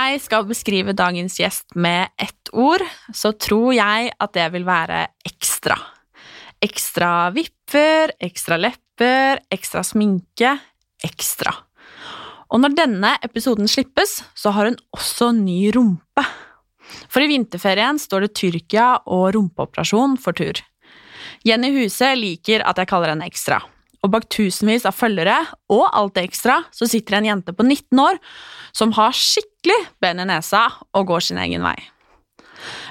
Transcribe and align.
Jeg 0.00 0.20
skal 0.24 0.46
beskrive 0.48 0.94
dagens 0.96 1.34
gjest 1.40 1.74
med 1.76 2.08
ett 2.16 2.48
ord, 2.56 2.80
så 3.12 3.34
tror 3.36 3.74
jeg 3.76 4.12
at 4.16 4.32
det 4.32 4.46
vil 4.54 4.64
være 4.64 5.02
ekstra. 5.28 5.76
Ekstra 6.64 7.28
vipper, 7.34 8.14
ekstra 8.20 8.56
lepper, 8.60 9.42
ekstra 9.52 9.82
sminke. 9.84 10.54
Ekstra. 11.04 11.52
Og 12.48 12.62
når 12.62 12.76
denne 12.78 13.10
episoden 13.24 13.68
slippes, 13.68 14.22
så 14.34 14.52
har 14.56 14.70
hun 14.70 14.78
også 14.96 15.30
ny 15.36 15.68
rumpe. 15.76 16.24
For 17.12 17.22
i 17.22 17.28
vinterferien 17.30 18.00
står 18.00 18.24
det 18.26 18.34
Tyrkia 18.40 18.88
og 19.04 19.34
rumpeoperasjon 19.36 20.16
for 20.20 20.36
tur. 20.36 20.62
Jenny 21.46 21.70
Huse 21.76 22.08
liker 22.16 22.64
at 22.64 22.80
jeg 22.80 22.90
kaller 22.90 23.12
henne 23.12 23.28
ekstra. 23.28 23.60
Og 24.00 24.12
bak 24.14 24.26
tusenvis 24.32 24.86
av 24.88 24.96
følgere 24.96 25.36
og 25.72 25.84
alt 25.92 26.16
det 26.16 26.24
ekstra 26.30 26.62
så 26.72 26.88
sitter 26.88 27.18
en 27.18 27.28
jente 27.28 27.54
på 27.56 27.66
19 27.66 28.00
år 28.00 28.20
som 28.76 28.94
har 28.96 29.16
skikkelig 29.16 29.76
ben 30.00 30.22
i 30.22 30.28
nesa 30.30 30.66
og 30.96 31.10
går 31.10 31.26
sin 31.26 31.40
egen 31.42 31.64
vei. 31.66 31.76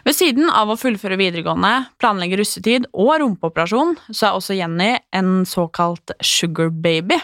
Ved 0.05 0.15
siden 0.17 0.49
av 0.49 0.71
å 0.71 0.77
fullføre 0.79 1.17
videregående, 1.19 1.89
planlegge 2.01 2.39
russetid 2.39 2.87
og 2.89 3.19
rumpeoperasjon, 3.21 3.95
så 4.09 4.29
er 4.29 4.37
også 4.37 4.57
Jenny 4.57 4.95
en 5.15 5.43
såkalt 5.49 6.13
sugar 6.25 6.71
baby. 6.73 7.19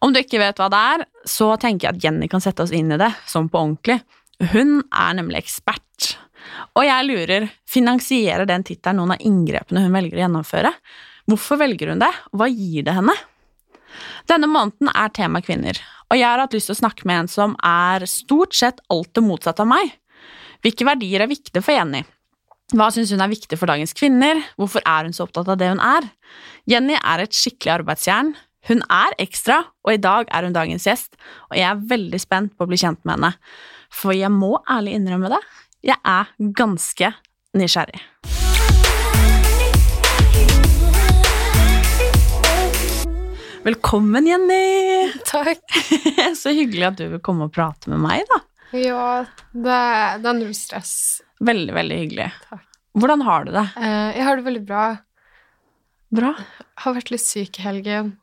Om 0.00 0.12
du 0.12 0.20
ikke 0.20 0.40
vet 0.40 0.60
hva 0.60 0.68
det 0.72 0.80
er, 0.94 1.04
så 1.28 1.52
tenker 1.60 1.88
jeg 1.88 1.96
at 1.96 2.04
Jenny 2.04 2.28
kan 2.32 2.44
sette 2.44 2.64
oss 2.64 2.74
inn 2.76 2.92
i 2.92 3.00
det, 3.00 3.10
som 3.28 3.48
på 3.48 3.60
ordentlig. 3.60 4.00
Hun 4.52 4.80
er 4.88 5.16
nemlig 5.16 5.42
ekspert. 5.42 6.14
Og 6.78 6.84
jeg 6.86 7.06
lurer, 7.08 7.48
finansierer 7.68 8.48
den 8.48 8.64
tittelen 8.66 9.00
noen 9.00 9.14
av 9.16 9.24
inngrepene 9.26 9.84
hun 9.84 9.96
velger 9.96 10.16
å 10.16 10.22
gjennomføre? 10.24 10.72
Hvorfor 11.30 11.60
velger 11.60 11.92
hun 11.92 12.00
det, 12.02 12.10
og 12.32 12.40
hva 12.40 12.48
gir 12.50 12.86
det 12.86 12.96
henne? 12.96 13.14
Denne 14.30 14.48
måneden 14.50 14.90
er 14.90 15.12
tema 15.14 15.42
kvinner, 15.44 15.78
og 16.10 16.18
jeg 16.18 16.26
har 16.26 16.42
hatt 16.42 16.54
lyst 16.56 16.70
til 16.70 16.76
å 16.76 16.80
snakke 16.80 17.06
med 17.06 17.22
en 17.22 17.30
som 17.30 17.54
er 17.66 18.06
stort 18.10 18.56
sett 18.56 18.80
alt 18.90 19.12
det 19.14 19.22
motsatte 19.22 19.62
av 19.62 19.70
meg. 19.70 19.92
Hvilke 20.64 20.86
verdier 20.88 21.22
er 21.22 21.30
viktige 21.30 21.62
for 21.62 21.76
Jenny? 21.76 22.02
Hva 22.74 22.90
syns 22.94 23.10
hun 23.14 23.22
er 23.22 23.30
viktig 23.30 23.58
for 23.58 23.70
dagens 23.70 23.94
kvinner? 23.98 24.42
Hvorfor 24.58 24.82
er 24.86 25.06
hun 25.06 25.14
så 25.14 25.26
opptatt 25.26 25.48
av 25.50 25.58
det 25.58 25.70
hun 25.72 25.82
er? 25.82 26.06
Jenny 26.70 26.98
er 26.98 27.24
et 27.24 27.34
skikkelig 27.34 27.80
arbeidsjern. 27.80 28.34
Hun 28.68 28.84
er 28.92 29.16
ekstra, 29.22 29.62
og 29.86 29.94
i 29.94 30.02
dag 30.02 30.30
er 30.34 30.46
hun 30.46 30.54
dagens 30.54 30.86
gjest, 30.86 31.16
og 31.48 31.58
jeg 31.58 31.66
er 31.70 31.82
veldig 31.94 32.20
spent 32.20 32.54
på 32.54 32.66
å 32.66 32.70
bli 32.70 32.78
kjent 32.78 33.00
med 33.06 33.16
henne. 33.16 33.32
For 33.90 34.14
jeg 34.14 34.30
må 34.34 34.56
ærlig 34.70 34.98
innrømme 34.98 35.32
det, 35.32 35.42
jeg 35.90 35.98
er 36.06 36.34
ganske 36.58 37.14
nysgjerrig. 37.56 38.02
Velkommen, 43.62 44.26
Jenny! 44.26 45.12
Takk. 45.24 45.64
Så 46.36 46.52
hyggelig 46.56 46.86
at 46.86 46.96
du 46.96 47.06
vil 47.12 47.20
komme 47.24 47.44
og 47.48 47.52
prate 47.52 47.92
med 47.92 48.00
meg, 48.00 48.24
da. 48.30 48.40
Ja, 48.72 49.26
det 49.52 49.80
det 50.22 50.30
er 50.30 50.38
null 50.38 50.54
stress. 50.56 50.94
Veldig, 51.44 51.74
veldig 51.76 51.98
hyggelig. 52.04 52.30
Takk. 52.48 52.64
Hvordan 53.00 53.24
har 53.26 53.44
du 53.44 53.52
det? 53.54 53.66
Eh, 53.76 54.08
jeg 54.16 54.24
har 54.26 54.40
det 54.40 54.46
veldig 54.46 54.62
bra. 54.66 54.84
Bra? 56.16 56.32
Har 56.82 56.96
vært 56.96 57.12
litt 57.12 57.22
syk 57.22 57.60
i 57.60 57.66
helgen. 57.66 58.14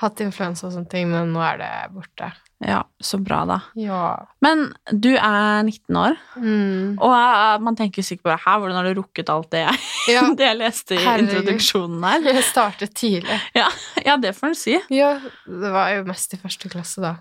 Hatt 0.00 0.22
influensa 0.24 0.70
og 0.70 0.74
sånne 0.74 0.90
ting, 0.90 1.10
men 1.12 1.34
nå 1.34 1.44
er 1.44 1.60
det 1.60 1.70
borte. 1.92 2.32
Ja, 2.60 2.82
så 3.00 3.16
bra, 3.24 3.38
da. 3.48 3.54
Ja. 3.80 4.26
Men 4.44 4.66
du 4.92 5.08
er 5.16 5.62
19 5.64 5.96
år, 5.96 6.16
Mm. 6.36 6.98
og 7.00 7.14
eh, 7.16 7.58
man 7.64 7.76
tenker 7.78 8.04
sikkert 8.04 8.22
bare 8.28 8.42
Hæ, 8.44 8.58
hvordan 8.60 8.76
har 8.76 8.84
du 8.94 9.00
rukket 9.00 9.30
alt 9.32 9.48
det 9.50 9.62
jeg, 9.64 9.78
Ja, 10.12 10.22
det 10.36 10.44
jeg 10.44 10.58
leste 10.58 10.94
i 10.94 10.98
Herregud. 11.00 11.30
introduksjonen 11.40 12.04
her? 12.04 12.20
jeg 12.34 12.44
startet 12.44 12.92
tidlig. 12.94 13.40
Ja, 13.56 14.16
det 14.20 14.34
får 14.36 14.48
en 14.52 14.54
si. 14.60 14.76
Ja, 14.92 15.14
det 15.48 15.72
var 15.72 15.88
jo 15.96 16.04
mest 16.04 16.34
i 16.36 16.40
første 16.42 16.68
klasse, 16.68 17.00
da. 17.00 17.14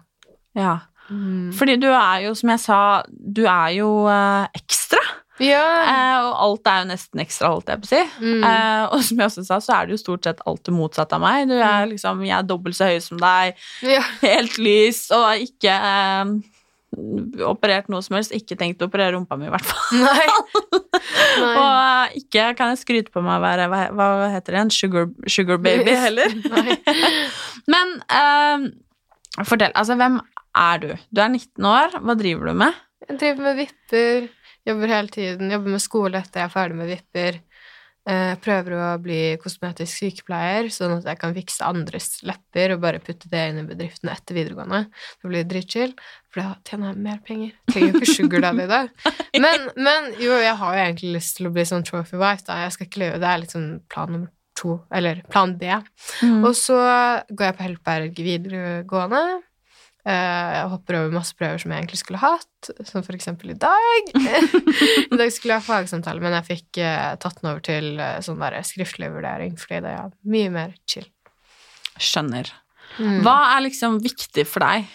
Ja. 0.59 0.77
Mm. 1.09 1.53
Fordi 1.57 1.77
du 1.81 1.87
er 1.87 2.19
jo, 2.27 2.35
som 2.37 2.49
jeg 2.51 2.59
sa, 2.59 2.81
du 3.09 3.45
er 3.47 3.69
jo 3.79 3.87
eh, 4.11 4.45
ekstra. 4.59 4.99
Ja. 5.39 5.63
Eh, 5.87 6.17
og 6.27 6.33
alt 6.45 6.67
er 6.71 6.81
jo 6.83 6.89
nesten 6.91 7.21
ekstra, 7.23 7.49
holdt 7.53 7.69
jeg 7.71 7.81
på 7.81 7.87
å 7.87 7.91
si. 7.93 8.01
Mm. 8.19 8.43
Eh, 8.43 8.83
og 8.91 9.03
som 9.07 9.17
jeg 9.23 9.29
også 9.31 9.45
sa, 9.47 9.59
så 9.63 9.75
er 9.77 9.87
det 9.89 9.95
jo 9.97 10.01
stort 10.03 10.23
sett 10.29 10.41
alt 10.45 10.63
det 10.67 10.73
motsatte 10.75 11.15
av 11.15 11.21
meg. 11.23 11.47
Du 11.47 11.55
er 11.57 11.85
Mm. 11.85 11.89
liksom, 11.93 12.23
Jeg 12.27 12.37
er 12.37 12.47
dobbelt 12.49 12.75
så 12.75 12.89
høy 12.91 12.99
som 13.01 13.17
deg, 13.17 13.55
ja. 13.83 14.01
helt 14.21 14.57
lys, 14.57 15.05
og 15.15 15.27
ikke 15.47 15.75
eh, 15.75 16.33
operert 17.45 17.87
noe 17.93 18.01
som 18.01 18.17
helst. 18.17 18.33
Ikke 18.35 18.57
tenkt 18.57 18.81
å 18.81 18.87
operere 18.89 19.13
rumpa 19.15 19.37
mi, 19.39 19.45
i 19.47 19.53
hvert 19.53 19.65
fall. 19.69 20.01
Nei. 20.01 20.27
Nei. 21.39 21.53
Og 21.53 21.69
eh, 21.69 22.17
ikke 22.19 22.49
kan 22.57 22.73
jeg 22.73 22.81
skryte 22.83 23.13
på 23.13 23.21
meg 23.23 23.37
å 23.39 23.43
være 23.45 23.67
hva, 23.71 23.81
hva 23.95 24.29
heter 24.33 24.57
det, 24.57 24.63
en 24.65 24.73
sugar, 24.73 25.07
sugar 25.29 25.57
baby 25.63 25.93
heller. 25.95 26.33
Men 27.73 27.95
eh, 28.09 28.67
fortell, 29.45 29.71
altså 29.77 29.95
hvem 29.99 30.19
er 30.59 30.81
du? 30.83 30.89
Du 31.13 31.21
er 31.23 31.29
19 31.31 31.69
år, 31.69 31.99
hva 32.03 32.15
driver 32.19 32.49
du 32.51 32.57
med? 32.65 32.73
Jeg 33.09 33.17
driver 33.21 33.45
med 33.47 33.55
vipper, 33.61 34.25
jobber 34.67 34.95
hele 34.95 35.13
tiden, 35.13 35.51
jobber 35.53 35.75
med 35.75 35.83
skole 35.83 36.19
etter 36.19 36.43
jeg 36.43 36.49
er 36.49 36.55
ferdig 36.55 36.79
med 36.79 36.91
vipper. 36.91 37.39
Jeg 38.09 38.39
prøver 38.41 38.73
å 38.73 38.85
bli 39.03 39.17
kosmetisk 39.37 39.99
sykepleier, 39.99 40.69
sånn 40.73 40.95
at 40.95 41.09
jeg 41.11 41.19
kan 41.19 41.33
fikse 41.35 41.67
andres 41.67 42.07
lepper 42.25 42.73
og 42.73 42.81
bare 42.81 43.01
putte 43.03 43.29
det 43.29 43.43
inn 43.51 43.59
i 43.61 43.65
bedriften 43.67 44.09
etter 44.09 44.37
videregående. 44.39 44.87
Det 45.19 45.29
blir 45.29 45.45
dritchill, 45.49 45.93
for 46.31 46.41
da 46.41 46.55
tjener 46.65 46.89
jeg 46.89 47.03
mer 47.05 47.19
penger. 47.27 47.51
Trenger 47.69 47.91
jo 47.91 47.99
ikke 47.99 48.15
sugar 48.15 48.45
daddy 48.47 48.65
da. 48.71 48.81
Men, 49.43 49.69
men 49.77 50.07
jo, 50.17 50.33
jeg 50.41 50.55
har 50.57 50.73
jo 50.73 50.81
egentlig 50.81 51.11
lyst 51.13 51.37
til 51.37 51.47
å 51.47 51.51
bli 51.53 51.63
sånn 51.69 51.85
trophy 51.85 52.17
wife, 52.17 52.47
da. 52.47 52.63
Jeg 52.63 52.73
skal 52.75 52.87
ikke 52.87 53.03
løpe, 53.03 53.19
det 53.21 53.29
er 53.29 53.41
liksom 53.43 53.67
plan 53.93 54.09
nummer 54.11 54.31
to, 54.57 54.79
eller 54.95 55.21
plan 55.31 55.53
B. 55.59 55.69
Mm. 56.25 56.41
Og 56.47 56.55
så 56.57 56.79
går 57.29 57.45
jeg 57.45 57.57
på 57.59 57.65
Heltberg 57.67 58.23
videregående. 58.25 59.21
Eh, 60.09 60.51
Jeg 60.59 60.69
hopper 60.71 60.97
over 60.99 61.13
masse 61.13 61.35
prøver 61.37 61.61
som 61.61 61.71
jeg 61.73 61.83
egentlig 61.83 61.99
skulle 62.01 62.21
hatt, 62.21 62.69
som 62.87 63.03
for 63.05 63.13
eksempel 63.17 63.51
i 63.53 63.57
dag. 63.61 64.09
I 65.13 65.19
dag 65.19 65.29
skulle 65.35 65.55
jeg 65.55 65.61
ha 65.61 65.65
fagsamtale, 65.67 66.23
men 66.23 66.33
jeg 66.39 66.47
fikk 66.47 66.79
eh, 66.81 67.11
tatt 67.21 67.37
den 67.41 67.51
over 67.51 67.61
til 67.65 67.91
eh, 68.01 68.17
sånn 68.25 68.41
der 68.41 68.57
skriftlig 68.65 69.11
vurdering, 69.13 69.53
fordi 69.59 69.83
det 69.85 69.93
er 69.99 70.09
mye 70.33 70.55
mer 70.55 70.73
chill. 70.89 71.05
Skjønner. 71.99 72.49
Mm. 72.97 73.19
Hva 73.25 73.35
er 73.53 73.65
liksom 73.67 73.99
viktig 74.01 74.47
for 74.49 74.65
deg? 74.65 74.89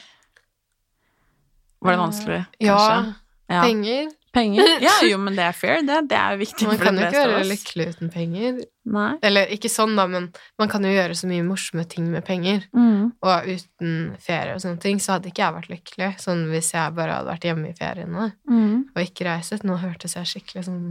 Var 1.85 1.93
det 1.95 2.01
vanskelig, 2.01 2.41
kanskje? 2.59 2.99
Ja. 2.99 3.15
Ja. 3.53 3.61
Penger. 3.69 4.07
Penger? 4.35 4.71
Ja, 4.85 4.95
jo, 5.07 5.19
men 5.23 5.37
det 5.39 5.45
er 5.47 5.57
fair, 5.57 5.81
det. 5.87 6.01
Det 6.11 6.19
er 6.19 6.39
viktig 6.41 6.67
Man 6.69 6.79
for 6.79 6.89
kan 6.89 6.99
jo 6.99 7.07
ikke 7.07 7.25
være 7.31 7.49
lykkelig 7.49 7.87
uten 7.95 8.13
penger. 8.13 8.61
Nei. 8.95 9.11
Eller 9.25 9.53
ikke 9.55 9.71
sånn, 9.73 9.95
da, 9.97 10.07
men 10.11 10.29
man 10.61 10.71
kan 10.73 10.85
jo 10.85 10.93
gjøre 10.93 11.17
så 11.19 11.31
mye 11.31 11.47
morsomme 11.47 11.87
ting 11.91 12.11
med 12.13 12.27
penger. 12.27 12.67
Mm. 12.77 13.15
Og 13.25 13.51
uten 13.51 13.93
ferie 14.23 14.57
og 14.57 14.63
sånne 14.65 14.83
ting, 14.83 15.01
så 15.03 15.17
hadde 15.17 15.31
ikke 15.31 15.45
jeg 15.45 15.57
vært 15.59 15.73
lykkelig. 15.73 16.11
Sånn 16.23 16.47
hvis 16.53 16.73
jeg 16.75 16.97
bare 16.99 17.19
hadde 17.21 17.33
vært 17.33 17.49
hjemme 17.49 17.71
i 17.71 17.77
feriene. 17.79 18.31
Mm. 18.51 18.79
og 18.95 19.05
ikke 19.05 19.29
reiset. 19.29 19.65
Nå 19.67 19.79
hørtes 19.83 20.19
jeg 20.19 20.33
skikkelig 20.35 20.67
sånn 20.69 20.83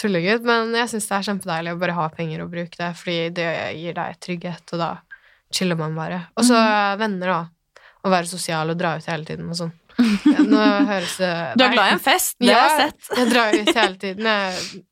tulling 0.00 0.28
ut, 0.30 0.44
men 0.48 0.72
jeg 0.76 0.90
syns 0.92 1.08
det 1.08 1.16
er 1.16 1.26
kjempedeilig 1.28 1.74
å 1.74 1.80
bare 1.80 1.96
ha 1.96 2.06
penger 2.12 2.44
og 2.44 2.52
bruke 2.52 2.78
det, 2.78 2.92
fordi 2.96 3.32
det 3.36 3.48
gir 3.76 3.96
deg 3.98 4.20
trygghet, 4.24 4.72
og 4.72 4.80
da 4.80 4.92
chiller 5.52 5.76
man 5.76 5.96
bare. 5.98 6.22
Og 6.36 6.46
så 6.48 6.56
mm. 6.56 7.02
venner, 7.02 7.34
da. 7.34 7.82
Å 8.02 8.10
være 8.10 8.26
sosial 8.26 8.72
og 8.72 8.78
dra 8.80 8.96
ut 8.98 9.06
hele 9.06 9.28
tiden 9.28 9.50
og 9.52 9.58
sånn. 9.58 9.70
Ja, 9.98 10.42
Nå 10.48 10.62
høres 10.88 11.16
det 11.20 11.32
Du 11.58 11.64
er 11.64 11.74
glad 11.74 11.90
i 11.90 11.94
en 11.96 12.02
fest, 12.02 12.36
det 12.40 12.48
Ja. 12.48 12.62
har 12.68 12.78
jeg 12.78 12.92
sett. 12.92 13.18
Jeg 13.18 13.30
drar 13.32 13.58
ut 13.58 13.74
hele 13.76 13.96
tiden. 14.00 14.24
Jeg 14.24 14.84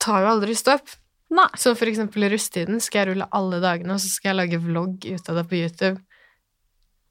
tar 0.00 0.20
jo 0.24 0.28
aldri 0.34 0.54
stopp. 0.58 0.96
Nei. 1.30 1.46
Så 1.56 1.76
for 1.78 1.86
eksempel 1.86 2.24
i 2.26 2.30
russetiden 2.32 2.80
skal 2.82 3.04
jeg 3.04 3.08
rulle 3.12 3.28
alle 3.32 3.60
dagene, 3.62 3.92
og 3.94 4.00
så 4.02 4.08
skal 4.10 4.32
jeg 4.32 4.38
lage 4.40 4.58
vlogg 4.64 5.04
ut 5.06 5.28
av 5.30 5.36
det 5.38 5.44
på 5.50 5.60
YouTube. 5.60 6.00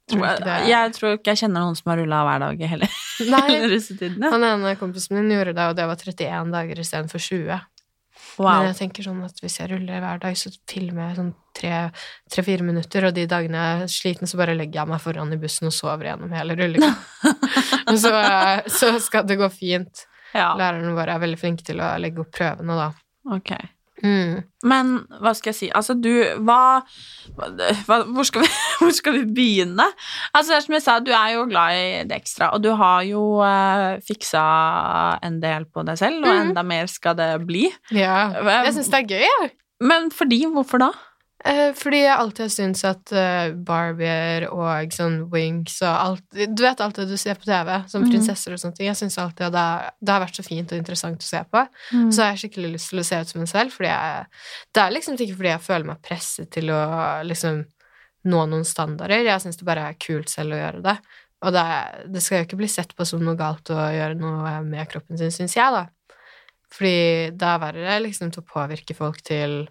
Tror 0.09 0.25
ikke 0.25 0.43
det 0.47 0.55
Jeg 0.67 0.93
tror 0.97 1.11
ikke 1.19 1.29
jeg 1.35 1.37
kjenner 1.43 1.61
noen 1.67 1.75
som 1.77 1.91
har 1.91 1.99
rulla 2.01 2.19
hver 2.25 2.39
dag 2.41 2.63
hele, 2.71 2.87
Nei, 3.29 3.59
russetiden. 3.71 4.23
Ja. 4.25 4.31
han 4.33 4.43
ene 4.47 4.75
kompisen 4.79 5.15
min 5.19 5.29
gjorde 5.31 5.53
det, 5.55 5.67
og 5.69 5.75
det 5.77 5.85
var 5.85 5.95
31 6.01 6.51
dager 6.55 6.81
istedenfor 6.81 7.21
20. 7.21 7.59
Men 8.39 8.65
jeg 8.71 8.75
tenker 8.79 9.03
sånn 9.05 9.21
at 9.25 9.39
hvis 9.43 9.59
jeg 9.59 9.69
ruller 9.71 10.01
hver 10.03 10.19
dag, 10.23 10.35
så 10.39 10.49
filmer 10.67 11.09
jeg 11.09 11.19
sånn 11.19 11.31
tre-fire 11.59 12.65
minutter, 12.65 13.07
og 13.09 13.15
de 13.17 13.25
dagene 13.29 13.63
jeg 13.63 13.81
er 13.85 13.91
sliten, 13.93 14.29
så 14.29 14.39
bare 14.39 14.55
legger 14.57 14.81
jeg 14.81 14.91
meg 14.93 15.01
foran 15.03 15.33
i 15.35 15.39
bussen 15.41 15.69
og 15.69 15.75
sover 15.75 16.09
gjennom 16.11 16.31
hele 16.35 16.55
og 16.55 17.97
så, 18.03 18.13
så 18.71 18.93
skal 19.03 19.27
det 19.29 19.39
gå 19.39 19.49
fint. 19.53 20.05
Ja, 20.35 20.51
Lærerne 20.59 20.93
våre 20.93 21.15
er 21.15 21.23
veldig 21.23 21.39
flinke 21.41 21.65
til 21.65 21.79
å 21.81 21.95
legge 22.01 22.21
opp 22.21 22.31
prøvene, 22.37 22.75
da. 22.77 22.91
Okay. 23.35 23.71
Mm. 23.99 24.43
Men 24.63 24.91
hva 25.19 25.33
skal 25.35 25.49
jeg 25.51 25.57
si 25.57 25.67
Altså, 25.75 25.91
du 25.99 26.07
Hva, 26.47 26.79
hva 27.35 27.97
hvor, 28.07 28.23
skal 28.23 28.45
vi, 28.45 28.51
hvor 28.79 28.93
skal 28.95 29.17
vi 29.17 29.23
begynne? 29.35 29.83
Altså, 30.31 30.55
som 30.63 30.75
jeg 30.77 30.85
sa, 30.85 30.93
du 31.03 31.11
er 31.11 31.33
jo 31.35 31.41
glad 31.49 31.75
i 31.75 31.89
det 32.07 32.15
ekstra, 32.21 32.47
og 32.55 32.63
du 32.63 32.69
har 32.79 33.03
jo 33.09 33.23
eh, 33.43 33.97
fiksa 34.07 34.45
en 35.27 35.41
del 35.43 35.67
på 35.67 35.83
deg 35.89 35.99
selv, 35.99 36.23
og 36.23 36.29
Mhm. 36.31 36.41
enda 36.53 36.63
mer 36.63 36.87
skal 36.87 37.17
det 37.19 37.27
bli. 37.49 37.65
Ja. 37.91 38.29
Jeg 38.63 38.77
syns 38.77 38.87
det 38.93 39.01
er 39.01 39.09
gøy, 39.17 39.25
jeg. 39.27 39.51
Men 39.83 40.09
fordi? 40.11 40.45
Hvorfor 40.51 40.79
da? 40.85 40.91
Eh, 41.45 41.69
fordi 41.79 42.01
jeg 42.03 42.17
alltid 42.19 42.41
har 42.43 42.49
syntes 42.51 42.81
at 42.83 43.11
uh, 43.15 43.53
Barbier 43.63 44.43
og 44.51 44.91
sånn 44.91 45.21
Winx 45.31 45.77
og 45.87 45.93
alt 45.93 46.39
Du 46.51 46.63
vet 46.65 46.81
alt 46.83 46.97
det 46.99 47.05
du 47.07 47.15
ser 47.17 47.37
på 47.39 47.47
TV, 47.47 47.69
som 47.87 48.03
Mhm. 48.03 48.09
prinsesser 48.11 48.51
og 48.51 48.59
sånne 48.59 48.75
ting. 48.75 48.87
Jeg 48.89 48.97
syns 48.99 49.15
alltid 49.17 49.45
at 49.47 49.53
det, 49.55 49.61
er- 49.63 49.91
det 50.03 50.11
har 50.11 50.25
vært 50.25 50.35
så 50.35 50.43
fint 50.43 50.71
og 50.73 50.77
interessant 50.77 51.23
å 51.23 51.23
se 51.29 51.39
på. 51.47 51.61
Mm. 51.93 52.11
Så 52.11 52.23
har 52.23 52.35
jeg 52.35 52.41
skikkelig 52.51 52.73
lyst 52.73 52.89
til 52.91 52.99
å 52.99 53.05
se 53.07 53.21
ut 53.21 53.27
som 53.31 53.39
meg 53.41 53.47
selv, 53.47 53.71
fordi 53.71 53.87
jeg 53.87 54.25
Det 54.73 54.81
er 54.83 54.91
liksom 54.91 55.15
ikke 55.15 55.37
fordi 55.37 55.53
jeg 55.55 55.61
føler 55.69 55.85
meg 55.85 56.01
presset 56.01 56.51
til 56.51 56.63
å 56.75 57.23
liksom 57.23 57.65
nå 58.25 58.45
noen 58.49 58.65
standarder. 58.65 59.23
Jeg 59.23 59.39
syns 59.41 59.55
det 59.57 59.65
bare 59.65 59.87
er 59.89 59.93
kult 59.93 60.27
selv 60.29 60.51
å 60.53 60.59
gjøre 60.59 60.83
det. 60.83 60.97
Og 61.41 61.53
det, 61.53 61.65
det 62.11 62.21
skal 62.21 62.39
jo 62.43 62.45
ikke 62.49 62.57
bli 62.59 62.67
sett 62.67 62.93
på 62.97 63.05
som 63.07 63.21
noe 63.23 63.37
galt 63.39 63.63
å 63.71 63.79
gjøre 63.95 64.19
noe 64.19 64.61
med 64.61 64.89
kroppen 64.91 65.17
sin, 65.17 65.31
syns 65.31 65.55
jeg, 65.55 65.71
da. 65.71 65.87
Fordi 66.69 67.31
det 67.31 67.47
er 67.47 67.59
verre 67.63 68.01
liksom 68.03 68.29
til 68.33 68.43
å 68.43 68.45
påvirke 68.45 68.93
folk 68.93 69.21
til 69.23 69.69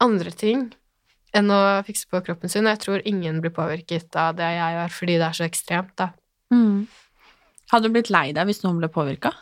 andre 0.00 0.30
ting 0.32 0.72
enn 1.34 1.50
å 1.50 1.60
fikse 1.86 2.08
på 2.10 2.20
kroppen 2.26 2.48
sin. 2.52 2.66
Og 2.66 2.74
jeg 2.76 2.82
tror 2.84 3.06
ingen 3.08 3.40
blir 3.40 3.50
påvirket 3.56 4.14
av 4.20 4.36
det 4.36 4.50
jeg 4.56 4.76
gjør, 4.78 4.90
fordi 4.98 5.18
det 5.18 5.28
er 5.30 5.38
så 5.40 5.46
ekstremt, 5.48 5.94
da. 5.96 6.10
Mm. 6.52 6.86
Hadde 7.72 7.88
du 7.88 7.94
blitt 7.94 8.10
lei 8.12 8.32
deg 8.36 8.46
hvis 8.50 8.62
noen 8.66 8.78
ble 8.82 8.88
påvirka? 8.92 9.32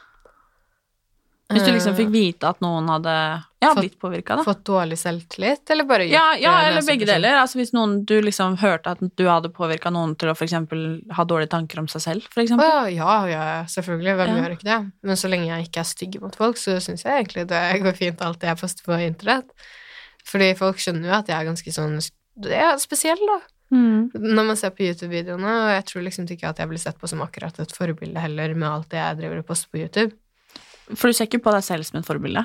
Hvis 1.51 1.65
du 1.67 1.73
liksom 1.75 1.97
fikk 1.99 2.13
vite 2.15 2.47
at 2.47 2.61
noen 2.63 2.87
hadde 2.87 3.11
ja, 3.11 3.73
Fått- 3.73 3.81
blitt 3.81 3.97
påvirka, 3.99 4.37
da? 4.37 4.43
Eh, 4.45 4.47
Fått 4.47 4.61
dårlig 4.69 4.95
selvtillit, 5.01 5.65
eller 5.75 5.83
bare 5.89 6.05
gjort 6.07 6.15
Ja, 6.15 6.27
ja, 6.39 6.53
det 6.63 6.69
eller 6.69 6.85
begge 6.87 7.09
deler. 7.09 7.41
Altså 7.41 7.59
Hvis 7.59 7.73
noen, 7.75 8.05
du 8.07 8.21
liksom 8.23 8.55
hørte 8.63 8.93
at 8.95 9.03
du 9.19 9.25
hadde 9.27 9.51
påvirka 9.51 9.91
noen 9.91 10.15
til 10.17 10.31
å 10.31 10.37
eksempel 10.39 10.85
ha 11.19 11.25
dårlige 11.27 11.51
tanker 11.51 11.81
om 11.83 11.89
seg 11.91 12.05
selv, 12.05 12.29
f.eks. 12.31 12.55
Ja, 12.55 12.87
ja, 12.95 13.17
ja, 13.27 13.43
selvfølgelig. 13.67 14.15
Hvem 14.21 14.31
Ja. 14.31 14.39
gjør 14.45 14.55
ikke 14.55 14.69
det? 14.71 14.79
Men 15.03 15.17
så 15.19 15.29
lenge 15.33 15.51
jeg 15.51 15.67
ikke 15.67 15.81
er 15.83 15.91
stygg 15.91 16.21
mot 16.23 16.37
folk, 16.39 16.55
så 16.57 16.79
syns 16.79 17.03
jeg 17.03 17.19
egentlig 17.19 17.49
det 17.51 17.83
går 17.83 17.99
fint, 17.99 18.23
alt 18.23 18.41
jeg 18.47 18.57
poster 18.63 18.85
på 18.87 19.01
internett. 19.09 19.51
Fordi 20.29 20.53
folk 20.59 20.81
skjønner 20.83 21.11
jo 21.11 21.17
at 21.17 21.31
jeg 21.31 21.37
er 21.37 21.49
ganske 21.49 21.75
sånn 21.75 21.99
ja, 22.49 22.75
spesiell, 22.81 23.21
da. 23.29 23.41
Mm. 23.71 24.11
Når 24.15 24.47
man 24.49 24.59
ser 24.59 24.73
på 24.75 24.87
YouTube-videoene, 24.89 25.51
og 25.65 25.73
jeg 25.77 25.85
tror 25.91 26.07
liksom 26.07 26.27
ikke 26.31 26.51
at 26.51 26.63
jeg 26.63 26.71
blir 26.71 26.83
sett 26.83 26.99
på 26.99 27.11
som 27.11 27.23
akkurat 27.25 27.61
et 27.63 27.75
forbilde 27.75 28.23
heller, 28.23 28.57
med 28.59 28.69
alt 28.69 28.91
det 28.93 28.99
jeg 28.99 29.21
driver 29.21 29.43
og 29.43 29.47
poster 29.51 29.71
på 29.71 29.83
YouTube. 29.85 30.17
For 30.91 31.11
du 31.11 31.17
ser 31.17 31.31
ikke 31.31 31.43
på 31.45 31.55
deg 31.55 31.67
selv 31.67 31.87
som 31.87 32.01
et 32.01 32.09
forbilde. 32.09 32.43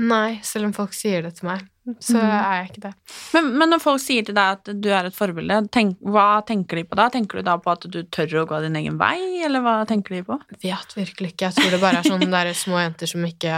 Nei, 0.00 0.40
selv 0.46 0.70
om 0.70 0.76
folk 0.76 0.94
sier 0.96 1.24
det 1.26 1.34
til 1.36 1.50
meg, 1.50 1.66
så 1.98 2.14
Mhm. 2.14 2.30
er 2.30 2.52
jeg 2.62 2.66
ikke 2.70 2.82
det. 2.84 2.92
Men, 3.34 3.46
men 3.58 3.70
når 3.72 3.80
folk 3.82 4.00
sier 4.00 4.22
til 4.24 4.36
deg 4.36 4.52
at 4.58 4.68
du 4.80 4.88
er 4.94 5.08
et 5.08 5.16
forbilde, 5.16 5.56
tenk, 5.74 5.96
hva 6.00 6.44
tenker 6.46 6.78
de 6.78 6.84
på 6.86 6.94
da? 7.00 7.08
Tenker 7.10 7.40
du 7.40 7.42
da 7.48 7.56
på 7.58 7.72
at 7.72 7.86
du 7.90 8.02
tør 8.04 8.36
å 8.42 8.46
gå 8.46 8.60
din 8.62 8.76
egen 8.78 8.98
vei, 9.00 9.42
eller 9.42 9.64
hva 9.64 9.74
tenker 9.90 10.14
de 10.14 10.22
på? 10.28 10.36
Vet 10.62 10.94
virkelig 10.94 11.32
ikke. 11.32 11.48
Jeg 11.50 11.56
tror 11.58 11.74
det 11.74 11.80
bare 11.82 11.98
er 12.04 12.06
sånne 12.06 12.30
der 12.30 12.52
små 12.54 12.78
jenter 12.84 13.10
som 13.10 13.26
ikke, 13.26 13.56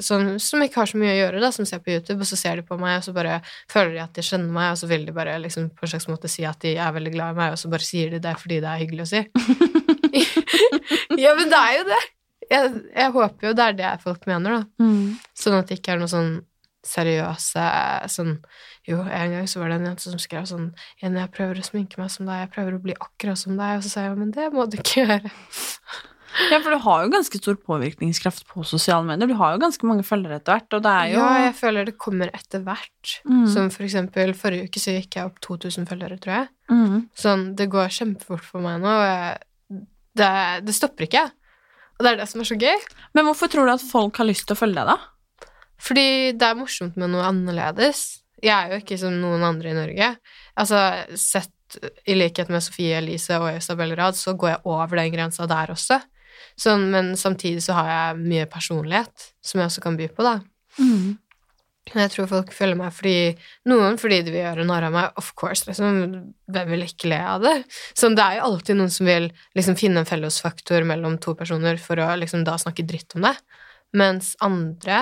som, 0.00 0.24
som 0.40 0.64
ikke 0.64 0.80
har 0.80 0.86
så 0.94 0.96
mye 1.02 1.12
å 1.12 1.18
gjøre, 1.20 1.42
da, 1.44 1.50
som 1.52 1.68
ser 1.68 1.84
på 1.84 1.92
YouTube, 1.92 2.20
og 2.24 2.30
så 2.32 2.40
ser 2.40 2.56
de 2.56 2.66
på 2.70 2.78
meg, 2.80 2.96
og 3.02 3.04
så 3.04 3.12
bare 3.16 3.40
føler 3.70 3.92
de 3.98 4.02
at 4.06 4.14
de 4.16 4.24
kjenner 4.24 4.48
meg, 4.56 4.72
og 4.72 4.80
så 4.80 4.88
vil 4.88 5.04
de 5.04 5.12
bare 5.20 5.36
liksom 5.44 5.68
på 5.76 5.84
en 5.84 5.92
slags 5.92 6.08
måte 6.08 6.32
si 6.32 6.46
at 6.48 6.60
de 6.64 6.76
er 6.80 6.92
veldig 6.96 7.12
glad 7.18 7.36
i 7.36 7.38
meg, 7.42 7.52
og 7.52 7.60
så 7.60 7.68
bare 7.68 7.84
sier 7.84 8.10
de 8.16 8.22
det 8.24 8.36
fordi 8.40 8.62
det 8.64 8.72
er 8.72 8.80
hyggelig 8.86 9.04
å 9.04 9.12
si. 9.12 9.24
ja, 11.20 11.34
men 11.36 11.50
det 11.52 11.58
er 11.60 11.74
jo 11.82 11.88
det! 11.92 12.00
Jeg, 12.48 12.68
jeg 12.96 13.12
håper 13.12 13.50
jo 13.50 13.56
det 13.58 13.64
er 13.64 13.74
det 13.76 13.88
folk 14.00 14.22
mener, 14.28 14.62
da. 14.62 14.84
Mm. 14.86 15.18
Sånn 15.36 15.58
at 15.58 15.68
det 15.68 15.82
ikke 15.82 15.92
er 15.96 16.00
noe 16.00 16.08
sånn 16.08 16.30
seriøse 16.88 17.64
sånn 18.14 18.36
Jo, 18.88 19.02
en 19.04 19.34
gang 19.34 19.48
så 19.50 19.60
var 19.60 19.72
det 19.72 19.80
en 19.80 19.88
jente 19.90 20.08
som 20.08 20.20
skrev 20.22 20.46
sånn 20.48 20.70
«Jenny, 21.02 21.20
jeg 21.20 21.32
prøver 21.34 21.60
å 21.60 21.66
sminke 21.66 22.00
meg 22.00 22.12
som 22.12 22.28
deg, 22.28 22.44
jeg 22.46 22.52
prøver 22.54 22.78
å 22.78 22.84
bli 22.84 22.94
akkurat 22.96 23.40
som 23.40 23.58
deg, 23.58 23.78
og 23.78 23.84
så 23.84 23.92
sa 23.92 24.06
jeg 24.06 24.16
men 24.16 24.30
det 24.32 24.46
må 24.54 24.64
du 24.64 24.78
ikke 24.80 25.02
gjøre. 25.04 25.32
Ja, 26.52 26.58
for 26.62 26.70
du 26.72 26.78
har 26.84 27.02
jo 27.02 27.10
ganske 27.12 27.38
stor 27.40 27.56
påvirkningskraft 27.66 28.44
på 28.50 28.62
sosiale 28.68 29.06
medier. 29.08 29.30
Du 29.30 29.36
har 29.40 29.54
jo 29.54 29.62
ganske 29.62 29.88
mange 29.88 30.04
følgere 30.06 30.38
etter 30.38 30.54
hvert, 30.54 30.76
og 30.76 30.84
det 30.84 30.92
er 30.92 31.10
jo 31.12 31.18
Ja, 31.18 31.30
jeg 31.46 31.54
føler 31.58 31.88
det 31.88 31.96
kommer 32.00 32.30
etter 32.36 32.62
hvert. 32.66 33.14
Mm. 33.24 33.46
Som 33.50 33.70
for 33.74 33.86
eksempel 33.88 34.34
forrige 34.38 34.68
uke 34.68 34.82
så 34.82 34.94
gikk 34.94 35.18
jeg 35.18 35.28
opp 35.30 35.40
2000 35.44 35.88
følgere, 35.90 36.20
tror 36.22 36.34
jeg. 36.36 36.48
mm. 36.70 36.96
Sånn, 37.18 37.44
det 37.58 37.68
går 37.72 37.92
kjempefort 37.96 38.44
for 38.44 38.64
meg 38.64 38.80
nå, 38.84 38.92
og 38.92 39.06
jeg, 39.08 39.82
det, 40.20 40.32
det 40.68 40.76
stopper 40.76 41.08
ikke. 41.08 41.26
Og 41.98 42.06
det 42.06 42.12
er 42.12 42.20
det 42.20 42.28
som 42.30 42.44
er 42.44 42.50
så 42.52 42.58
gøy. 42.60 42.88
Men 43.18 43.26
hvorfor 43.26 43.50
tror 43.50 43.66
du 43.66 43.74
at 43.74 43.84
folk 43.84 44.20
har 44.20 44.28
lyst 44.28 44.46
til 44.46 44.54
å 44.54 44.60
følge 44.60 44.78
deg, 44.78 44.92
da? 44.94 45.17
Fordi 45.82 46.34
det 46.38 46.48
er 46.48 46.58
morsomt 46.58 46.98
med 46.98 47.12
noe 47.12 47.26
annerledes. 47.28 48.22
Jeg 48.42 48.54
er 48.54 48.74
jo 48.74 48.82
ikke 48.82 48.98
som 49.00 49.14
noen 49.18 49.44
andre 49.46 49.72
i 49.72 49.76
Norge. 49.76 50.10
Altså, 50.58 50.82
sett 51.18 51.54
i 52.08 52.16
likhet 52.16 52.50
med 52.52 52.64
Sofie 52.64 52.98
Elise 52.98 53.36
og 53.38 53.50
Isabel 53.52 53.92
Rad, 53.98 54.16
så 54.16 54.34
går 54.38 54.54
jeg 54.54 54.64
over 54.64 55.00
den 55.00 55.12
grensa 55.12 55.46
der 55.50 55.74
også. 55.74 56.00
Sånn, 56.58 56.88
men 56.92 57.14
samtidig 57.18 57.62
så 57.66 57.76
har 57.78 57.88
jeg 57.92 58.20
mye 58.22 58.46
personlighet 58.50 59.32
som 59.44 59.60
jeg 59.60 59.70
også 59.70 59.82
kan 59.84 59.98
by 59.98 60.08
på, 60.14 60.26
da. 60.26 60.38
Mm. 60.78 61.18
Jeg 61.88 62.12
tror 62.12 62.28
folk 62.28 62.50
følger 62.52 62.76
meg 62.76 62.92
fordi 62.92 63.14
Noen 63.70 63.96
fordi 64.00 64.18
de 64.20 64.32
vil 64.34 64.42
gjøre 64.42 64.66
narr 64.68 64.88
av 64.90 64.92
meg, 64.92 65.14
of 65.20 65.30
course, 65.38 65.64
liksom. 65.68 66.02
Hvem 66.52 66.74
vil 66.74 66.84
ikke 66.84 67.12
le 67.12 67.20
av 67.34 67.44
det? 67.44 67.54
Sånn, 67.96 68.16
det 68.18 68.24
er 68.24 68.38
jo 68.38 68.50
alltid 68.50 68.78
noen 68.78 68.92
som 68.92 69.08
vil 69.08 69.30
liksom 69.56 69.78
finne 69.78 70.02
en 70.02 70.08
fellesfaktor 70.08 70.84
mellom 70.88 71.16
to 71.22 71.34
personer 71.38 71.80
for 71.80 72.00
å 72.02 72.10
liksom 72.20 72.44
da 72.46 72.58
snakke 72.60 72.86
dritt 72.88 73.16
om 73.16 73.24
det. 73.28 73.34
Mens 73.96 74.34
andre 74.44 75.00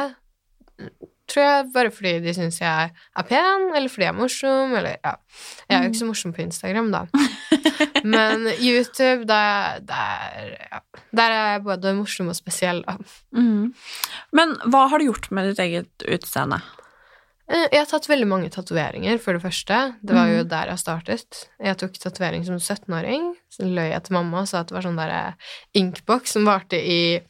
tror 1.27 1.43
jeg 1.43 1.67
bare 1.75 1.91
fordi 1.91 2.13
de 2.23 2.33
syns 2.37 2.61
jeg 2.61 2.91
er 3.19 3.25
pen, 3.27 3.65
eller 3.75 3.91
fordi 3.91 4.05
jeg 4.07 4.13
er 4.13 4.19
morsom, 4.21 4.75
eller 4.79 4.95
ja. 5.03 5.15
Jeg 5.67 5.75
er 5.75 5.83
jo 5.83 5.91
ikke 5.91 5.99
så 6.05 6.07
morsom 6.13 6.33
på 6.37 6.43
Instagram, 6.45 6.93
da. 6.95 7.01
Men 8.07 8.47
YouTube, 8.63 9.27
der, 9.27 9.81
der, 9.89 10.57
ja. 10.71 10.81
der 11.19 11.35
er 11.35 11.53
jeg 11.57 11.65
både 11.67 11.95
morsom 11.99 12.31
og 12.31 12.39
spesiell, 12.39 12.85
da. 12.87 12.95
Mm. 13.35 13.73
Men 14.39 14.55
hva 14.71 14.87
har 14.93 15.03
du 15.03 15.09
gjort 15.09 15.31
med 15.35 15.51
ditt 15.51 15.63
eget 15.67 16.07
utseende? 16.15 16.61
Eh, 17.51 17.67
Jeg 17.73 17.79
har 17.83 17.91
tatt 17.91 18.09
veldig 18.11 18.27
mange 18.31 18.51
tatoveringer, 18.55 19.19
for 19.23 19.35
det 19.37 19.43
første. 19.43 19.81
Det 20.03 20.15
var 20.17 20.31
jo 20.31 20.41
Mhm. 20.45 20.49
der 20.55 20.67
jeg 20.73 20.79
startet. 20.83 21.43
Jeg 21.63 21.77
tok 21.79 21.93
tatovering 21.99 22.47
som 22.47 22.57
17-åring. 22.63 23.35
Så 23.51 23.67
løy 23.67 23.91
jeg 23.91 24.03
til 24.05 24.15
mamma 24.15 24.41
og 24.45 24.49
sa 24.49 24.61
at 24.61 24.69
det 24.71 24.75
var 24.79 24.83
sånn 24.87 24.97
der 24.99 25.35
inkboks 25.75 26.33
som 26.39 26.45
varte 26.47 26.79
i 26.79 27.21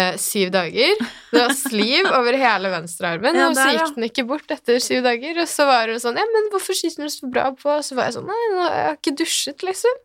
eh, 0.00 0.16
syv 0.20 0.52
dager. 0.54 1.00
Det 1.32 1.40
var 1.40 1.54
sliv 1.56 2.08
over 2.12 2.36
hele 2.38 2.70
venstrearmen, 2.72 3.38
Ja, 3.38 3.48
og 3.50 3.56
så 3.56 3.68
gikk 3.72 3.96
den 3.96 4.06
ikke 4.08 4.26
bort 4.28 4.52
etter 4.54 4.80
syv 4.82 5.02
dager. 5.06 5.40
Og 5.42 5.50
så 5.50 5.66
var 5.68 5.92
hun 5.92 6.02
sånn 6.02 6.20
Ja, 6.20 6.26
men 6.34 6.50
hvorfor 6.52 6.76
sitter 6.78 7.08
du 7.08 7.14
så 7.14 7.30
bra 7.32 7.48
på? 7.56 7.70
Og 7.78 7.86
så 7.86 7.98
var 7.98 8.10
jeg 8.10 8.18
sånn 8.18 8.30
Nei, 8.30 8.42
nå 8.52 8.62
har 8.66 8.78
jeg 8.78 9.00
ikke 9.00 9.16
dusjet, 9.22 9.66
liksom. 9.66 9.98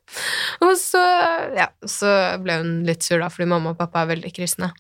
Og 0.68 0.74
så, 0.80 1.04
ja, 1.58 1.70
så 1.88 2.16
ble 2.44 2.60
hun 2.62 2.74
litt 2.88 3.06
sur, 3.08 3.20
da, 3.22 3.32
fordi 3.34 3.50
mamma 3.54 3.76
og 3.76 3.82
pappa 3.82 4.04
er 4.04 4.14
veldig 4.16 4.34
kristne. 4.36 4.72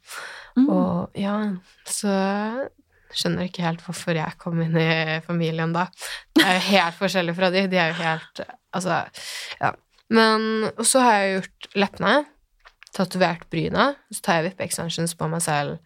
Mm. 0.57 0.69
Og 0.73 1.19
ja, 1.19 1.35
så 1.87 2.13
skjønner 3.17 3.47
ikke 3.47 3.65
helt 3.65 3.83
hvorfor 3.85 4.17
jeg 4.17 4.39
kom 4.41 4.59
inn 4.63 4.77
i 4.79 5.19
familien 5.25 5.73
da. 5.75 5.87
Det 6.35 6.45
er 6.45 6.57
jo 6.57 6.65
helt 6.71 6.97
forskjellig 6.99 7.35
fra 7.37 7.51
de. 7.53 7.67
De 7.71 7.79
er 7.81 7.93
jo 7.93 7.99
helt 8.01 8.47
Altså, 8.77 9.03
ja. 9.61 9.71
Men 10.13 10.67
Og 10.75 10.85
så 10.87 11.01
har 11.03 11.21
jeg 11.21 11.37
gjort 11.37 11.69
leppene. 11.83 12.15
Tatovert 12.97 13.45
bryna. 13.53 13.91
Så 14.09 14.23
tar 14.25 14.41
jeg 14.41 14.51
vippe-extensions 14.51 15.13
på 15.17 15.29
meg 15.29 15.43
selv 15.45 15.77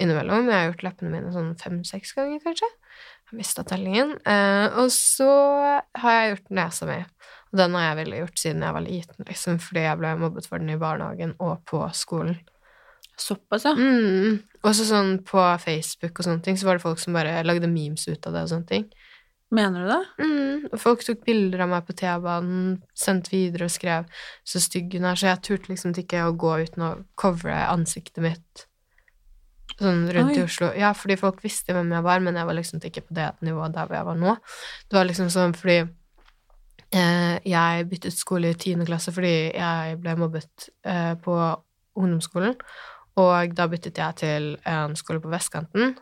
innimellom. 0.00 0.48
Jeg 0.50 0.54
har 0.54 0.70
gjort 0.70 0.86
leppene 0.88 1.12
mine 1.12 1.32
sånn 1.34 1.52
fem-seks 1.60 2.14
ganger, 2.16 2.40
kanskje. 2.44 2.70
Jeg 2.70 3.30
har 3.32 3.38
mista 3.40 3.64
tellingen. 3.66 4.16
Eh, 4.22 4.78
og 4.80 4.90
så 4.94 5.30
har 5.98 6.18
jeg 6.18 6.34
gjort 6.34 6.56
nesa 6.60 6.88
mi. 6.90 7.00
Og 7.52 7.60
den 7.60 7.76
har 7.78 7.86
jeg 7.86 8.00
vel 8.02 8.16
gjort 8.20 8.40
siden 8.42 8.66
jeg 8.66 8.76
var 8.76 8.84
liten, 8.84 9.28
liksom, 9.28 9.60
fordi 9.62 9.84
jeg 9.86 10.00
ble 10.00 10.16
mobbet 10.18 10.48
for 10.50 10.62
den 10.62 10.74
i 10.74 10.80
barnehagen 10.80 11.36
og 11.42 11.62
på 11.70 11.82
skolen. 11.94 12.40
Såpass, 13.20 13.66
ja. 13.68 13.74
Mm. 13.78 14.40
Og 14.64 14.72
så 14.74 14.86
sånn 14.88 15.20
på 15.26 15.42
Facebook 15.62 16.18
og 16.18 16.26
sånne 16.26 16.42
ting, 16.42 16.58
så 16.58 16.66
var 16.66 16.78
det 16.78 16.82
folk 16.82 16.98
som 16.98 17.14
bare 17.14 17.44
lagde 17.46 17.70
memes 17.70 18.08
ut 18.08 18.26
av 18.26 18.34
det 18.34 18.42
og 18.46 18.50
sånne 18.50 18.70
ting. 18.70 18.88
Mener 19.54 19.84
du 19.84 19.90
det? 19.92 20.24
Mm. 20.24 20.78
Folk 20.82 21.04
tok 21.06 21.24
bilder 21.26 21.62
av 21.62 21.70
meg 21.70 21.86
på 21.86 21.94
T-banen, 21.94 22.78
sendte 22.98 23.30
videre 23.30 23.68
og 23.68 23.74
skrev 23.74 24.06
'så 24.42 24.60
stygg 24.62 24.96
hun 24.96 25.06
er', 25.06 25.18
så 25.18 25.30
jeg 25.30 25.42
turte 25.46 25.70
liksom 25.70 25.94
ikke 25.94 26.24
å 26.26 26.34
gå 26.34 26.52
uten 26.64 26.82
å 26.82 27.04
covre 27.14 27.54
ansiktet 27.70 28.22
mitt 28.22 28.66
sånn 29.78 30.06
rundt 30.10 30.34
Oi. 30.34 30.38
i 30.38 30.44
Oslo. 30.44 30.70
Ja, 30.74 30.92
fordi 30.92 31.16
folk 31.18 31.42
visste 31.42 31.74
hvem 31.74 31.92
jeg 31.92 32.02
var, 32.06 32.20
men 32.20 32.34
jeg 32.34 32.46
var 32.46 32.54
liksom 32.54 32.82
ikke 32.82 33.06
på 33.08 33.14
det 33.14 33.30
nivået 33.42 33.74
der 33.74 33.86
hvor 33.86 33.96
jeg 33.96 34.06
var 34.06 34.18
nå. 34.18 34.36
Det 34.88 34.98
var 34.98 35.06
liksom 35.08 35.30
sånn 35.30 35.54
fordi 35.54 35.78
eh, 36.94 37.36
jeg 37.44 37.88
byttet 37.90 38.14
skole 38.14 38.50
i 38.50 38.58
tiende 38.58 38.86
klasse 38.86 39.12
fordi 39.14 39.54
jeg 39.54 39.98
ble 40.02 40.16
mobbet 40.16 40.70
eh, 40.84 41.14
på 41.14 41.36
ungdomsskolen. 41.94 42.56
Og 43.16 43.54
da 43.54 43.68
byttet 43.70 43.98
jeg 43.98 44.18
til 44.18 44.56
en 44.66 44.96
skole 44.98 45.22
på 45.22 45.30
vestkanten. 45.30 45.94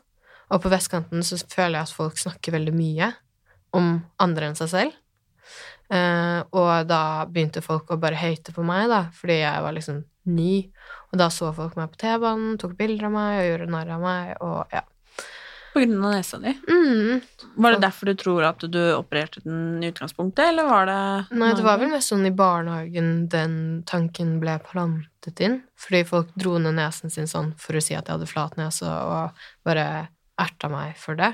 Og 0.52 0.61
på 0.61 0.73
vestkanten 0.73 1.25
så 1.25 1.37
føler 1.37 1.78
jeg 1.78 1.88
at 1.88 1.97
folk 1.97 2.21
snakker 2.21 2.56
veldig 2.56 2.73
mye 2.76 3.12
om 3.76 3.97
andre 4.23 4.50
enn 4.50 4.59
seg 4.59 4.71
selv. 4.73 4.99
Uh, 5.93 6.41
og 6.57 6.87
da 6.88 7.26
begynte 7.29 7.61
folk 7.64 7.91
å 7.93 8.00
bare 8.00 8.17
høyte 8.17 8.55
på 8.57 8.64
meg, 8.64 8.87
da, 8.88 9.05
fordi 9.17 9.43
jeg 9.43 9.64
var 9.64 9.76
liksom 9.76 10.00
ny. 10.33 10.55
Og 11.12 11.21
da 11.21 11.29
så 11.33 11.50
folk 11.57 11.76
meg 11.76 11.93
på 11.93 12.00
T-banen, 12.00 12.57
tok 12.61 12.79
bilder 12.79 13.11
av 13.11 13.14
meg 13.17 13.41
og 13.41 13.49
gjorde 13.50 13.71
narr 13.75 13.93
av 13.99 14.07
meg, 14.07 14.33
og 14.41 14.73
ja. 14.73 14.87
På 15.73 15.81
grunn 15.81 16.05
av 16.05 16.12
nesa 16.12 16.37
di? 16.41 16.52
Mm. 16.69 17.21
Var 17.64 17.73
det 17.73 17.81
derfor 17.81 18.11
du 18.11 18.19
tror 18.21 18.45
at 18.45 18.64
du 18.69 18.81
opererte 18.93 19.41
den 19.45 19.81
i 19.81 19.88
utgangspunktet, 19.88 20.50
eller 20.50 20.69
var 20.69 20.88
det 20.88 21.37
Nei, 21.41 21.52
det 21.57 21.64
var 21.64 21.79
vel 21.81 21.95
mest 21.95 22.12
sånn 22.12 22.26
i 22.29 22.33
barnehagen 22.37 23.14
den 23.33 23.55
tanken 23.88 24.35
ble 24.43 24.59
plantet 24.67 25.41
inn. 25.41 25.62
Fordi 25.81 26.02
folk 26.09 26.35
dro 26.37 26.59
ned 26.61 26.76
nesen 26.76 27.12
sin 27.12 27.31
sånn 27.31 27.55
for 27.61 27.76
å 27.76 27.85
si 27.85 27.97
at 27.97 28.05
jeg 28.05 28.19
hadde 28.19 28.29
flat 28.29 28.59
nese, 28.61 28.85
og 28.85 29.49
bare 29.64 29.87
erta 30.41 30.69
meg 30.73 30.93
for 31.00 31.17
det. 31.17 31.33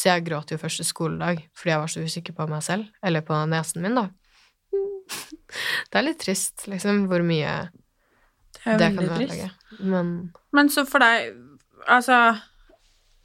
Så 0.00 0.08
jeg 0.08 0.24
gråt 0.30 0.52
jo 0.54 0.56
første 0.60 0.84
skoledag 0.88 1.42
fordi 1.58 1.72
jeg 1.74 1.80
var 1.82 1.90
så 1.92 2.04
usikker 2.06 2.36
på 2.38 2.46
meg 2.48 2.62
selv, 2.64 2.86
eller 3.04 3.24
på 3.26 3.36
nesen 3.50 3.82
min, 3.84 3.98
da. 3.98 4.06
Det 5.90 5.98
er 5.98 6.06
litt 6.06 6.20
trist, 6.22 6.66
liksom, 6.70 7.04
hvor 7.10 7.24
mye 7.26 7.54
Det 8.64 8.76
det 8.80 8.90
kan 8.94 9.04
ødelegge. 9.08 9.50
Men 9.80 10.12
Men 10.56 10.70
så 10.72 10.86
for 10.88 11.02
deg 11.02 11.34
Altså 11.88 12.16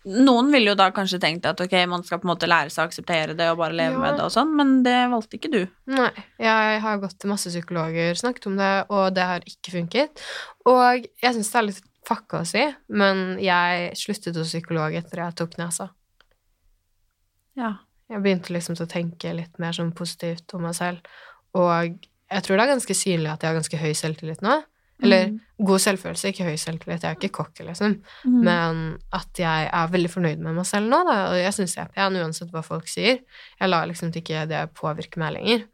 Noen 0.06 0.52
ville 0.54 0.70
jo 0.70 0.78
da 0.78 0.92
kanskje 0.94 1.18
tenkt 1.22 1.48
at 1.50 1.60
ok, 1.64 1.72
man 1.90 2.04
skal 2.06 2.20
på 2.22 2.28
en 2.28 2.32
måte 2.36 2.46
lære 2.50 2.70
seg 2.70 2.84
å 2.84 2.90
akseptere 2.92 3.34
det 3.38 3.48
og 3.50 3.58
bare 3.58 3.74
leve 3.74 3.96
Ja. 3.96 4.02
med 4.04 4.20
det 4.20 4.26
og 4.28 4.30
sånn, 4.36 4.52
men 4.56 4.84
det 4.86 4.94
valgte 5.10 5.40
ikke 5.40 5.50
du. 5.50 5.64
Nei. 5.90 6.12
Jeg 6.38 6.82
har 6.84 7.00
gått 7.02 7.18
til 7.20 7.32
masse 7.32 7.50
psykologer, 7.50 8.14
snakket 8.14 8.46
om 8.52 8.56
det, 8.60 8.70
og 8.94 9.16
det 9.18 9.24
har 9.26 9.42
ikke 9.50 9.74
funket. 9.74 10.22
Og 10.70 11.08
jeg 11.10 11.34
syns 11.34 11.50
det 11.50 11.58
er 11.58 11.66
litt 11.72 11.82
fucka 12.06 12.44
å 12.44 12.46
si, 12.46 12.68
men 12.94 13.40
jeg 13.42 13.98
sluttet 13.98 14.38
hos 14.38 14.54
psykolog 14.54 14.94
etter 14.94 15.24
jeg 15.26 15.36
tok 15.42 15.58
nesa. 15.58 15.90
Ja. 17.58 17.74
Jeg 18.10 18.22
begynte 18.22 18.54
liksom 18.54 18.76
til 18.78 18.86
å 18.86 18.92
tenke 18.92 19.32
litt 19.34 19.56
mer 19.60 19.74
sånn 19.74 19.94
positivt 19.98 20.54
om 20.54 20.62
meg 20.68 20.76
selv, 20.78 21.00
og 21.58 21.96
jeg 22.32 22.44
tror 22.46 22.58
det 22.58 22.64
er 22.66 22.74
ganske 22.76 22.96
synlig 22.98 23.32
at 23.32 23.42
jeg 23.42 23.50
har 23.50 23.58
ganske 23.58 23.78
høy 23.82 23.94
selvtillit 23.98 24.42
nå. 24.46 24.64
Eller 25.04 25.26
Mm. 25.28 25.40
god 25.68 25.80
selvfølelse, 25.84 26.30
ikke 26.32 26.46
høy 26.48 26.56
selvtillit. 26.58 27.02
Jeg 27.04 27.10
er 27.12 27.16
ikke 27.20 27.34
kokk, 27.36 27.60
liksom. 27.68 27.98
Mm. 28.24 28.44
Men 28.44 29.00
at 29.12 29.28
jeg 29.38 29.70
er 29.74 29.88
veldig 29.92 30.10
fornøyd 30.10 30.40
med 30.40 30.56
meg 30.56 30.66
selv 30.66 30.88
nå, 30.90 31.02
da. 31.04 31.16
Og 31.32 31.36
jeg 31.36 31.52
syns 31.54 31.76
jeg 31.76 31.84
er 31.84 31.92
pen 31.92 32.16
uansett 32.16 32.50
hva 32.54 32.62
folk 32.64 32.88
sier. 32.88 33.20
Jeg 33.60 33.70
lar 33.70 33.86
liksom 33.90 34.14
ikke 34.16 34.46
det 34.48 34.62
påvirke 34.74 35.18
meg 35.20 35.34
lenger. 35.36 35.66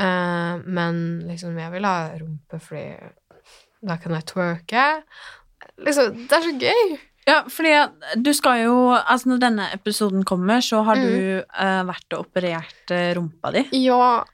Uh, 0.00 0.56
men 0.64 1.02
liksom, 1.28 1.56
jeg 1.58 1.72
vil 1.72 1.84
ha 1.84 2.08
rumpe 2.20 2.58
fordi 2.60 2.96
da 3.86 3.96
kan 4.00 4.12
jeg 4.16 4.26
twerke. 4.32 4.86
Liksom, 5.84 6.26
det 6.28 6.32
er 6.38 6.46
så 6.48 6.56
gøy! 6.58 6.98
Ja, 7.26 7.40
fordi 7.50 7.72
du 8.22 8.30
skal 8.34 8.60
jo 8.64 8.74
Altså, 8.94 9.26
når 9.32 9.40
denne 9.42 9.64
episoden 9.74 10.22
kommer, 10.24 10.60
så 10.62 10.84
har 10.86 10.96
Mm. 10.96 11.06
du 11.06 11.42
uh, 11.42 11.82
vært 11.88 12.14
og 12.14 12.26
operert 12.26 12.90
eh, 12.94 13.14
rumpa 13.18 13.52
di. 13.52 13.66
Ja, 13.86 14.24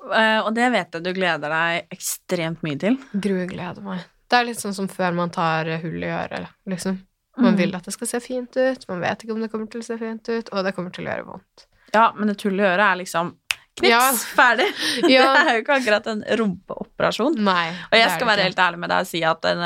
Uh, 0.00 0.40
og 0.46 0.54
det 0.56 0.64
vet 0.72 0.94
jeg 0.96 1.02
du 1.04 1.10
gleder 1.12 1.50
deg 1.52 1.90
ekstremt 1.92 2.62
mye 2.64 2.78
til. 2.80 2.94
Grugleder 3.12 3.82
meg. 3.84 3.98
Det 4.32 4.38
er 4.38 4.46
litt 4.48 4.56
sånn 4.62 4.72
som 4.72 4.86
før 4.88 5.12
man 5.12 5.28
tar 5.28 5.68
hull 5.82 5.98
i 6.02 6.08
øret, 6.08 6.46
liksom. 6.66 6.96
Man 7.36 7.52
Mm. 7.52 7.58
vil 7.58 7.76
at 7.76 7.84
det 7.84 7.92
skal 7.92 8.06
se 8.08 8.20
fint 8.24 8.56
ut, 8.56 8.86
man 8.88 9.00
vet 9.02 9.18
ikke 9.26 9.32
om 9.34 9.40
det 9.42 9.50
kommer 9.52 9.68
til 9.70 9.82
å 9.82 9.84
se 9.84 9.98
fint 10.00 10.26
ut, 10.32 10.48
og 10.54 10.64
det 10.64 10.72
kommer 10.74 10.90
til 10.90 11.04
å 11.04 11.10
gjøre 11.12 11.26
vondt. 11.26 11.66
Ja, 11.92 12.12
men 12.16 12.30
et 12.30 12.40
hull 12.42 12.56
i 12.58 12.64
øret 12.64 12.80
er 12.80 12.96
liksom 12.96 13.34
knips, 13.76 13.90
Ja. 13.90 14.00
ferdig. 14.40 14.70
Ja. 15.16 15.26
Det 15.34 15.44
er 15.44 15.52
jo 15.58 15.62
ikke 15.66 15.76
akkurat 15.82 16.06
en 16.14 16.24
rumpeoperasjon. 16.40 17.36
Nei. 17.36 17.68
Og 17.92 17.98
jeg 18.00 18.10
skal 18.16 18.26
være 18.32 18.42
helt 18.48 18.56
ærlig 18.58 18.78
med 18.78 18.88
deg 18.88 19.00
og 19.04 19.06
si 19.12 19.22
at 19.22 19.42
den 19.42 19.58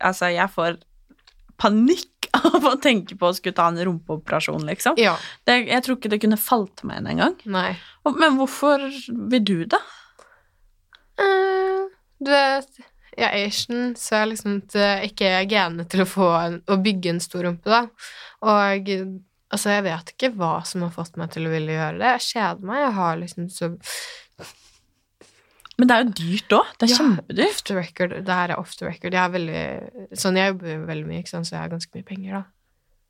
altså, 0.00 0.32
jeg 0.32 0.48
får 0.56 0.80
panikk 1.58 2.08
av 2.38 2.68
å 2.68 2.76
tenke 2.82 3.16
på 3.18 3.28
å 3.28 3.34
skulle 3.36 3.56
ta 3.56 3.68
en 3.70 3.80
rumpeoperasjon, 3.84 4.64
liksom. 4.68 5.00
Ja. 5.00 5.16
Det, 5.44 5.58
jeg 5.68 5.84
tror 5.84 5.98
ikke 5.98 6.12
det 6.12 6.22
kunne 6.22 6.40
falt 6.40 6.84
meg 6.88 7.02
inn 7.02 7.10
engang. 7.14 7.36
Men 7.44 8.38
hvorfor 8.38 8.86
vil 9.08 9.44
du 9.44 9.58
det? 9.74 9.82
Uh, 11.20 11.90
du 12.22 12.32
vet, 12.32 12.80
jeg 13.12 13.26
er 13.28 13.46
Asian, 13.46 13.92
så 13.98 14.22
jeg 14.22 14.32
liksom 14.32 14.56
ikke 14.64 15.28
er 15.28 15.50
genene 15.50 15.84
til 15.90 16.04
å 16.04 16.08
få 16.08 16.30
en, 16.38 16.58
å 16.72 16.80
bygge 16.80 17.12
en 17.12 17.22
stor 17.22 17.44
rumpe, 17.48 17.68
da. 17.68 17.84
Og 18.48 18.88
altså, 19.52 19.74
jeg 19.74 19.86
vet 19.86 20.14
ikke 20.14 20.32
hva 20.38 20.54
som 20.68 20.86
har 20.86 20.94
fått 20.94 21.18
meg 21.20 21.34
til 21.34 21.46
å 21.46 21.52
ville 21.52 21.76
gjøre 21.76 22.00
det. 22.00 22.16
Jeg 22.16 22.28
kjeder 22.30 22.68
meg. 22.70 22.82
Jeg 22.86 22.96
har 22.98 23.20
liksom 23.20 23.50
så 23.52 23.72
Men 25.82 25.90
det 25.90 25.94
er 25.96 26.04
jo 26.04 26.12
dyrt 26.22 26.54
òg. 26.60 26.68
Det 26.78 26.86
er 26.86 26.92
Ja, 26.92 26.98
kjempedyrt. 27.00 27.48
Off 27.56 27.62
the 27.66 27.74
record. 27.74 28.12
Det 28.28 28.34
her 28.38 28.52
er 28.54 28.60
off 28.62 28.76
the 28.78 28.86
record. 28.86 29.16
Jeg 29.16 29.22
er 29.24 29.32
veldig 29.34 29.62
Sånn, 30.22 30.36
jeg 30.38 30.52
jobber 30.52 30.84
veldig 30.92 31.06
mye, 31.10 31.22
så 31.26 31.42
jeg 31.42 31.58
har 31.58 31.72
ganske 31.72 31.96
mye 31.98 32.06
penger, 32.06 32.32
da. 32.38 32.44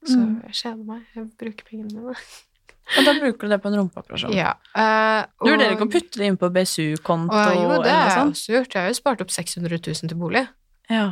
Så 0.09 0.17
Mm. 0.19 0.41
jeg 0.49 0.57
kjeder 0.63 0.85
meg. 0.89 1.03
Jeg 1.15 1.29
bruker 1.39 1.65
pengene 1.69 1.93
mine. 1.93 2.17
Og 2.99 3.05
da 3.07 3.13
bruker 3.15 3.39
du 3.47 3.49
det 3.53 3.61
på 3.63 3.69
en 3.71 3.77
rumpeoperasjon. 3.79 4.33
Ja. 4.35 4.55
eh, 4.75 5.25
Du 5.45 5.51
vurderer 5.53 5.77
ikke 5.77 5.87
å 5.87 5.93
putte 5.93 6.19
det 6.19 6.27
inn 6.27 6.37
på 6.41 6.49
BSU-konto 6.51 7.31
Uh, 7.31 7.53
Jo, 7.55 7.83
det 7.83 7.93
har 7.93 8.09
jeg 8.11 8.33
også 8.33 8.53
gjort. 8.57 8.73
Jeg 8.75 8.83
har 8.83 8.89
jo 8.91 8.95
spart 8.99 9.21
opp 9.23 9.31
600 9.31 9.79
000 9.79 10.09
til 10.09 10.19
bolig. 10.19 10.49
Ja. 10.91 11.05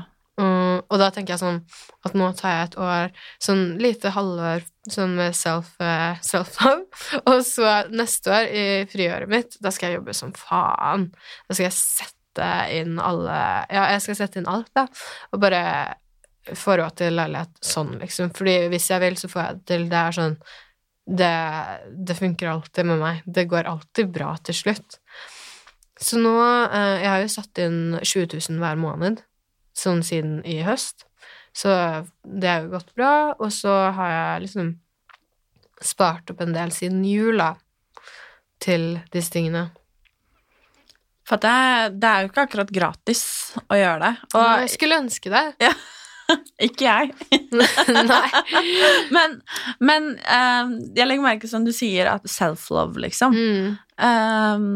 Og 0.90 0.99
da 0.99 1.11
tenker 1.14 1.37
jeg 1.37 1.42
sånn 1.42 1.61
at 2.06 2.16
nå 2.18 2.30
tar 2.38 2.54
jeg 2.54 2.68
et 2.68 2.76
år, 2.82 3.12
sånn 3.42 3.64
lite 3.82 4.11
halvår 4.14 4.64
sånn 4.90 5.14
med 5.18 5.37
self, 5.38 5.73
eh, 5.82 6.18
self-love, 6.25 6.87
og 7.30 7.42
så 7.47 7.75
neste 7.94 8.32
år 8.35 8.49
i 8.50 8.64
friåret 8.90 9.30
mitt, 9.30 9.59
da 9.62 9.73
skal 9.75 9.90
jeg 9.90 10.00
jobbe 10.00 10.16
som 10.16 10.35
faen. 10.37 11.11
Da 11.47 11.56
skal 11.56 11.68
jeg 11.68 11.78
sette 11.78 12.50
inn 12.75 12.99
alle 13.02 13.37
Ja, 13.70 13.90
jeg 13.94 14.02
skal 14.06 14.18
sette 14.23 14.40
inn 14.40 14.50
alt, 14.50 14.70
da, 14.75 14.87
og 15.30 15.42
bare 15.42 15.62
få 16.56 16.78
råd 16.80 16.97
til 16.99 17.14
leilighet 17.18 17.62
sånn, 17.62 17.94
liksom. 18.00 18.32
Fordi 18.35 18.56
hvis 18.73 18.90
jeg 18.90 19.02
vil, 19.04 19.18
så 19.20 19.30
får 19.30 19.42
jeg 19.42 19.56
det 19.59 19.66
til. 19.70 19.87
Det 19.90 20.00
er 20.00 20.16
sånn 20.16 20.37
det, 21.11 21.35
det 22.06 22.16
funker 22.16 22.52
alltid 22.52 22.87
med 22.87 23.00
meg. 23.02 23.23
Det 23.26 23.44
går 23.50 23.68
alltid 23.68 24.12
bra 24.14 24.32
til 24.47 24.56
slutt. 24.56 24.99
Så 26.00 26.16
nå 26.16 26.32
eh, 26.40 27.02
Jeg 27.02 27.11
har 27.11 27.20
jo 27.20 27.32
satt 27.35 27.61
inn 27.61 27.80
20 28.00 28.38
000 28.38 28.62
hver 28.62 28.78
måned 28.80 29.20
sånn 29.77 30.03
siden 30.07 30.41
i 30.49 30.61
høst. 30.67 31.07
Så 31.57 31.73
det 32.23 32.49
har 32.49 32.65
jo 32.65 32.75
gått 32.77 32.95
bra. 32.95 33.35
Og 33.39 33.50
så 33.55 33.75
har 33.97 34.15
jeg 34.15 34.47
liksom 34.47 34.73
spart 35.81 36.31
opp 36.33 36.43
en 36.45 36.55
del 36.57 36.73
siden 36.75 37.05
jula 37.09 37.55
til 38.61 38.99
disse 39.15 39.33
tingene. 39.35 39.71
For 41.29 41.41
det, 41.41 42.00
det 42.03 42.11
er 42.11 42.25
jo 42.25 42.31
ikke 42.33 42.45
akkurat 42.49 42.75
gratis 42.75 43.23
å 43.71 43.79
gjøre 43.79 44.00
det. 44.03 44.15
Og 44.35 44.41
Og 44.41 44.65
jeg 44.65 44.73
skulle 44.75 45.00
ønske 45.05 45.31
det. 45.33 45.71
ikke 46.67 46.87
jeg. 46.87 47.12
Nei. 48.11 48.31
Men, 49.15 49.39
men 49.83 50.11
eh, 50.19 50.75
jeg 50.99 51.07
legger 51.07 51.25
merke 51.25 51.50
som 51.50 51.67
du 51.67 51.73
sier, 51.77 52.11
at 52.11 52.27
self-love, 52.31 52.99
liksom. 53.07 53.37
Mm. 53.37 53.79
Eh, 54.09 54.67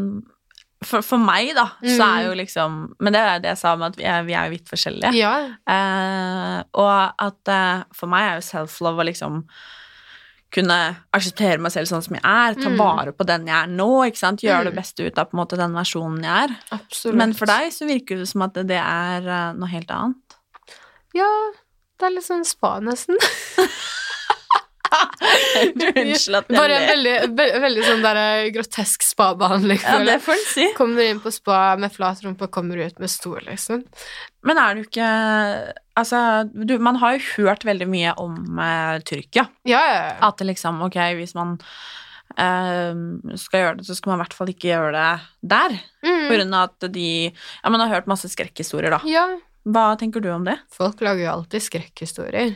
for, 0.85 1.01
for 1.05 1.17
meg, 1.21 1.53
da, 1.57 1.65
så 1.83 1.97
Mm. 1.99 2.17
er 2.17 2.25
jo 2.27 2.33
liksom 2.39 2.75
Men 2.99 3.13
det 3.13 3.21
er 3.21 3.39
det 3.43 3.49
jeg 3.53 3.57
sa 3.63 3.73
om 3.73 3.81
at 3.87 3.95
vi 3.97 4.03
er, 4.05 4.23
vi 4.23 4.33
er 4.33 4.45
jo 4.49 4.55
vidt 4.57 4.69
forskjellige. 4.69 5.13
Ja. 5.17 5.33
Eh, 5.67 6.63
og 6.73 7.13
at 7.19 7.47
eh, 7.51 7.83
for 7.93 8.07
meg 8.11 8.23
er 8.29 8.35
jo 8.39 8.45
self-love 8.49 9.01
å 9.03 9.07
liksom 9.09 9.41
kunne 10.55 10.77
akseptere 11.11 11.59
meg 11.59 11.73
selv 11.73 11.89
sånn 11.89 12.03
som 12.05 12.15
jeg 12.15 12.23
er, 12.23 12.53
ta 12.55 12.69
Mm. 12.69 12.77
vare 12.79 13.11
på 13.11 13.25
den 13.27 13.45
jeg 13.49 13.55
er 13.57 13.67
nå, 13.67 13.89
ikke 14.07 14.17
sant, 14.21 14.39
gjøre 14.45 14.63
det 14.69 14.73
Mm. 14.73 14.79
beste 14.79 15.03
ut 15.07 15.17
av 15.19 15.25
på 15.29 15.33
en 15.35 15.41
måte 15.43 15.57
den 15.57 15.73
versjonen 15.73 16.21
jeg 16.23 16.49
er. 16.49 16.55
Absolutt. 16.71 17.15
Men 17.17 17.33
for 17.33 17.45
deg 17.45 17.71
så 17.73 17.85
virker 17.89 18.17
det 18.21 18.27
som 18.29 18.41
at 18.43 18.53
det 18.53 18.71
er 18.79 19.27
eh, 19.27 19.53
noe 19.53 19.67
helt 19.67 19.91
annet. 19.91 20.15
Ja, 21.13 21.27
det 21.99 22.05
er 22.07 22.15
litt 22.15 22.23
sånn 22.27 22.45
spa, 22.45 22.79
nesten. 22.79 23.17
Unnskyld 24.85 26.37
at 26.39 26.49
jeg 26.49 26.57
Bare 26.57 26.75
en 26.77 26.87
veldig, 26.91 27.13
ve- 27.37 27.59
veldig 27.63 27.83
sånn 27.87 28.03
der 28.05 28.19
eh, 28.21 28.49
grotesk 28.55 29.05
spabehandling. 29.05 29.79
Ja, 29.83 29.97
det 30.07 30.17
får 30.25 30.35
en 30.37 30.45
si. 30.51 30.67
Kommer 30.77 31.07
inn 31.09 31.21
på 31.23 31.31
spa 31.33 31.59
med 31.81 31.93
flat 31.95 32.21
rumpe 32.25 32.47
kommer 32.53 32.81
ut 32.85 32.99
med 33.01 33.11
stor, 33.11 33.41
liksom. 33.47 33.83
Men 34.45 34.61
er 34.61 34.75
du 34.79 34.85
ikke 34.85 35.09
Altså, 35.95 36.19
du, 36.51 36.73
man 36.83 36.97
har 36.99 37.15
jo 37.15 37.23
hørt 37.37 37.63
veldig 37.63 37.85
mye 37.87 38.11
om 38.19 38.59
eh, 38.59 38.97
Tyrkia. 39.07 39.45
Ja, 39.63 39.79
ja, 39.87 39.99
ja. 40.09 40.15
At 40.27 40.41
det 40.41 40.49
liksom, 40.49 40.81
ok, 40.83 40.97
hvis 41.21 41.31
man 41.37 41.53
eh, 42.35 42.91
skal 43.39 43.61
gjøre 43.61 43.77
det, 43.79 43.85
så 43.87 43.95
skal 43.95 44.11
man 44.11 44.19
i 44.19 44.23
hvert 44.25 44.35
fall 44.35 44.51
ikke 44.51 44.71
gjøre 44.73 44.91
det 44.95 45.09
der. 45.55 45.77
På 46.03 46.11
Mm. 46.11 46.27
grunn 46.35 46.53
av 46.53 46.69
at 46.75 46.91
de 46.93 47.07
Ja, 47.31 47.69
man 47.71 47.79
har 47.81 47.89
hørt 47.95 48.07
masse 48.11 48.27
skrekkhistorier, 48.29 48.91
da. 48.91 48.99
ja. 49.09 49.25
Hva 49.65 49.95
tenker 49.97 50.21
du 50.21 50.27
om 50.29 50.43
det? 50.45 50.59
Folk 50.69 50.99
lager 51.01 51.23
jo 51.23 51.31
alltid 51.31 51.63
skrekkhistorier. 51.65 52.51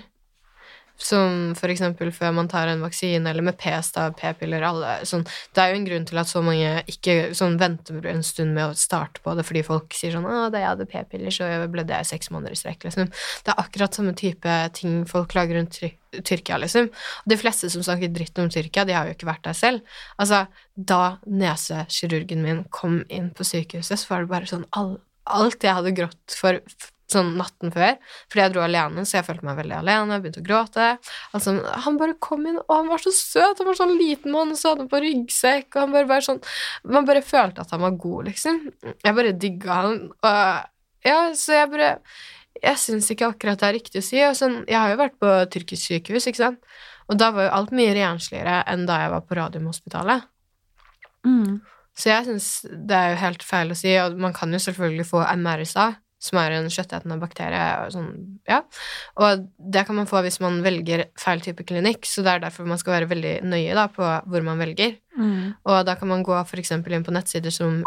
Som 0.99 1.53
for 1.55 1.71
eksempel 1.71 2.11
før 2.11 2.33
man 2.35 2.49
tar 2.51 2.67
en 2.67 2.81
vaksine, 2.83 3.23
eller 3.29 3.45
med 3.45 3.57
p-stav, 3.59 4.17
p-piller, 4.19 4.65
alle 4.67 4.97
sånn. 5.07 5.23
Det 5.55 5.63
er 5.63 5.71
jo 5.71 5.79
en 5.79 5.87
grunn 5.87 6.07
til 6.09 6.19
at 6.19 6.27
så 6.27 6.41
mange 6.43 6.83
ikke 6.91 7.31
sånn 7.37 7.55
venter 7.61 8.03
en 8.11 8.23
stund 8.25 8.51
med 8.57 8.65
å 8.67 8.75
starte 8.77 9.23
på 9.23 9.35
det, 9.37 9.45
fordi 9.47 9.63
folk 9.63 9.95
sier 9.95 10.11
sånn 10.11 10.27
'Å, 10.27 10.51
da 10.51 10.59
jeg 10.59 10.67
hadde 10.67 10.89
p-piller, 10.91 11.31
så 11.31 11.47
ble 11.71 11.83
det 11.87 12.01
seks 12.05 12.29
måneder 12.29 12.51
i 12.51 12.59
strekk', 12.59 12.83
liksom. 12.83 13.07
Det 13.45 13.53
er 13.53 13.63
akkurat 13.63 13.95
samme 13.95 14.13
type 14.13 14.73
ting 14.73 15.05
folk 15.05 15.33
lager 15.35 15.55
rundt 15.55 15.71
Ty 15.79 15.93
Tyrkia, 16.25 16.57
liksom. 16.57 16.89
Og 16.89 17.27
de 17.29 17.37
fleste 17.37 17.69
som 17.69 17.83
snakker 17.85 18.11
dritt 18.11 18.37
om 18.39 18.49
Tyrkia, 18.49 18.83
de 18.85 18.93
har 18.93 19.05
jo 19.05 19.13
ikke 19.13 19.29
vært 19.29 19.43
der 19.43 19.53
selv. 19.53 19.81
Altså, 20.17 20.47
da 20.75 21.19
nesekirurgen 21.25 22.41
min 22.41 22.63
kom 22.73 23.05
inn 23.09 23.29
på 23.29 23.45
sykehuset, 23.45 23.99
så 23.99 24.09
var 24.09 24.25
det 24.25 24.33
bare 24.33 24.49
sånn 24.49 24.65
Alt 25.29 25.61
jeg 25.61 25.75
hadde 25.75 25.93
grått 25.93 26.33
for 26.33 26.57
sånn 27.13 27.31
natten 27.39 27.73
før, 27.73 27.97
fordi 28.29 28.43
jeg 28.43 28.53
dro 28.53 28.63
alene, 28.65 29.05
så 29.07 29.19
jeg 29.19 29.27
følte 29.27 29.47
meg 29.47 29.59
veldig 29.59 29.77
alene, 29.79 30.17
jeg 30.17 30.23
begynte 30.25 30.43
å 30.43 30.47
gråte. 30.47 30.89
Altså, 31.37 31.55
han 31.85 31.99
bare 32.01 32.17
kom 32.23 32.47
inn, 32.49 32.59
og 32.61 32.73
han 32.75 32.89
var 32.91 33.03
så 33.03 33.13
søt, 33.15 33.61
han 33.61 33.69
var 33.69 33.79
sånn 33.79 33.95
liten 33.99 34.33
mann, 34.35 34.53
og 34.53 34.59
så 34.59 34.73
hadde 34.73 34.85
han 34.85 34.91
på 34.91 35.03
ryggsekk, 35.05 35.69
og 35.73 35.81
han 35.83 35.95
bare, 35.95 36.09
bare 36.09 36.25
sånn 36.25 36.43
Man 36.89 37.07
bare 37.07 37.23
følte 37.25 37.63
at 37.63 37.71
han 37.73 37.81
var 37.83 37.97
god, 37.99 38.29
liksom. 38.29 38.59
Jeg 39.03 39.15
bare 39.17 39.37
digga 39.37 39.79
han, 39.83 39.97
og 40.11 41.07
ja, 41.07 41.19
så 41.37 41.55
jeg 41.55 41.71
bare 41.71 41.89
Jeg 42.59 42.79
syns 42.81 43.07
ikke 43.13 43.29
akkurat 43.31 43.61
det 43.61 43.67
er 43.69 43.77
riktig 43.77 44.01
å 44.01 44.05
si. 44.05 44.17
Og 44.25 44.35
sånn, 44.35 44.57
jeg 44.67 44.75
har 44.75 44.91
jo 44.91 44.99
vært 44.99 45.15
på 45.21 45.29
tyrkisk 45.53 45.93
sykehus, 45.93 46.27
ikke 46.27 46.41
sant, 46.41 46.79
og 47.09 47.17
da 47.17 47.31
var 47.33 47.47
jo 47.47 47.55
alt 47.57 47.73
mye 47.75 47.95
rensligere 47.97 48.59
enn 48.69 48.85
da 48.89 48.99
jeg 49.03 49.13
var 49.15 49.25
på 49.25 49.37
Radiumhospitalet. 49.39 50.27
Mm. 51.25 51.59
Så 51.99 52.11
jeg 52.11 52.27
syns 52.27 52.49
det 52.69 52.95
er 52.95 53.13
jo 53.13 53.21
helt 53.23 53.43
feil 53.43 53.73
å 53.73 53.77
si, 53.77 53.91
og 53.99 54.19
man 54.21 54.35
kan 54.35 54.53
jo 54.53 54.61
selvfølgelig 54.61 55.07
få 55.09 55.23
MRSA, 55.41 55.87
som 56.19 56.39
er 56.41 56.57
en 56.57 56.67
kjøttetende 56.71 57.19
bakterie, 57.21 57.67
og 57.83 57.93
sånn, 57.95 58.09
ja. 58.49 58.59
Og 59.19 59.45
det 59.59 59.85
kan 59.87 59.95
man 59.95 60.09
få 60.09 60.23
hvis 60.25 60.41
man 60.43 60.59
velger 60.65 61.05
feil 61.19 61.43
type 61.43 61.63
klinikk, 61.67 62.07
så 62.09 62.25
det 62.25 62.33
er 62.33 62.43
derfor 62.43 62.67
man 62.67 62.81
skal 62.81 62.97
være 62.97 63.11
veldig 63.13 63.35
nøye 63.47 63.77
da, 63.77 63.87
på 63.93 64.03
hvor 64.03 64.45
man 64.45 64.59
velger. 64.59 64.97
Mm. 65.15 65.55
Og 65.63 65.79
da 65.87 65.95
kan 65.99 66.11
man 66.11 66.25
gå 66.27 66.35
eksempel 66.59 66.95
inn 66.95 67.07
på 67.07 67.15
nettsider 67.15 67.53
som 67.55 67.81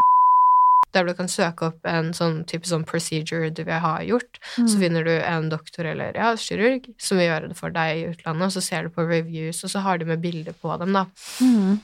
der 0.93 1.07
du 1.09 1.15
kan 1.17 1.31
søke 1.31 1.71
opp 1.71 1.87
en 1.89 2.11
sånn 2.17 2.43
type 2.49 2.69
sånn 2.69 2.85
procedure 2.89 3.49
du 3.49 3.63
vil 3.65 3.81
ha 3.81 3.95
gjort. 4.05 4.41
Så 4.57 4.77
finner 4.81 5.07
du 5.07 5.13
en 5.15 5.49
doktor 5.53 5.89
eller 5.89 6.17
ja, 6.19 6.35
kirurg 6.37 6.91
som 7.01 7.21
vil 7.21 7.31
gjøre 7.31 7.49
det 7.53 7.57
for 7.57 7.73
deg 7.73 8.01
i 8.01 8.05
utlandet, 8.11 8.51
og 8.51 8.53
så 8.57 8.65
ser 8.65 8.85
du 8.85 8.93
på 8.93 9.07
reviews, 9.09 9.63
og 9.65 9.73
så 9.73 9.85
har 9.87 10.01
de 10.01 10.11
med 10.11 10.21
bilder 10.25 10.57
på 10.61 10.77
dem, 10.83 10.93
da. 10.97 11.07
Mm. 11.41 11.81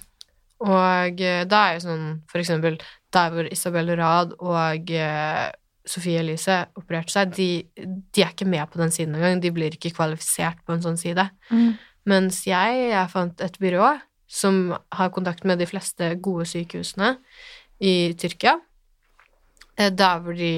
Og 0.68 1.22
eh, 1.22 1.44
da 1.46 1.62
er 1.64 1.78
jo 1.78 1.86
sånn 1.86 2.06
for 2.28 2.42
eksempel 2.42 2.78
der 3.14 3.32
hvor 3.32 3.48
Isabel 3.48 3.92
Rad 3.96 4.34
og 4.42 4.90
eh, 4.90 5.46
Sofie 5.88 6.20
Elise 6.20 6.60
opererte 6.78 7.14
seg, 7.14 7.32
de, 7.36 7.48
de 7.76 8.24
er 8.24 8.34
ikke 8.34 8.48
med 8.48 8.68
på 8.70 8.80
den 8.80 8.92
siden 8.94 9.16
engang. 9.16 9.40
De 9.42 9.52
blir 9.54 9.74
ikke 9.74 9.94
kvalifisert 9.96 10.60
på 10.66 10.76
en 10.76 10.84
sånn 10.84 11.00
side. 11.00 11.28
Mm. 11.48 11.72
Mens 12.08 12.42
jeg, 12.48 12.82
jeg 12.90 13.12
fant 13.12 13.44
et 13.44 13.58
byrå 13.60 13.94
som 14.28 14.74
har 14.92 15.12
kontakt 15.14 15.46
med 15.48 15.60
de 15.60 15.68
fleste 15.68 16.10
gode 16.24 16.44
sykehusene 16.48 17.14
i 17.80 18.12
Tyrkia, 18.20 18.58
eh, 19.78 19.88
der 19.88 20.20
hvor 20.20 20.36
de 20.36 20.52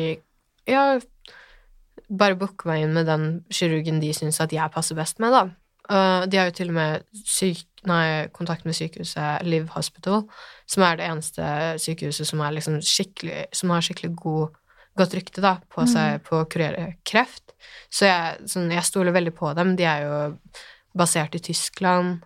ja, 0.67 0.85
bare 2.11 2.39
booker 2.39 2.71
meg 2.71 2.85
inn 2.85 2.95
med 2.97 3.09
den 3.09 3.27
kirurgen 3.55 4.01
de 4.03 4.13
syns 4.17 4.41
at 4.43 4.53
jeg 4.55 4.75
passer 4.75 4.99
best 4.99 5.23
med, 5.23 5.35
da. 5.35 5.49
De 5.91 6.39
har 6.39 6.51
jo 6.51 6.55
til 6.55 6.69
og 6.71 6.77
med 6.77 7.07
syk, 7.27 7.65
nei, 7.89 8.29
kontakt 8.37 8.67
med 8.67 8.77
sykehuset 8.79 9.43
Live 9.43 9.73
Hospital, 9.75 10.23
som 10.71 10.85
er 10.87 11.01
det 11.01 11.09
eneste 11.09 11.47
sykehuset 11.83 12.29
som, 12.29 12.43
liksom 12.55 12.79
skikkelig, 12.85 13.49
som 13.57 13.73
har 13.75 13.83
skikkelig 13.83 14.13
god, 14.21 14.60
godt 15.01 15.17
rykte 15.19 15.43
da, 15.45 15.57
på 15.73 15.87
seg 15.89 16.21
på 16.27 16.43
å 16.43 16.49
kurere 16.51 16.95
kreft. 17.09 17.55
Så 17.93 18.07
jeg, 18.09 18.49
sånn, 18.51 18.71
jeg 18.73 18.87
stoler 18.87 19.15
veldig 19.17 19.33
på 19.37 19.53
dem. 19.59 19.75
De 19.79 19.87
er 19.89 20.07
jo 20.07 20.21
basert 20.97 21.35
i 21.39 21.43
Tyskland. 21.51 22.21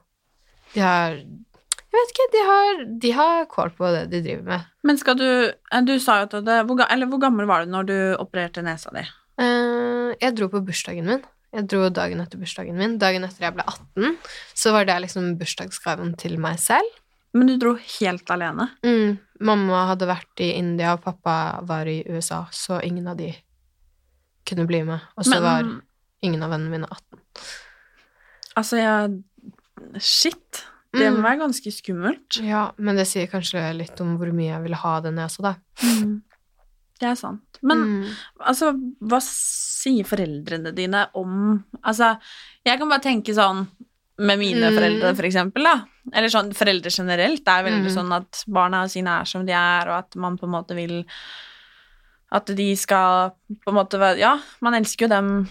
De 0.75 0.83
har 0.85 1.19
Jeg 1.19 2.01
vet 2.01 2.11
ikke, 2.13 2.25
de 2.33 2.41
har, 2.47 2.81
de 3.03 3.11
har 3.15 3.45
kål 3.51 3.71
på 3.79 3.91
det 3.95 4.07
de 4.11 4.23
driver 4.25 4.49
med. 4.49 4.71
Men 4.83 4.99
skal 4.99 5.19
du 5.21 5.29
eh, 5.47 5.83
Du 5.87 5.93
sa 6.03 6.17
jo 6.21 6.27
at 6.27 6.35
det 6.43 6.57
hvor, 6.67 6.81
Eller 6.91 7.07
hvor 7.07 7.21
gammel 7.23 7.47
var 7.47 7.63
du 7.63 7.71
når 7.71 7.87
du 7.87 7.97
opererte 8.19 8.65
nesa 8.67 8.91
di? 8.97 9.05
Eh, 9.39 10.11
jeg 10.19 10.35
dro 10.35 10.49
på 10.51 10.63
bursdagen 10.67 11.07
min. 11.07 11.23
Jeg 11.55 11.69
dro 11.71 11.87
dagen 11.95 12.23
etter 12.23 12.41
bursdagen 12.41 12.75
min. 12.79 12.99
Dagen 12.99 13.27
etter 13.27 13.47
jeg 13.47 13.55
ble 13.55 13.63
18, 13.63 14.19
så 14.59 14.75
var 14.75 14.89
det 14.89 14.99
liksom 15.05 15.37
bursdagsgaven 15.39 16.17
til 16.19 16.35
meg 16.43 16.59
selv. 16.63 16.91
Men 17.35 17.47
du 17.51 17.57
dro 17.59 17.75
helt 18.01 18.31
alene? 18.31 18.69
Mm. 18.87 19.19
Mamma 19.41 19.87
hadde 19.91 20.07
vært 20.07 20.41
i 20.41 20.53
India, 20.57 20.93
og 20.95 21.03
pappa 21.03 21.61
var 21.67 21.87
i 21.91 22.05
USA, 22.09 22.45
så 22.55 22.79
ingen 22.87 23.09
av 23.11 23.17
de 23.19 23.33
kunne 24.47 24.67
bli 24.69 24.83
med. 24.87 25.01
Og 25.19 25.25
så 25.27 25.31
Men- 25.31 25.43
var 25.43 25.81
ingen 26.23 26.43
av 26.43 26.51
vennene 26.51 26.71
mine 26.71 26.87
18. 26.91 27.21
Altså, 28.57 28.77
jeg 28.79 29.23
Shit. 30.01 30.65
Det 30.93 31.11
må 31.11 31.17
Mm. 31.19 31.25
være 31.25 31.39
ganske 31.41 31.71
skummelt. 31.73 32.37
Ja, 32.41 32.71
men 32.79 32.95
det 32.97 33.07
sier 33.09 33.27
kanskje 33.27 33.77
litt 33.77 34.01
om 34.01 34.17
hvor 34.17 34.31
mye 34.33 34.53
jeg 34.55 34.63
ville 34.63 34.77
ha 34.77 35.01
den 35.01 35.17
nesa, 35.17 35.43
da. 35.43 35.55
Det 37.01 37.09
er 37.11 37.15
sant. 37.17 37.59
Men 37.61 37.79
Mm. 38.05 38.15
altså, 38.41 38.73
hva 39.03 39.21
sier 39.21 40.05
foreldrene 40.05 40.73
dine 40.75 41.09
om 41.15 41.65
Altså, 41.85 42.19
jeg 42.65 42.79
kan 42.79 42.89
bare 42.89 43.01
tenke 43.01 43.35
sånn 43.35 43.67
med 44.19 44.39
mine 44.39 44.71
Mm. 44.71 44.75
foreldre, 44.79 45.15
for 45.17 45.23
eksempel, 45.27 45.65
da. 45.65 45.85
Eller 46.13 46.29
sånn 46.29 46.53
foreldre 46.55 46.91
generelt. 46.91 47.45
Det 47.45 47.49
er 47.49 47.65
veldig 47.65 47.91
Mm. 47.91 47.97
sånn 47.97 48.13
at 48.15 48.45
barna 48.47 48.89
sine 48.89 49.21
er 49.21 49.25
som 49.25 49.45
de 49.47 49.53
er, 49.53 49.89
og 49.89 49.99
at 49.99 50.17
man 50.17 50.37
på 50.39 50.45
en 50.45 50.51
måte 50.53 50.75
vil 50.75 51.05
At 52.33 52.47
de 52.47 52.75
skal 52.75 53.31
på 53.65 53.69
en 53.69 53.75
måte 53.75 53.99
være 53.99 54.19
Ja, 54.19 54.39
man 54.61 54.75
elsker 54.75 55.03
jo 55.03 55.09
dem 55.09 55.49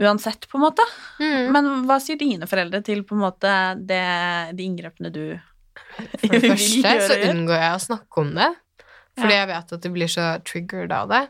uansett, 0.00 0.48
på 0.48 0.56
en 0.58 0.62
måte. 0.62 0.82
Mm. 1.20 1.52
Men 1.52 1.64
hva 1.86 2.00
sier 2.00 2.18
dine 2.18 2.46
foreldre 2.48 2.82
til 2.84 3.02
på 3.04 3.12
en 3.14 3.22
måte 3.22 3.86
det, 3.86 4.56
de 4.56 4.64
inngrepene 4.64 5.12
du 5.12 5.40
For 6.18 6.26
det 6.28 6.42
første 6.50 7.08
så 7.08 7.30
unngår 7.30 7.60
jeg 7.60 7.76
å 7.76 7.84
snakke 7.86 8.18
om 8.18 8.34
det, 8.34 8.56
fordi 9.16 9.30
Ja. 9.32 9.46
jeg 9.46 9.48
vet 9.48 9.72
at 9.72 9.80
de 9.80 9.88
blir 9.90 10.08
så 10.08 10.42
triggered 10.44 10.92
av 10.92 11.08
det. 11.08 11.28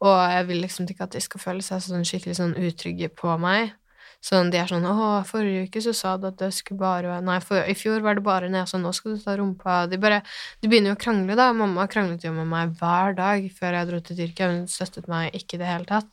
Og 0.00 0.30
jeg 0.30 0.46
vil 0.46 0.62
liksom 0.62 0.86
ikke 0.88 1.02
at 1.02 1.10
de 1.10 1.20
skal 1.20 1.40
føle 1.40 1.62
seg 1.62 1.80
sånn 1.82 2.06
skikkelig 2.06 2.36
sånn 2.38 2.54
utrygge 2.56 3.08
på 3.10 3.38
meg. 3.40 3.72
Sånn, 4.18 4.48
de 4.50 4.58
er 4.58 4.66
sånn 4.66 4.82
'Å, 4.82 5.22
forrige 5.28 5.68
uke 5.68 5.80
så 5.80 5.92
sa 5.94 6.16
du 6.18 6.26
at 6.26 6.38
det 6.40 6.50
skulle 6.52 6.80
bare 6.80 7.20
Nei, 7.22 7.38
for, 7.38 7.62
i 7.62 7.74
fjor 7.78 8.02
var 8.02 8.16
det 8.18 8.24
bare 8.26 8.48
nesa, 8.50 8.78
nå 8.78 8.90
skal 8.92 9.14
du 9.14 9.22
ta 9.22 9.36
rumpa.' 9.38 9.88
De 9.90 9.96
bare 9.96 10.22
De 10.60 10.68
begynner 10.68 10.90
jo 10.90 10.96
å 10.98 11.02
krangle, 11.04 11.36
da. 11.38 11.52
Mamma 11.52 11.86
kranglet 11.86 12.26
jo 12.26 12.32
med 12.32 12.50
meg 12.50 12.74
hver 12.80 13.14
dag 13.14 13.46
før 13.54 13.78
jeg 13.78 13.88
dro 13.88 14.00
til 14.00 14.16
Tyrkia. 14.16 14.50
Hun 14.50 14.66
støttet 14.66 15.06
meg 15.08 15.32
ikke 15.38 15.54
i 15.54 15.62
det 15.62 15.70
hele 15.70 15.86
tatt. 15.86 16.10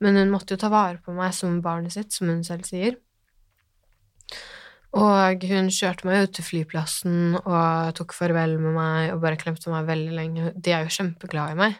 Men 0.00 0.16
hun 0.16 0.32
måtte 0.32 0.56
jo 0.56 0.62
ta 0.64 0.70
vare 0.72 0.98
på 1.04 1.12
meg 1.12 1.34
som 1.34 1.60
barnet 1.60 1.92
sitt, 1.92 2.12
som 2.12 2.28
hun 2.28 2.42
selv 2.42 2.64
sier. 2.64 2.96
Og 4.92 5.44
hun 5.48 5.70
kjørte 5.72 6.04
meg 6.08 6.24
ut 6.24 6.34
til 6.36 6.44
flyplassen 6.44 7.36
og 7.40 7.94
tok 7.96 8.12
farvel 8.12 8.58
med 8.60 8.74
meg 8.76 9.12
og 9.14 9.22
bare 9.24 9.38
klemte 9.40 9.72
meg 9.72 9.86
veldig 9.88 10.16
lenge. 10.16 10.52
De 10.56 10.72
er 10.72 10.84
jo 10.84 10.96
kjempeglade 10.98 11.54
i 11.54 11.60
meg, 11.62 11.78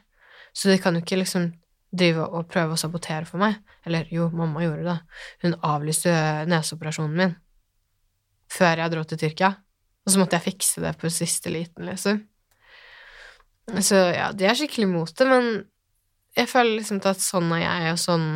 så 0.56 0.72
de 0.72 0.78
kan 0.80 0.96
jo 0.96 1.02
ikke 1.04 1.20
liksom 1.20 1.50
drive 1.92 2.24
og 2.24 2.48
prøve 2.50 2.74
å 2.74 2.80
sabotere 2.80 3.28
for 3.28 3.42
meg. 3.42 3.58
Eller 3.86 4.08
jo, 4.12 4.28
mamma 4.32 4.64
gjorde 4.64 4.86
det. 4.88 4.98
Hun 5.44 5.56
avlyste 5.66 6.12
neseoperasjonen 6.50 7.18
min 7.18 7.34
før 8.52 8.82
jeg 8.82 8.92
dro 8.92 9.02
til 9.08 9.16
Tyrkia, 9.16 9.48
og 10.04 10.12
så 10.12 10.20
måtte 10.20 10.36
jeg 10.36 10.44
fikse 10.50 10.82
det 10.84 10.90
på 11.00 11.08
siste 11.08 11.48
liten, 11.48 11.86
liksom. 11.88 12.18
Så 13.80 13.96
ja, 14.12 14.26
de 14.36 14.44
er 14.44 14.58
skikkelig 14.58 14.88
imot 14.90 15.14
det, 15.16 15.28
men 15.30 15.46
jeg 16.36 16.50
føler 16.50 16.74
liksom 16.76 17.00
at 17.08 17.22
sånn 17.22 17.48
er 17.56 17.62
jeg, 17.62 17.94
og 17.94 18.02
sånn 18.02 18.26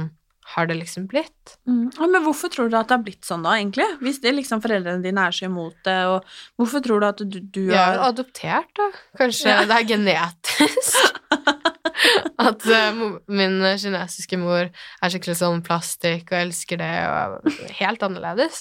har 0.55 0.69
det 0.71 0.77
liksom 0.79 1.09
blitt. 1.11 1.57
Mm. 1.67 1.89
Ja, 1.97 2.07
Men 2.07 2.23
hvorfor 2.23 2.51
tror 2.53 2.69
du 2.71 2.77
at 2.79 2.87
det 2.89 2.95
har 2.95 3.03
blitt 3.03 3.27
sånn, 3.27 3.43
da, 3.43 3.57
egentlig? 3.59 3.87
Hvis 3.99 4.21
det 4.23 4.33
liksom 4.37 4.61
foreldrene 4.63 5.03
dine 5.03 5.25
er 5.27 5.35
så 5.35 5.49
imot 5.49 5.75
det, 5.87 5.97
og 6.07 6.29
hvorfor 6.61 6.85
tror 6.85 7.03
du 7.03 7.07
at 7.09 7.23
du, 7.25 7.39
du 7.41 7.61
Jeg 7.65 7.75
er 7.75 7.97
jo 7.97 8.03
har 8.05 8.13
adoptert, 8.13 8.71
da. 8.79 8.87
Kanskje 9.19 9.51
Ja. 9.51 9.65
det 9.67 9.81
er 9.81 9.89
genetisk. 9.91 11.19
At 12.47 12.63
uh, 12.69 13.03
min 13.33 13.59
kinesiske 13.81 14.39
mor 14.39 14.69
er 14.69 15.11
skikkelig 15.13 15.39
sånn 15.41 15.63
plastikk 15.67 16.31
og 16.31 16.39
elsker 16.45 16.79
det, 16.79 16.93
og 17.09 17.49
er 17.49 17.75
helt 17.81 18.05
annerledes. 18.07 18.61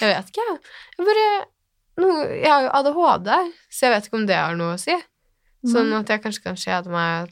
Jeg 0.00 0.10
vet 0.10 0.32
ikke, 0.32 0.46
jeg. 0.48 0.58
Bare 1.04 1.26
no, 2.00 2.14
Jeg 2.32 2.48
har 2.50 2.64
jo 2.66 2.72
ADHD, 2.80 3.30
så 3.70 3.86
jeg 3.86 3.94
vet 3.94 4.08
ikke 4.08 4.20
om 4.22 4.26
det 4.30 4.38
har 4.40 4.56
noe 4.58 4.74
å 4.78 4.80
si. 4.80 4.96
Sånn 5.68 5.92
at 5.92 6.08
jeg 6.08 6.22
kanskje 6.24 6.46
kan 6.46 6.56
kjede 6.56 6.88
meg 6.92 7.28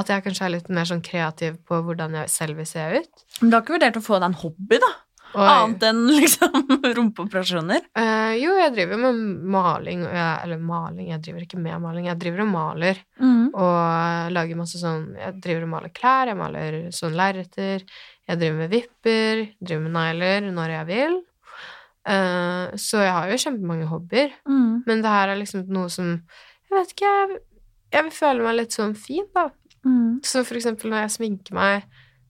At 0.00 0.08
jeg 0.08 0.22
kanskje 0.24 0.44
er 0.46 0.52
litt 0.54 0.68
mer 0.72 0.86
sånn 0.88 1.02
kreativ 1.04 1.58
på 1.68 1.82
hvordan 1.84 2.14
jeg 2.22 2.30
selv 2.32 2.56
vil 2.62 2.66
se 2.68 2.84
ut. 2.98 3.24
Men 3.42 3.50
du 3.50 3.56
har 3.56 3.64
ikke 3.64 3.74
vurdert 3.76 3.98
å 4.00 4.04
få 4.06 4.18
deg 4.22 4.30
en 4.30 4.38
hobby, 4.40 4.78
da? 4.80 4.92
Oi. 5.32 5.44
Annet 5.48 5.84
enn 5.88 6.00
liksom 6.12 6.56
rumpeoperasjoner? 6.96 7.86
Uh, 7.96 8.32
jo, 8.36 8.52
jeg 8.60 8.72
driver 8.74 8.98
med 9.00 9.20
maling, 9.52 10.02
jeg, 10.04 10.32
eller 10.44 10.58
maling, 10.60 11.06
jeg 11.08 11.22
driver 11.24 11.44
ikke 11.46 11.60
med 11.60 11.78
maling, 11.80 12.08
jeg 12.10 12.18
driver 12.20 12.42
og 12.44 12.50
maler. 12.52 13.00
og 13.52 14.32
lager 14.32 14.56
masse 14.60 14.80
sånn 14.80 15.06
Jeg 15.16 15.36
driver 15.44 15.64
og 15.66 15.70
maler 15.74 15.92
klær, 15.96 16.28
jeg 16.32 16.36
maler 16.40 16.76
sånn 16.92 17.16
lerreter, 17.16 17.84
jeg 18.28 18.40
driver 18.40 18.58
med 18.62 18.72
vipper, 18.76 19.42
driver 19.60 19.86
med 19.88 19.96
negler 19.96 20.50
når 20.52 20.74
jeg 20.78 20.88
vil. 20.92 21.16
Uh, 22.02 22.72
så 22.82 22.98
jeg 23.04 23.12
har 23.14 23.28
jo 23.30 23.40
kjempemange 23.44 23.86
hobbyer, 23.92 24.32
Mm. 24.48 24.82
men 24.88 25.02
det 25.04 25.10
her 25.12 25.28
er 25.32 25.38
liksom 25.38 25.68
noe 25.70 25.88
som 25.92 26.16
Jeg 26.72 26.78
vet 26.78 26.92
ikke, 26.96 27.10
jeg, 27.12 27.40
jeg 27.92 28.04
vil 28.08 28.14
føle 28.16 28.42
meg 28.46 28.56
litt 28.56 28.72
sånn 28.76 28.94
fin, 28.96 29.26
da. 29.36 29.50
Mm. 29.86 30.20
Så 30.22 30.44
for 30.46 30.54
eksempel 30.58 30.90
når 30.92 31.02
jeg 31.06 31.14
sminker 31.16 31.54
meg, 31.58 31.84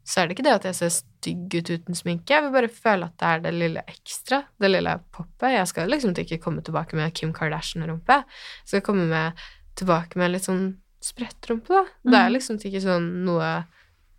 så 0.04 0.20
er 0.22 0.26
det 0.28 0.34
ikke 0.36 0.44
det 0.48 0.54
at 0.56 0.64
jeg 0.64 0.74
ser 0.74 0.88
stygg 0.94 1.54
ut 1.54 1.68
uten 1.70 1.94
sminke, 1.94 2.32
jeg 2.34 2.42
vil 2.42 2.50
bare 2.54 2.68
føle 2.68 3.06
at 3.06 3.16
det 3.20 3.26
er 3.28 3.42
det 3.44 3.52
lille 3.54 3.82
ekstra, 3.86 4.40
det 4.58 4.70
lille 4.72 4.94
poppet. 5.14 5.52
Jeg 5.54 5.68
skal 5.70 5.88
liksom 5.92 6.14
ikke 6.18 6.40
komme 6.42 6.62
tilbake 6.64 6.96
med 6.98 7.12
Kim 7.14 7.32
Kardashian-rumpe. 7.32 8.16
Jeg 8.24 8.72
skal 8.72 8.80
komme 8.88 9.04
med, 9.06 9.38
tilbake 9.78 10.16
med 10.18 10.32
litt 10.32 10.48
sånn 10.48 10.64
sprettrumpe, 11.02 11.68
da. 11.68 11.84
Det 12.04 12.14
er 12.18 12.28
Mhm. 12.28 12.32
liksom 12.32 12.56
ikke 12.58 12.82
sånn 12.82 13.24
noe 13.24 13.64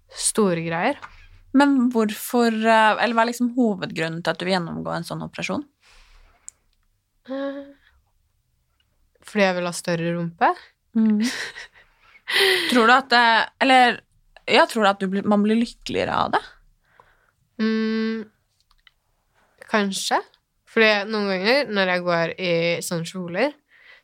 store 0.09 0.63
greier. 0.63 0.97
Men 1.53 1.89
hvorfor 1.91 2.47
eh, 2.53 3.03
Eller 3.03 3.13
hva 3.13 3.21
er 3.21 3.31
liksom 3.31 3.53
hovedgrunnen 3.55 4.23
til 4.23 4.31
at 4.31 4.37
du 4.39 4.45
vil 4.45 4.53
gjennomgå 4.55 4.95
en 4.95 5.03
sånn 5.03 5.21
operasjon? 5.21 5.63
Eh, 7.29 7.63
Fordi 9.23 9.43
jeg 9.45 9.55
vil 9.55 9.65
ha 9.65 9.71
større 9.71 10.13
rumpe. 10.17 10.49
Tror 12.71 12.89
du 12.89 12.93
at 12.95 13.09
det 13.12 13.27
Eller 13.65 13.99
jeg 14.49 14.67
tror 14.71 14.89
at 14.89 14.99
du 14.99 15.07
blir, 15.07 15.23
man 15.23 15.43
blir 15.45 15.55
lykkeligere 15.55 16.15
av 16.25 16.33
det? 16.33 16.41
Mm, 17.63 18.25
kanskje. 19.71 20.19
Fordi 20.73 20.89
noen 21.07 21.29
ganger 21.29 21.69
når 21.71 21.91
jeg 21.93 22.03
går 22.07 22.33
i 22.41 22.55
sånne 22.83 23.07
kjoler, 23.07 23.53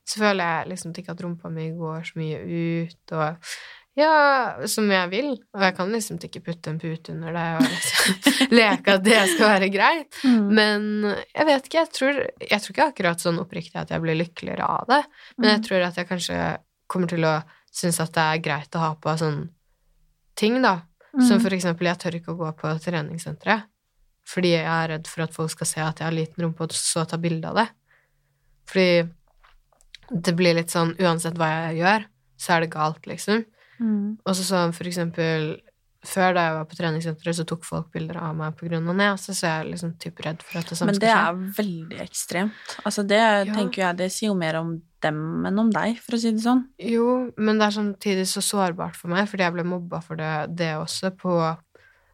så 0.08 0.22
føler 0.22 0.54
jeg 0.54 0.72
liksom 0.72 0.94
ikke 0.96 1.14
at 1.14 1.26
rumpa 1.26 1.52
mi 1.54 1.68
går 1.76 2.08
så 2.08 2.22
mye 2.22 2.40
ut, 2.40 3.14
og 3.18 3.52
ja, 4.00 4.14
som 4.70 4.88
jeg 4.92 5.12
vil. 5.12 5.30
Og 5.58 5.64
jeg 5.66 5.76
kan 5.76 5.92
liksom 5.92 6.20
ikke 6.24 6.44
putte 6.46 6.72
en 6.72 6.80
pute 6.80 7.14
under 7.14 7.36
det 7.36 7.48
og 7.58 7.66
liksom 7.68 8.54
leke 8.60 8.96
at 8.96 9.06
det 9.06 9.20
skal 9.34 9.54
være 9.58 9.70
greit. 9.74 10.22
Men 10.24 10.88
jeg 11.10 11.50
vet 11.50 11.68
ikke, 11.68 11.82
jeg 11.84 11.94
tror, 11.98 12.22
jeg 12.46 12.64
tror 12.64 12.76
ikke 12.76 12.90
akkurat 12.94 13.26
sånn 13.26 13.42
oppriktig 13.44 13.80
at 13.82 13.92
jeg 13.94 14.04
blir 14.06 14.18
lykkeligere 14.22 14.70
av 14.80 14.90
det, 14.90 15.04
men 15.38 15.56
jeg 15.56 15.66
tror 15.68 15.88
at 15.90 16.00
jeg 16.00 16.10
kanskje 16.10 16.40
kommer 16.90 17.12
til 17.12 17.28
å 17.28 17.36
synes 17.72 18.00
at 18.04 18.14
det 18.16 18.26
er 18.26 18.44
greit 18.44 18.76
å 18.76 18.84
ha 18.84 18.94
på 19.00 19.16
sånn 19.20 19.42
ting, 20.40 20.62
da. 20.64 20.82
Som 21.26 21.42
for 21.42 21.54
eksempel, 21.56 21.90
jeg 21.90 22.00
tør 22.00 22.18
ikke 22.20 22.34
å 22.36 22.40
gå 22.40 22.50
på 22.60 22.72
treningssenteret. 22.84 23.66
Fordi 24.30 24.52
jeg 24.54 24.66
er 24.70 24.92
redd 24.92 25.08
for 25.10 25.26
at 25.26 25.34
folk 25.34 25.52
skal 25.56 25.68
se 25.68 25.82
at 25.82 26.02
jeg 26.02 26.06
har 26.06 26.16
liten 26.16 26.44
rumpe, 26.46 26.68
og 26.68 26.76
så 26.78 27.06
ta 27.10 27.18
bilde 27.22 27.50
av 27.50 27.58
det. 27.58 27.66
Fordi 28.70 28.92
det 30.10 30.36
blir 30.38 30.58
litt 30.58 30.74
sånn 30.74 30.96
Uansett 31.02 31.38
hva 31.38 31.50
jeg 31.50 31.80
gjør, 31.82 32.06
så 32.40 32.54
er 32.56 32.64
det 32.64 32.74
galt, 32.74 33.10
liksom. 33.10 33.44
Mm. 33.80 34.20
Og 34.22 34.36
så 34.38 34.46
sånn 34.46 34.76
for 34.76 34.90
eksempel 34.90 35.52
Før 36.08 36.32
da 36.32 36.44
jeg 36.46 36.56
var 36.56 36.68
på 36.70 36.78
treningssenteret, 36.80 37.36
så 37.36 37.44
tok 37.48 37.66
folk 37.68 37.90
bilder 37.92 38.22
av 38.24 38.36
meg 38.38 38.56
av 38.56 38.96
nese, 38.96 39.34
så 39.36 39.44
jeg 39.44 39.56
er 39.66 39.72
liksom 39.74 39.98
typ 40.00 40.22
redd 40.24 40.44
for 40.48 40.62
at 40.62 40.70
det 40.72 40.78
samme 40.80 40.94
Men 40.94 41.02
det 41.04 41.10
er 41.12 41.40
veldig 41.58 42.00
ekstremt. 42.06 42.76
Altså, 42.86 43.04
det 43.04 43.20
Ja. 43.20 43.54
tenker 43.54 43.82
jeg 43.84 43.98
det 43.98 44.12
sier 44.12 44.30
jo 44.30 44.36
mer 44.36 44.56
om 44.56 44.82
dem 45.02 45.46
enn 45.46 45.60
om 45.60 45.70
deg, 45.70 46.00
for 46.00 46.16
å 46.16 46.20
si 46.20 46.32
det 46.32 46.40
sånn. 46.40 46.70
Jo, 46.80 47.32
men 47.38 47.60
det 47.60 47.68
er 47.68 47.82
samtidig 47.82 48.28
så 48.28 48.40
sårbart 48.40 48.96
for 48.96 49.10
meg, 49.10 49.28
fordi 49.28 49.44
jeg 49.44 49.54
ble 49.54 49.64
mobba 49.64 50.02
for 50.02 50.16
det, 50.16 50.56
det 50.56 50.76
også 50.76 51.12
på 51.18 51.58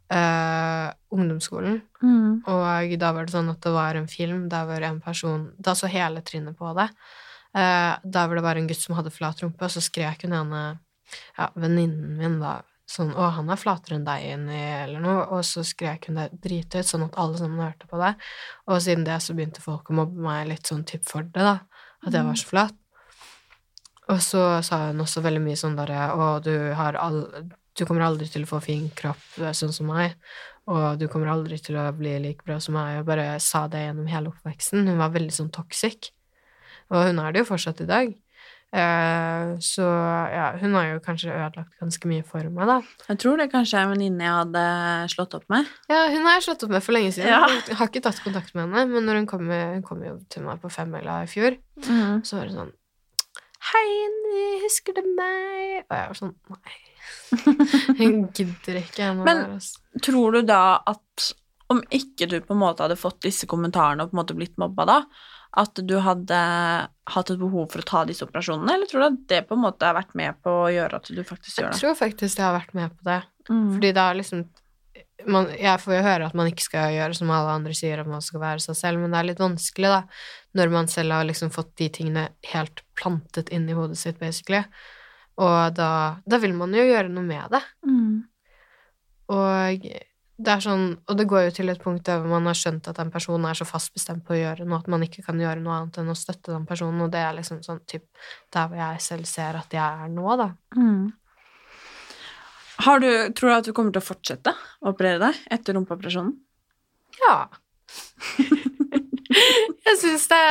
eh, 0.09 0.93
ungdomsskolen. 1.11 1.81
Mm. 2.01 2.41
Og 2.45 2.97
da 2.97 3.11
var 3.13 3.25
det 3.25 3.33
sånn 3.33 3.51
at 3.51 3.61
det 3.61 3.71
var 3.71 3.95
en 3.95 4.07
film 4.07 4.49
der 4.49 4.65
hvor 4.65 4.81
en 4.81 4.99
person 5.01 5.51
Da 5.59 5.73
så 5.73 5.87
hele 5.87 6.21
trinnet 6.21 6.57
på 6.57 6.73
det. 6.75 6.89
Uh, 7.55 7.95
der 8.03 8.27
hvor 8.27 8.35
det 8.35 8.43
var 8.43 8.57
en 8.57 8.67
gutt 8.67 8.81
som 8.81 8.95
hadde 8.95 9.13
flat 9.15 9.39
rumpe, 9.41 9.63
og 9.63 9.71
så 9.71 9.79
skrek 9.79 10.25
hun 10.25 10.33
ene 10.33 10.79
ja, 11.37 11.47
venninnen 11.55 12.17
min 12.17 12.39
da 12.41 12.61
sånn 12.87 13.11
'Å, 13.13 13.31
han 13.37 13.49
er 13.49 13.59
flatere 13.59 13.97
enn 13.97 14.05
deg 14.05 14.23
inni', 14.35 14.83
eller 14.83 15.01
noe. 15.01 15.25
Og 15.33 15.43
så 15.43 15.63
skrek 15.65 16.07
hun 16.07 16.15
det 16.21 16.29
drithøyt, 16.41 16.85
sånn 16.85 17.05
at 17.07 17.17
alle 17.17 17.37
sammen 17.37 17.59
hørte 17.59 17.89
på 17.89 17.97
det. 18.01 18.15
Og 18.67 18.81
siden 18.81 19.05
det 19.05 19.19
så 19.21 19.33
begynte 19.33 19.61
folk 19.61 19.89
å 19.89 19.99
mobbe 20.01 20.21
meg 20.21 20.47
litt 20.47 20.67
sånn 20.69 20.85
typ 20.85 21.03
for 21.03 21.23
det, 21.23 21.41
da. 21.41 21.59
At 22.05 22.13
jeg 22.13 22.25
var 22.25 22.35
så 22.35 22.45
flat. 22.45 22.75
Og 24.07 24.19
så 24.21 24.63
sa 24.63 24.87
hun 24.87 25.01
også 25.01 25.23
veldig 25.25 25.41
mye 25.41 25.57
sånn 25.57 25.75
derre 25.75 26.13
'Å, 26.13 26.41
du 26.43 26.73
har 26.73 26.95
all 26.95 27.49
Du 27.77 27.83
kommer 27.83 28.05
aldri 28.07 28.25
til 28.31 28.43
å 28.43 28.47
få 28.47 28.61
fin 28.63 28.89
kropp 28.95 29.35
sånn 29.35 29.73
som 29.73 29.87
meg'. 29.87 30.15
Og 30.65 30.97
du 30.97 31.07
kommer 31.07 31.27
aldri 31.27 31.57
til 31.61 31.75
å 31.75 31.91
bli 31.91 32.17
like 32.19 32.45
bra 32.45 32.57
som 32.57 32.73
meg. 32.73 33.01
Og 33.01 33.05
bare 33.05 33.37
sa 33.39 33.67
det 33.67 33.81
gjennom 33.83 34.07
hele 34.07 34.31
oppveksten. 34.31 34.87
Hun 34.87 34.97
var 34.97 35.09
veldig 35.09 35.33
sånn 35.33 35.51
toxic. 35.51 36.11
Og 36.89 37.03
hun 37.03 37.19
er 37.19 37.33
det 37.33 37.39
jo 37.43 37.49
fortsatt 37.51 37.81
i 37.81 37.85
dag. 37.85 38.15
Eh, 38.75 39.51
så 39.63 39.85
ja, 40.33 40.47
hun 40.59 40.73
har 40.75 40.89
jo 40.89 40.99
kanskje 41.05 41.31
ødelagt 41.31 41.77
ganske 41.79 42.09
mye 42.11 42.25
for 42.27 42.43
meg, 42.51 42.67
da. 42.67 42.77
Jeg 43.07 43.19
tror 43.23 43.39
det 43.39 43.45
kanskje 43.53 43.77
er 43.79 43.85
en 43.85 43.93
venninne 43.93 44.25
jeg 44.25 44.35
hadde 44.41 44.63
slått 45.13 45.35
opp 45.37 45.45
med. 45.53 45.69
Ja, 45.87 46.01
hun 46.11 46.25
har 46.27 46.35
jeg 46.35 46.43
slått 46.49 46.65
opp 46.67 46.73
med 46.75 46.83
for 46.83 46.97
lenge 46.97 47.13
siden. 47.15 47.29
Ja. 47.31 47.45
Jeg 47.69 47.77
har 47.79 47.87
ikke 47.91 48.03
tatt 48.03 48.19
kontakt 48.25 48.51
med 48.57 48.65
henne, 48.65 48.83
men 48.91 49.07
når 49.07 49.21
hun 49.21 49.29
kom, 49.31 49.45
hun 49.47 49.85
kom 49.87 50.03
jo 50.03 50.17
til 50.33 50.43
meg 50.47 50.59
på 50.63 50.71
femmila 50.73 51.21
i 51.23 51.29
fjor, 51.31 51.55
Mm. 51.85 52.21
så 52.23 52.37
var 52.39 52.45
det 52.49 52.55
sånn 52.55 52.73
Hei, 53.65 53.89
husker 54.61 54.93
du 54.93 55.01
meg? 55.17 55.85
Og 55.89 55.95
jeg 55.97 56.09
var 56.11 56.19
sånn 56.19 56.35
Nei. 56.53 56.75
Hun 57.99 58.27
gidder 58.33 58.77
ikke 58.81 59.07
Men- 59.23 59.41
der. 59.55 60.01
Tror 60.05 60.31
du 60.37 60.41
da 60.45 60.81
at 60.87 61.31
om 61.73 61.81
ikke 61.89 62.27
du 62.29 62.39
på 62.45 62.53
en 62.53 62.61
måte 62.61 62.83
hadde 62.85 62.97
fått 62.99 63.21
disse 63.25 63.47
kommentarene 63.49 64.03
og 64.05 64.11
på 64.11 64.17
en 64.17 64.21
måte 64.21 64.35
blitt 64.37 64.57
mobba 64.61 64.85
da, 64.85 64.97
at 65.55 65.79
du 65.87 65.95
hadde 66.03 66.37
hatt 67.15 67.31
et 67.31 67.39
behov 67.39 67.69
for 67.71 67.79
å 67.83 67.87
ta 67.87 68.03
disse 68.07 68.25
operasjonene, 68.25 68.75
eller 68.75 68.89
tror 68.89 69.03
du 69.03 69.07
at 69.07 69.23
det 69.31 69.41
på 69.47 69.55
en 69.55 69.63
måte 69.63 69.87
har 69.87 69.95
vært 69.95 70.15
med 70.19 70.35
på 70.43 70.51
å 70.65 70.69
gjøre 70.73 70.99
at 70.99 71.09
du 71.09 71.21
faktisk 71.23 71.61
gjør 71.61 71.69
det? 71.69 71.77
Jeg 71.77 71.83
tror 71.83 71.97
faktisk 71.99 72.41
jeg 72.41 72.47
har 72.47 72.57
vært 72.57 72.75
med 72.77 72.95
på 72.95 73.07
det. 73.07 73.21
Mm. 73.47 73.67
Fordi 73.75 73.91
det 73.95 74.03
er 74.03 74.17
liksom 74.19 74.45
man, 75.31 75.47
Jeg 75.53 75.79
får 75.79 75.93
jo 75.95 76.01
høre 76.05 76.27
at 76.27 76.35
man 76.37 76.49
ikke 76.49 76.65
skal 76.65 76.93
gjøre 76.95 77.15
som 77.17 77.31
alle 77.31 77.53
andre 77.55 77.75
sier, 77.77 78.01
at 78.01 78.09
man 78.09 78.23
skal 78.25 78.41
være 78.43 78.63
seg 78.65 78.77
selv, 78.77 79.01
men 79.01 79.13
det 79.13 79.21
er 79.21 79.29
litt 79.29 79.41
vanskelig, 79.41 79.91
da, 79.93 80.01
når 80.59 80.73
man 80.73 80.91
selv 80.91 81.15
har 81.15 81.27
liksom 81.29 81.53
fått 81.55 81.71
de 81.79 81.87
tingene 81.93 82.27
helt 82.51 82.83
plantet 82.99 83.51
inn 83.55 83.69
i 83.69 83.77
hodet 83.77 83.99
sitt, 84.01 84.19
basically. 84.19 84.63
Og 85.41 85.75
da, 85.77 85.89
da 86.27 86.39
vil 86.43 86.55
man 86.57 86.75
jo 86.75 86.83
gjøre 86.83 87.11
noe 87.11 87.25
med 87.27 87.55
det. 87.55 87.63
Mm. 87.87 88.11
Og 89.35 89.87
det 90.35 90.51
er 90.51 90.63
sånn 90.63 90.85
Og 91.07 91.15
det 91.15 91.27
går 91.31 91.45
jo 91.45 91.51
til 91.55 91.71
et 91.71 91.81
punkt 91.81 92.03
der 92.07 92.23
man 92.27 92.47
har 92.49 92.57
skjønt 92.59 92.89
at 92.91 92.97
den 92.99 93.11
personen 93.13 93.47
er 93.47 93.57
så 93.57 93.67
fast 93.67 93.93
bestemt 93.95 94.25
på 94.27 94.35
å 94.35 94.39
gjøre 94.39 94.65
noe 94.67 94.81
at 94.81 94.89
man 94.91 95.05
ikke 95.05 95.23
kan 95.23 95.39
gjøre 95.39 95.61
noe 95.63 95.77
annet 95.79 95.99
enn 96.01 96.11
å 96.11 96.17
støtte 96.17 96.51
den 96.51 96.65
personen, 96.67 97.03
og 97.05 97.11
det 97.13 97.21
er 97.23 97.37
liksom 97.37 97.61
sånn 97.63 97.83
typ 97.87 98.07
der 98.53 98.67
hvor 98.67 98.81
jeg 98.81 99.05
selv 99.05 99.29
ser 99.29 99.59
at 99.61 99.75
jeg 99.75 100.03
er 100.05 100.11
nå, 100.11 100.25
da. 100.41 100.49
Mm. 100.75 101.13
Har 102.83 102.99
du, 102.99 103.09
tror 103.31 103.49
du 103.49 103.55
at 103.55 103.69
du 103.69 103.73
kommer 103.75 103.95
til 103.95 104.03
å 104.03 104.09
fortsette 104.09 104.51
å 104.83 104.91
operere 104.91 105.21
deg 105.29 105.39
etter 105.55 105.77
rumpeoperasjonen? 105.77 106.33
Ja. 107.21 107.37
jeg 109.85 109.95
syns 110.01 110.25
det 110.31 110.41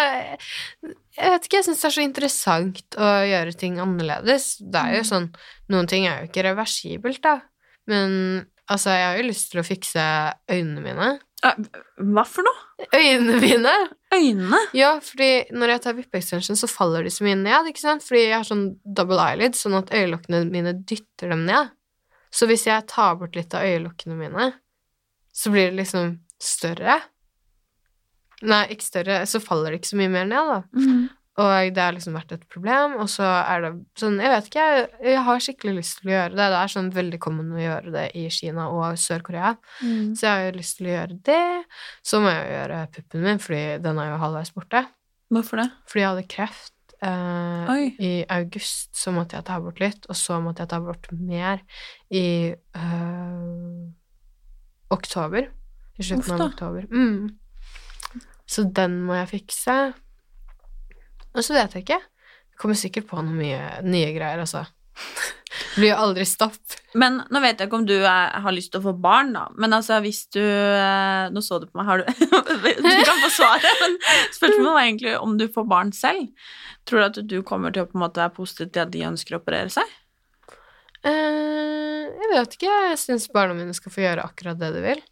Jeg 1.18 1.32
vet 1.34 1.46
ikke, 1.46 1.58
jeg 1.58 1.66
syns 1.66 1.82
det 1.82 1.88
er 1.90 1.96
så 1.98 2.04
interessant 2.06 2.96
å 2.96 3.10
gjøre 3.28 3.52
ting 3.60 3.76
annerledes. 3.82 4.54
Det 4.64 4.80
er 4.80 4.96
jo 5.02 5.04
sånn 5.10 5.28
Noen 5.74 5.90
ting 5.90 6.08
er 6.08 6.22
jo 6.22 6.30
ikke 6.30 6.46
reversibelt, 6.48 7.20
da. 7.26 7.36
Men 7.90 8.46
altså, 8.70 8.94
jeg 8.94 9.06
har 9.06 9.20
jo 9.20 9.28
lyst 9.28 9.50
til 9.52 9.62
å 9.62 9.66
fikse 9.66 10.04
øynene 10.50 10.82
mine. 10.84 11.08
Hva 11.44 12.24
for 12.24 12.46
noe? 12.46 12.86
Øynene 12.94 13.36
mine! 13.42 13.72
Øynene? 14.14 14.60
Ja, 14.76 14.94
fordi 15.04 15.44
når 15.52 15.74
jeg 15.74 15.82
tar 15.84 15.96
vippe-extension, 15.98 16.56
så 16.56 16.70
faller 16.70 17.04
de 17.04 17.12
så 17.12 17.26
mye 17.26 17.36
ned, 17.40 17.68
ikke 17.70 17.82
sant? 17.82 18.04
Fordi 18.06 18.22
jeg 18.22 18.36
har 18.38 18.46
sånn 18.48 18.66
double 18.96 19.20
eyelid, 19.20 19.56
sånn 19.58 19.76
at 19.78 19.92
øyelokkene 19.94 20.44
mine 20.48 20.72
dytter 20.88 21.34
dem 21.34 21.44
ned. 21.48 21.74
Så 22.34 22.48
hvis 22.50 22.64
jeg 22.66 22.86
tar 22.90 23.18
bort 23.20 23.36
litt 23.36 23.54
av 23.54 23.66
øyelokkene 23.66 24.16
mine, 24.18 24.48
så 25.34 25.52
blir 25.52 25.68
det 25.70 25.82
liksom 25.82 26.16
større. 26.42 26.96
Nei, 28.44 28.64
ikke 28.74 28.86
større, 28.86 29.20
så 29.28 29.40
faller 29.42 29.72
det 29.72 29.82
ikke 29.82 29.92
så 29.92 30.00
mye 30.00 30.14
mer 30.16 30.26
ned, 30.30 30.50
da. 30.50 30.58
Mm. 30.80 31.04
Og 31.34 31.74
det 31.74 31.82
har 31.82 31.94
liksom 31.96 32.14
vært 32.14 32.32
et 32.36 32.42
problem, 32.46 32.92
og 33.02 33.08
så 33.10 33.26
er 33.26 33.64
det 33.64 33.70
sånn 33.98 34.20
Jeg 34.22 34.30
vet 34.30 34.50
ikke, 34.50 34.66
jeg, 34.70 34.84
jeg 35.02 35.22
har 35.26 35.40
skikkelig 35.42 35.72
lyst 35.80 35.96
til 35.98 36.10
å 36.10 36.12
gjøre 36.12 36.34
det. 36.36 36.44
Det 36.52 36.58
er 36.60 36.72
sånn 36.74 36.90
veldig 36.94 37.18
common 37.24 37.56
å 37.56 37.58
gjøre 37.58 37.94
det 37.94 38.04
i 38.20 38.22
Kina 38.30 38.68
og 38.70 39.00
Sør-Korea. 39.02 39.56
Mm. 39.82 40.12
Så 40.14 40.28
jeg 40.28 40.30
har 40.30 40.44
jo 40.46 40.52
lyst 40.60 40.78
til 40.78 40.90
å 40.90 40.92
gjøre 40.92 41.18
det. 41.26 41.48
Så 42.06 42.20
må 42.22 42.30
jeg 42.30 42.44
jo 42.44 42.54
gjøre 42.54 42.78
puppen 42.94 43.26
min, 43.26 43.42
fordi 43.42 43.64
den 43.82 43.98
er 43.98 44.12
jo 44.12 44.20
halvveis 44.22 44.54
borte. 44.54 44.84
Hvorfor 45.34 45.62
det? 45.64 45.66
Fordi 45.90 46.04
jeg 46.04 46.12
hadde 46.12 46.28
kreft 46.36 46.94
eh, 47.02 47.74
i 47.98 48.12
august, 48.36 48.92
så 48.94 49.14
måtte 49.16 49.38
jeg 49.40 49.48
ta 49.50 49.58
bort 49.64 49.82
litt, 49.82 50.06
og 50.06 50.20
så 50.20 50.38
måtte 50.44 50.62
jeg 50.62 50.70
ta 50.70 50.80
bort 50.84 51.10
mer 51.18 51.64
i 52.14 52.26
øh, 52.54 53.90
oktober. 54.94 55.50
I 55.98 56.06
slutten 56.06 56.38
av 56.38 56.46
oktober. 56.52 56.86
Mm. 56.94 57.34
Så 58.50 58.68
den 58.76 59.00
må 59.06 59.18
jeg 59.18 59.30
fikse. 59.34 59.76
Og 61.34 61.44
så 61.44 61.56
vet 61.56 61.74
jeg 61.74 61.84
ikke. 61.86 62.00
Jeg 62.54 62.60
kommer 62.62 62.78
sikkert 62.78 63.08
på 63.10 63.18
noen 63.18 63.36
mye 63.38 63.60
nye 63.82 64.10
greier, 64.14 64.42
altså. 64.44 64.64
Det 64.94 65.74
blir 65.80 65.90
jo 65.90 65.96
aldri 66.04 66.24
stopp. 66.28 66.76
Men 66.94 67.18
nå 67.34 67.40
vet 67.42 67.58
jeg 67.58 67.66
ikke 67.66 67.80
om 67.80 67.86
du 67.88 67.96
er, 67.96 68.30
har 68.44 68.54
lyst 68.54 68.70
til 68.74 68.82
å 68.82 68.86
få 68.86 68.94
barn, 69.02 69.32
da. 69.34 69.48
Men 69.58 69.74
altså, 69.74 69.98
hvis 70.04 70.22
du 70.34 70.42
eh, 70.42 71.26
Nå 71.34 71.42
så 71.42 71.58
du 71.58 71.66
på 71.66 71.80
meg, 71.80 71.88
har 71.88 72.02
du 72.02 72.06
Du 72.84 72.86
kan 72.86 73.22
få 73.24 73.32
svaret, 73.34 73.82
men 73.82 73.98
spørsmålet 74.36 74.70
var 74.70 74.84
egentlig 74.84 75.16
om 75.18 75.34
du 75.40 75.48
får 75.50 75.66
barn 75.70 75.90
selv. 75.96 76.30
Tror 76.86 77.02
du 77.02 77.06
at 77.08 77.20
du 77.34 77.36
kommer 77.46 77.74
til 77.74 77.84
å 77.84 77.90
på 77.90 77.98
en 77.98 78.04
måte 78.04 78.22
være 78.22 78.36
positiv 78.36 78.70
til 78.70 78.84
at 78.84 78.94
de 78.94 79.06
ønsker 79.08 79.34
å 79.34 79.42
operere 79.42 79.72
seg? 79.74 79.90
Eh, 81.04 82.06
jeg 82.06 82.30
vet 82.30 82.56
ikke. 82.58 82.78
Jeg 82.92 83.02
syns 83.02 83.26
barna 83.34 83.56
mine 83.58 83.74
skal 83.76 83.92
få 83.92 84.06
gjøre 84.06 84.28
akkurat 84.30 84.62
det 84.62 84.70
de 84.76 84.84
vil. 84.86 85.02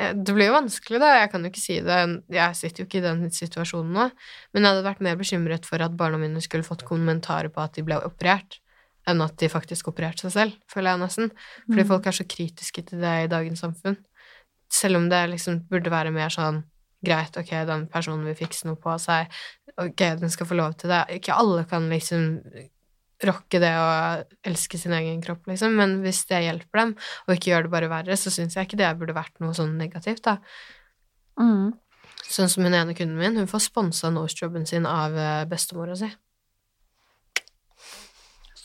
Eh, 0.00 0.12
Det 0.14 0.34
blir 0.34 0.46
jo 0.48 0.54
vanskelig, 0.56 1.00
da. 1.00 1.12
Jeg 1.20 1.30
kan 1.32 1.42
jo 1.44 1.50
ikke 1.50 1.60
si 1.62 1.80
det. 1.80 2.22
Jeg 2.32 2.56
sitter 2.56 2.82
jo 2.82 2.86
ikke 2.88 2.98
i 2.98 3.06
den 3.06 3.30
situasjonen 3.30 3.92
nå. 3.92 4.10
Men 4.54 4.62
jeg 4.62 4.72
hadde 4.72 4.86
vært 4.88 5.00
mer 5.04 5.16
bekymret 5.16 5.66
for 5.68 5.82
at 5.82 5.96
barna 5.96 6.18
mine 6.18 6.40
skulle 6.40 6.64
fått 6.64 6.84
kommentarer 6.88 7.48
på 7.52 7.60
at 7.62 7.74
de 7.74 7.82
ble 7.82 8.00
operert, 8.00 8.58
enn 9.06 9.20
at 9.20 9.36
de 9.36 9.48
faktisk 9.48 9.88
opererte 9.88 10.28
seg 10.28 10.32
selv, 10.32 10.52
føler 10.70 10.92
jeg 10.94 11.00
nesten. 11.00 11.30
Fordi 11.68 11.82
Mm. 11.82 11.88
folk 11.88 12.06
er 12.06 12.12
så 12.12 12.24
kritiske 12.24 12.86
til 12.86 13.00
det 13.00 13.24
i 13.24 13.26
dagens 13.28 13.60
samfunn. 13.60 13.96
Selv 14.70 14.96
om 14.96 15.08
det 15.08 15.28
liksom 15.30 15.68
burde 15.68 15.90
være 15.90 16.12
mer 16.12 16.28
sånn 16.28 16.64
Greit, 17.04 17.36
ok, 17.36 17.66
den 17.66 17.88
personen 17.88 18.24
vil 18.24 18.36
fikse 18.36 18.64
noe 18.64 18.76
på 18.76 18.94
seg. 18.96 19.26
Ok, 19.76 19.96
den 19.96 20.30
skal 20.30 20.46
få 20.46 20.54
lov 20.54 20.76
til 20.78 20.88
det. 20.88 21.00
Ikke 21.10 21.34
alle 21.36 21.64
kan 21.64 21.88
liksom 21.90 22.40
rocke 23.28 23.60
det 23.62 23.72
å 23.78 23.88
elske 24.48 24.80
sin 24.80 24.94
egen 24.96 25.20
kropp, 25.24 25.46
liksom, 25.50 25.76
men 25.78 26.00
hvis 26.04 26.24
det 26.30 26.42
hjelper 26.46 26.82
dem, 26.82 26.96
og 27.26 27.34
ikke 27.36 27.52
gjør 27.52 27.68
det 27.68 27.74
bare 27.76 27.92
verre, 27.92 28.18
så 28.18 28.32
syns 28.34 28.56
jeg 28.58 28.68
ikke 28.68 28.80
det 28.80 28.90
burde 29.00 29.16
vært 29.16 29.38
noe 29.42 29.54
sånn 29.56 29.76
negativt, 29.80 30.24
da. 30.26 30.38
Mm. 31.40 31.72
Sånn 32.22 32.50
som 32.52 32.64
hun 32.64 32.76
ene 32.76 32.94
kunden 32.96 33.18
min, 33.18 33.38
hun 33.40 33.50
får 33.50 33.66
sponsa 33.66 34.10
nosejobben 34.12 34.66
sin 34.68 34.86
av 34.88 35.16
eh, 35.18 35.44
bestemora 35.50 35.96
si. 35.98 36.08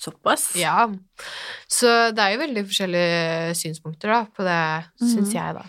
Såpass? 0.07 0.43
Ja. 0.55 0.87
Så 1.67 1.89
det 2.15 2.23
er 2.23 2.33
jo 2.35 2.39
veldig 2.45 2.61
forskjellige 2.69 3.55
synspunkter 3.59 4.11
da, 4.13 4.19
på 4.37 4.45
det, 4.47 4.59
syns 5.01 5.27
Mhm. 5.27 5.33
jeg, 5.35 5.55
da. 5.57 5.63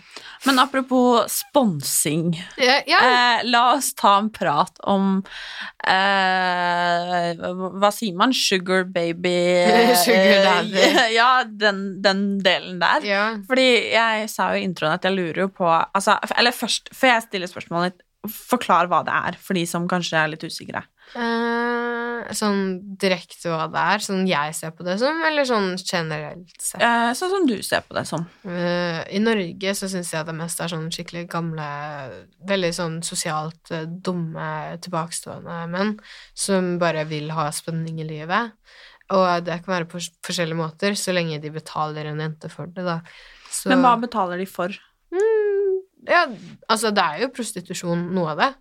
Men 0.47 0.59
apropos 0.63 1.27
sponsing. 1.41 2.29
Ja, 2.57 2.77
ja. 2.87 2.99
Eh, 3.03 3.41
la 3.49 3.63
oss 3.75 3.89
ta 3.99 4.13
en 4.21 4.29
prat 4.31 4.79
om 4.87 5.17
eh, 5.83 7.33
Hva 7.35 7.91
sier 7.93 8.15
man? 8.19 8.31
Sugar 8.35 8.85
baby 8.87 9.35
Sugar 10.03 10.43
daddy. 10.47 10.77
eh, 10.83 11.09
Ja, 11.19 11.43
den, 11.43 12.01
den 12.03 12.23
delen 12.45 12.79
der. 12.81 13.03
ja. 13.07 13.23
Fordi 13.49 13.67
jeg 13.93 14.29
sa 14.31 14.51
jo 14.53 14.61
i 14.61 14.67
introen 14.67 14.95
at 14.95 15.03
jeg 15.09 15.17
lurer 15.17 15.43
jo 15.47 15.49
på 15.59 15.67
altså, 15.69 16.15
Eller 16.37 16.55
først, 16.55 16.91
før 16.95 17.15
jeg 17.15 17.27
stiller 17.27 17.51
spørsmålet, 17.51 17.99
forklar 18.29 18.87
hva 18.91 19.03
det 19.07 19.13
er 19.15 19.37
for 19.39 19.55
de 19.55 19.65
som 19.69 19.85
kanskje 19.89 20.17
er 20.19 20.31
litt 20.33 20.43
usikre. 20.43 20.81
Eh, 21.17 22.33
sånn 22.37 22.59
direkte 23.01 23.49
hva 23.49 23.65
det 23.71 23.81
er, 23.93 24.03
sånn 24.03 24.27
jeg 24.29 24.53
ser 24.53 24.73
på 24.77 24.85
det 24.85 24.97
som, 25.01 25.21
eller 25.25 25.47
sånn 25.47 25.71
generelt 25.79 26.53
sett? 26.61 26.83
Uh, 26.83 27.09
sånn 27.17 27.31
som 27.33 27.47
du 27.49 27.55
ser 27.65 27.81
på 27.87 27.95
det 27.97 28.03
som. 28.09 28.27
Uh, 28.45 29.01
I 29.09 29.21
Norge 29.23 29.73
så 29.77 29.89
syns 29.89 30.11
jeg 30.13 30.27
det 30.27 30.35
meste 30.37 30.65
er 30.65 30.73
sånn 30.73 30.91
skikkelig 30.93 31.25
gamle, 31.31 31.65
veldig 32.49 32.71
sånn 32.77 32.99
sosialt 33.05 33.73
dumme, 34.05 34.51
tilbakestående 34.85 35.63
menn 35.73 35.95
som 36.37 36.75
bare 36.81 37.07
vil 37.09 37.33
ha 37.33 37.49
spenning 37.55 38.03
i 38.03 38.07
livet. 38.07 38.53
Og 39.15 39.25
det 39.41 39.63
kan 39.63 39.79
være 39.79 39.89
på 39.89 40.03
forskjellige 40.25 40.59
måter, 40.59 40.93
så 40.93 41.15
lenge 41.15 41.41
de 41.41 41.49
betaler 41.53 42.11
en 42.11 42.21
jente 42.21 42.51
for 42.53 42.69
det, 42.69 42.85
da. 42.85 42.99
Så, 43.49 43.71
Men 43.71 43.81
hva 43.81 43.95
betaler 43.97 44.37
de 44.37 44.45
for? 44.45 44.75
Mm, 45.09 45.79
ja, 46.05 46.27
altså 46.69 46.93
det 46.93 47.01
er 47.01 47.23
jo 47.23 47.33
prostitusjon, 47.33 48.11
noe 48.13 48.35
av 48.35 48.43
det. 48.43 48.51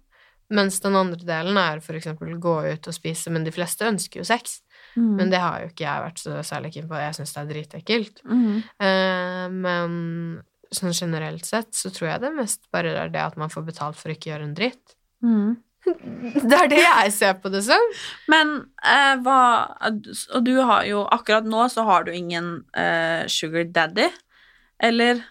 Mens 0.54 0.80
den 0.80 0.96
andre 0.96 1.20
delen 1.28 1.58
er 1.60 1.82
eksempel 1.98 2.38
gå 2.40 2.54
ut 2.64 2.88
og 2.88 2.96
spise, 2.96 3.30
men 3.34 3.44
de 3.44 3.52
fleste 3.52 3.84
ønsker 3.84 4.22
jo 4.22 4.26
sex. 4.28 4.62
Mm. 4.96 5.14
Men 5.18 5.32
det 5.32 5.40
har 5.42 5.62
jo 5.62 5.70
ikke 5.70 5.84
jeg 5.84 6.04
vært 6.06 6.22
så 6.22 6.42
særlig 6.46 6.72
keen 6.74 6.88
på, 6.88 6.96
jeg 6.98 7.16
syns 7.18 7.34
det 7.34 7.42
er 7.42 7.50
dritekkelt. 7.52 8.22
Mm. 8.24 8.54
Eh, 8.86 9.46
men 9.52 9.96
sånn 10.74 10.96
generelt 10.96 11.48
sett 11.48 11.72
så 11.76 11.92
tror 11.92 12.10
jeg 12.10 12.24
det 12.24 12.34
mest 12.36 12.66
bare 12.74 12.92
er 13.04 13.12
det 13.12 13.22
at 13.22 13.38
man 13.40 13.52
får 13.52 13.64
betalt 13.68 13.98
for 14.00 14.12
ikke 14.12 14.30
å 14.30 14.32
gjøre 14.34 14.48
en 14.48 14.56
dritt. 14.56 14.96
Mm. 15.24 15.56
Det 16.48 16.56
er 16.56 16.68
det 16.68 16.80
jeg 16.82 17.12
ser 17.14 17.36
på 17.40 17.50
det 17.52 17.62
som. 17.64 17.84
Men 18.28 18.50
eh, 18.84 19.14
hva 19.24 19.40
Og 19.88 20.42
du 20.44 20.58
har 20.58 20.82
jo 20.88 21.04
Akkurat 21.14 21.46
nå 21.48 21.62
så 21.72 21.84
har 21.86 22.04
du 22.04 22.10
ingen 22.12 22.50
eh, 22.76 23.24
sugar 23.30 23.64
daddy, 23.72 24.08
eller 24.84 25.22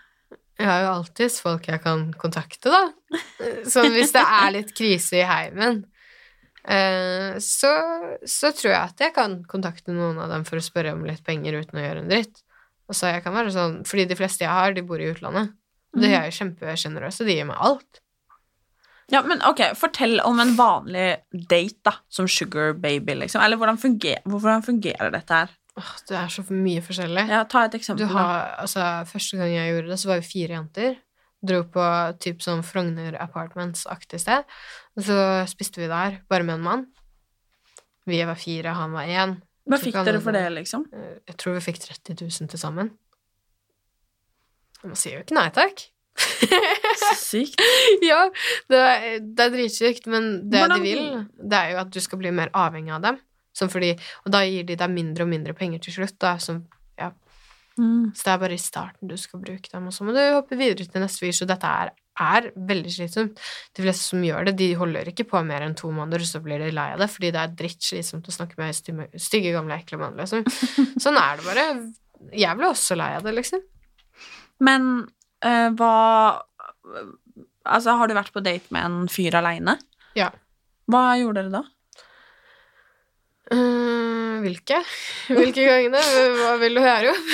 Jeg 0.57 0.65
har 0.67 0.81
jo 0.81 0.89
alltids 0.95 1.39
folk 1.43 1.67
jeg 1.69 1.81
kan 1.83 2.07
kontakte, 2.17 2.71
da. 2.73 3.19
Sånn 3.69 3.91
hvis 3.93 4.11
det 4.15 4.23
er 4.25 4.51
litt 4.55 4.71
krise 4.77 5.19
i 5.19 5.25
heimen, 5.29 5.83
eh, 6.67 7.37
så, 7.43 7.71
så 8.25 8.49
tror 8.57 8.71
jeg 8.73 8.81
at 8.81 9.03
jeg 9.05 9.13
kan 9.15 9.37
kontakte 9.49 9.93
noen 9.93 10.17
av 10.23 10.31
dem 10.33 10.43
for 10.47 10.57
å 10.57 10.65
spørre 10.65 10.95
om 10.97 11.05
litt 11.05 11.21
penger 11.27 11.59
uten 11.61 11.77
å 11.79 11.85
gjøre 11.85 12.03
en 12.03 12.09
dritt. 12.11 12.41
Og 12.89 12.95
så 12.97 13.11
jeg 13.11 13.23
kan 13.25 13.35
være 13.35 13.51
sånn, 13.53 13.81
Fordi 13.85 14.05
de 14.07 14.15
fleste 14.15 14.45
jeg 14.45 14.49
har, 14.53 14.73
de 14.73 14.81
bor 14.87 14.99
i 15.03 15.09
utlandet. 15.11 15.53
Og 15.93 16.01
de 16.01 16.07
Mhm. 16.07 16.17
er 16.17 16.25
jo 16.31 16.37
kjempesjenerøse. 16.39 17.25
De 17.27 17.35
gir 17.35 17.45
meg 17.45 17.57
alt. 17.59 18.01
Ja, 19.11 19.21
men 19.23 19.39
ok, 19.47 19.61
fortell 19.75 20.19
om 20.25 20.39
en 20.39 20.55
vanlig 20.57 21.21
date, 21.31 21.79
da, 21.83 21.93
som 22.09 22.27
sugar 22.27 22.73
baby, 22.73 23.13
liksom. 23.15 23.41
Eller 23.41 23.55
hvordan 23.57 23.77
fungerer, 23.79 24.21
hvordan 24.27 24.63
fungerer 24.65 25.11
dette 25.11 25.29
her? 25.33 25.49
Åh, 25.77 25.89
det 26.09 26.15
er 26.17 26.31
så 26.33 26.43
mye 26.49 26.81
forskjellig. 26.81 27.23
Ja, 27.29 27.43
ta 27.45 27.65
et 27.67 27.71
Du 27.71 27.77
eksempel. 27.77 28.07
har, 28.09 28.55
altså, 28.63 28.81
første 29.11 29.37
gang 29.37 29.51
jeg 29.53 29.73
gjorde 29.75 29.89
det, 29.93 29.99
så 30.01 30.07
var 30.09 30.21
vi 30.23 30.27
fire 30.31 30.55
jenter. 30.57 30.95
Dro 31.45 31.59
på 31.69 31.83
typ 32.19 32.39
sånn 32.41 32.63
Frogner 32.65 33.13
Apartments-aktig 33.21 34.19
sted. 34.23 34.43
Og 34.97 35.03
så 35.05 35.17
spiste 35.47 35.77
vi 35.83 35.87
der, 35.91 36.21
bare 36.29 36.43
med 36.47 36.55
en 36.57 36.63
mann. 36.65 36.85
Vi 38.09 38.23
var 38.25 38.35
fire, 38.41 38.73
han 38.73 38.91
var 38.95 39.05
én. 39.05 39.35
Hva 39.67 39.77
fikk 39.77 39.99
dere 40.07 40.21
for 40.23 40.31
det, 40.33 40.45
liksom? 40.55 40.85
Eh, 40.95 41.19
Jeg 41.27 41.37
tror 41.37 41.53
vi 41.59 41.65
fikk 41.67 41.79
30 41.83 42.15
000 42.23 42.49
til 42.49 42.59
sammen. 42.59 42.89
Man 44.83 44.95
sier 44.95 45.17
jo 45.19 45.23
ikke 45.25 45.35
nei 45.37 45.49
takk. 45.53 45.85
Sykt. 47.17 47.61
ja, 48.09 48.23
det 48.71 48.79
er, 48.81 49.19
det 49.21 49.45
er 49.45 49.53
dritsykt, 49.53 50.07
men 50.09 50.49
det 50.49 50.61
Hvordan- 50.63 50.81
de 50.81 50.83
vil, 50.87 51.25
det 51.51 51.57
er 51.59 51.71
jo 51.75 51.77
at 51.83 51.91
du 51.93 51.99
skal 52.01 52.17
bli 52.21 52.31
mer 52.33 52.49
avhengig 52.57 52.93
av 52.95 53.01
dem. 53.05 53.19
Fordi, 53.65 53.95
og 54.25 54.33
da 54.35 54.43
gir 54.45 54.67
de 54.67 54.77
deg 54.77 54.93
mindre 54.93 55.25
og 55.25 55.31
mindre 55.33 55.57
penger 55.57 55.81
til 55.81 55.97
slutt, 55.97 56.19
da, 56.21 56.35
som 56.37 56.61
Mm. 57.77 58.09
Så 58.15 58.25
det 58.25 58.33
er 58.33 58.41
bare 58.41 58.57
i 58.57 58.61
starten 58.61 59.09
du 59.09 59.15
skal 59.19 59.41
bruke 59.43 59.69
dem, 59.69 59.87
og 59.87 59.93
så 59.93 60.05
må 60.05 60.13
du 60.15 60.21
hoppe 60.21 60.57
videre 60.57 60.87
til 60.87 61.03
neste 61.03 61.21
fyr. 61.21 61.35
Så 61.35 61.47
dette 61.49 61.69
er, 61.69 61.91
er 62.17 62.49
veldig 62.69 62.93
slitsomt. 62.93 63.43
De 63.77 63.85
fleste 63.85 64.09
som 64.09 64.23
gjør 64.25 64.49
det, 64.49 64.55
de 64.61 64.71
holder 64.79 65.11
ikke 65.11 65.27
på 65.29 65.43
mer 65.45 65.65
enn 65.65 65.77
to 65.77 65.91
måneder, 65.93 66.25
så 66.25 66.41
blir 66.43 66.63
de 66.63 66.71
lei 66.73 66.89
av 66.95 67.03
det, 67.03 67.09
fordi 67.13 67.31
det 67.35 67.43
er 67.43 67.55
drittslitsomt 67.61 68.29
å 68.29 68.35
snakke 68.35 68.57
med 68.61 68.77
stygge, 68.77 69.07
stygge 69.21 69.53
gamle, 69.55 69.77
ekle 69.77 70.01
mann, 70.01 70.17
liksom. 70.17 70.45
Sånn 71.03 71.21
er 71.21 71.37
det 71.37 71.47
bare. 71.47 71.67
Jeg 72.33 72.57
ble 72.57 72.71
også 72.73 72.97
lei 72.97 73.11
av 73.19 73.27
det, 73.27 73.35
liksom. 73.37 73.63
Men 74.65 74.91
øh, 75.45 75.69
hva 75.77 75.93
Altså, 77.67 77.97
har 77.99 78.07
du 78.07 78.13
vært 78.15 78.31
på 78.31 78.39
date 78.39 78.71
med 78.71 78.85
en 78.87 79.09
fyr 79.11 79.35
aleine? 79.35 79.73
Ja. 80.15 80.29
Hva 80.87 81.01
gjorde 81.19 81.41
dere 81.43 81.51
da? 81.51 81.59
Eh, 83.51 84.39
hvilke? 84.43 84.81
Hvilke 85.31 85.63
gangene? 85.63 86.01
Hva 86.39 86.55
vil 86.61 86.77
du 86.77 86.81
høre 86.83 87.13
om? 87.13 87.29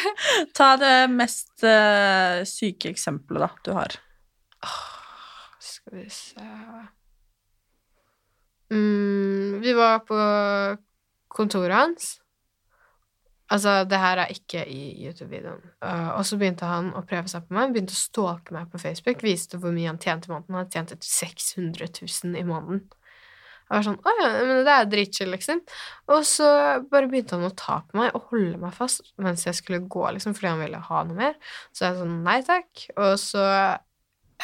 Ta 0.58 0.74
det 0.80 0.94
mest 1.12 1.64
uh, 1.66 2.42
syke 2.46 2.92
eksempelet, 2.92 3.42
da, 3.42 3.64
du 3.66 3.72
har. 3.74 3.96
Skal 5.62 5.98
vi 5.98 6.06
se 6.10 6.44
mm, 8.74 9.58
Vi 9.62 9.74
var 9.76 10.04
på 10.06 10.20
kontoret 11.36 11.76
hans. 11.76 12.14
Altså, 13.50 13.84
det 13.86 13.98
her 14.02 14.18
er 14.18 14.32
ikke 14.34 14.64
i 14.66 15.06
YouTube-videoen. 15.06 15.62
Uh, 15.82 16.16
og 16.16 16.24
så 16.26 16.38
begynte 16.38 16.66
han 16.66 16.90
å 16.98 17.04
prøve 17.06 17.30
seg 17.30 17.46
på 17.46 17.54
meg, 17.54 17.74
begynte 17.74 17.94
å 17.94 17.98
stalke 18.00 18.54
meg 18.54 18.70
på 18.72 18.80
Facebook, 18.82 19.22
viste 19.22 19.58
hvor 19.62 19.74
mye 19.74 19.90
han 19.90 20.00
tjente 20.02 20.30
i 20.30 20.34
måneden. 20.34 20.58
Han 20.58 20.70
tjente 20.72 20.98
600 21.02 21.90
000 22.00 22.38
i 22.40 22.46
måneden. 22.46 22.86
Jeg 23.66 23.74
var 23.74 23.82
sånn 23.82 23.96
Å 23.98 24.12
ja, 24.20 24.26
men 24.46 24.60
det 24.66 24.74
er 24.74 24.90
dritchill, 24.90 25.32
liksom. 25.34 25.62
Og 26.14 26.20
så 26.28 26.48
bare 26.90 27.08
begynte 27.10 27.34
han 27.34 27.48
å 27.48 27.54
ta 27.58 27.80
på 27.86 27.98
meg 27.98 28.14
og 28.14 28.28
holde 28.30 28.60
meg 28.62 28.74
fast 28.76 29.10
mens 29.22 29.46
jeg 29.46 29.58
skulle 29.58 29.82
gå, 29.90 30.04
liksom, 30.14 30.36
fordi 30.38 30.52
han 30.52 30.62
ville 30.62 30.82
ha 30.88 31.00
noe 31.08 31.18
mer. 31.18 31.34
Så 31.74 31.88
jeg 31.88 31.98
sånn 31.98 32.20
Nei 32.26 32.38
takk. 32.46 32.84
Og 32.94 33.16
så 33.20 33.46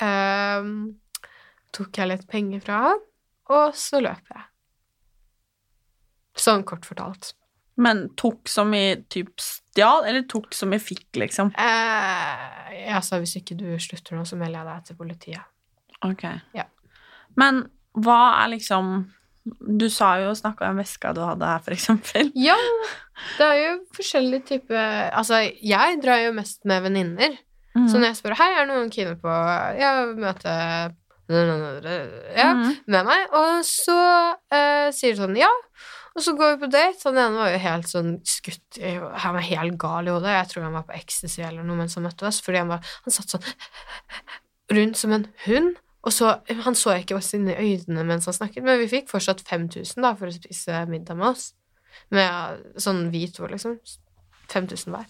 eh, 0.03 0.73
tok 1.77 2.01
jeg 2.03 2.11
litt 2.11 2.27
penger 2.31 2.65
fra 2.65 2.81
han, 2.89 3.05
og 3.55 3.79
så 3.79 4.03
løp 4.03 4.35
jeg. 4.35 4.49
Sånn 6.43 6.65
kort 6.67 6.89
fortalt. 6.89 7.35
Men 7.83 8.05
tok 8.21 8.51
som 8.51 8.73
i 8.77 8.99
typ 9.13 9.41
stjal, 9.41 10.05
eller 10.09 10.27
tok 10.29 10.51
som 10.57 10.75
i 10.75 10.81
fikk, 10.83 11.07
liksom? 11.21 11.53
Eh, 11.57 12.75
jeg 12.83 13.05
sa 13.07 13.21
hvis 13.23 13.37
ikke 13.39 13.57
du 13.61 13.69
slutter 13.81 14.19
nå, 14.19 14.27
så 14.29 14.37
melder 14.41 14.61
jeg 14.61 14.69
deg 14.69 14.89
til 14.89 14.99
politiet. 14.99 15.49
Ok. 16.03 16.27
Ja. 16.57 16.67
Men 17.39 17.65
hva 17.99 18.21
er 18.45 18.55
liksom 18.55 18.93
Du 19.75 19.89
sa 19.91 20.13
jo 20.23 20.31
snakka 20.39 20.69
om 20.71 20.79
veska 20.79 21.11
du 21.17 21.21
hadde 21.25 21.47
her, 21.49 21.59
for 21.65 21.75
eksempel. 21.75 22.29
Ja, 22.49 22.55
det 23.39 23.47
er 23.49 23.57
jo 23.59 23.73
forskjellige 23.97 24.47
typer 24.53 25.11
Altså, 25.11 25.41
jeg 25.59 25.99
drar 26.03 26.21
jo 26.23 26.33
mest 26.37 26.63
med 26.65 26.83
venninner. 26.87 27.35
Mm. 27.75 27.89
Så 27.89 27.99
når 27.99 28.13
jeg 28.13 28.19
spør 28.21 28.37
Hei, 28.39 28.51
er 28.55 28.67
det 28.67 28.75
noen 28.75 28.91
kine 28.95 29.17
på 29.19 29.33
ja, 29.81 29.93
møte 30.15 30.55
ja, 31.33 32.49
Mm. 32.53 32.73
med 32.87 33.07
meg, 33.07 33.23
og 33.33 33.63
så 33.65 33.95
eh, 34.53 34.89
sier 34.93 35.15
de 35.15 35.21
sånn 35.23 35.37
ja. 35.39 35.49
Og 36.13 36.21
så 36.27 36.35
går 36.37 36.51
vi 36.57 36.67
på 36.67 36.69
date. 36.75 37.01
Han 37.09 37.17
ene 37.17 37.39
var 37.41 37.53
jo 37.55 37.61
helt 37.63 37.89
sånn 37.89 38.11
skutt 38.29 38.77
Han 39.23 39.39
var 39.39 39.47
helt 39.47 39.79
gal 39.81 40.11
i 40.11 40.13
hodet. 40.13 40.35
Jeg 40.35 40.51
tror 40.51 40.67
han 40.67 40.75
var 40.77 40.85
på 40.91 40.93
ecstasy 40.99 41.41
eller 41.47 41.65
noe 41.65 41.79
mens 41.79 41.97
han 41.97 42.05
møtte 42.05 42.27
oss, 42.29 42.43
fordi 42.45 42.61
han, 42.61 42.69
var, 42.75 42.85
han 43.07 43.15
satt 43.17 43.33
sånn 43.33 43.47
rundt 44.77 45.01
som 45.01 45.15
en 45.17 45.25
hund. 45.47 45.79
Og 46.03 46.13
så, 46.13 46.33
Han 46.67 46.75
så 46.75 46.97
ikke 46.99 47.15
oss 47.15 47.33
inn 47.37 47.47
i 47.49 47.55
øynene 47.55 48.03
mens 48.09 48.25
han 48.27 48.35
snakket, 48.35 48.65
men 48.67 48.81
vi 48.81 48.89
fikk 48.91 49.11
fortsatt 49.13 49.43
5000 49.47 50.03
da, 50.03 50.15
for 50.19 50.27
å 50.27 50.35
spise 50.35 50.81
middag 50.91 51.15
med 51.21 51.29
oss. 51.29 51.53
Med 52.11 52.63
sånn 52.83 53.05
vi 53.13 53.27
to, 53.31 53.47
liksom. 53.47 53.77
5000 54.51 54.91
hver. 54.97 55.07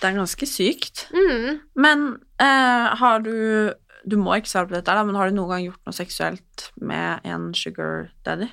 Det 0.00 0.08
er 0.08 0.14
ganske 0.16 0.46
sykt. 0.48 1.06
Mm. 1.12 1.58
Men 1.74 2.04
eh, 2.40 2.86
har 3.02 3.18
du 3.24 3.74
Du 4.08 4.16
må 4.16 4.32
ikke 4.38 4.48
svare 4.48 4.66
på 4.70 4.72
dette, 4.78 4.94
da, 4.96 5.02
men 5.04 5.14
har 5.18 5.28
du 5.28 5.34
noen 5.36 5.50
gang 5.50 5.64
gjort 5.66 5.82
noe 5.84 5.92
seksuelt 5.92 6.70
med 6.80 7.20
en 7.28 7.50
sugar 7.52 8.06
daddy? 8.24 8.46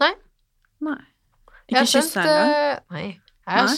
Nei. 0.00 0.14
Nei. 0.80 0.96
Ikke 1.68 1.82
kysse 1.90 2.22
engang? 2.22 2.54
eh, 2.54 2.78
Nei. 2.94 3.08
Nei? 3.50 3.76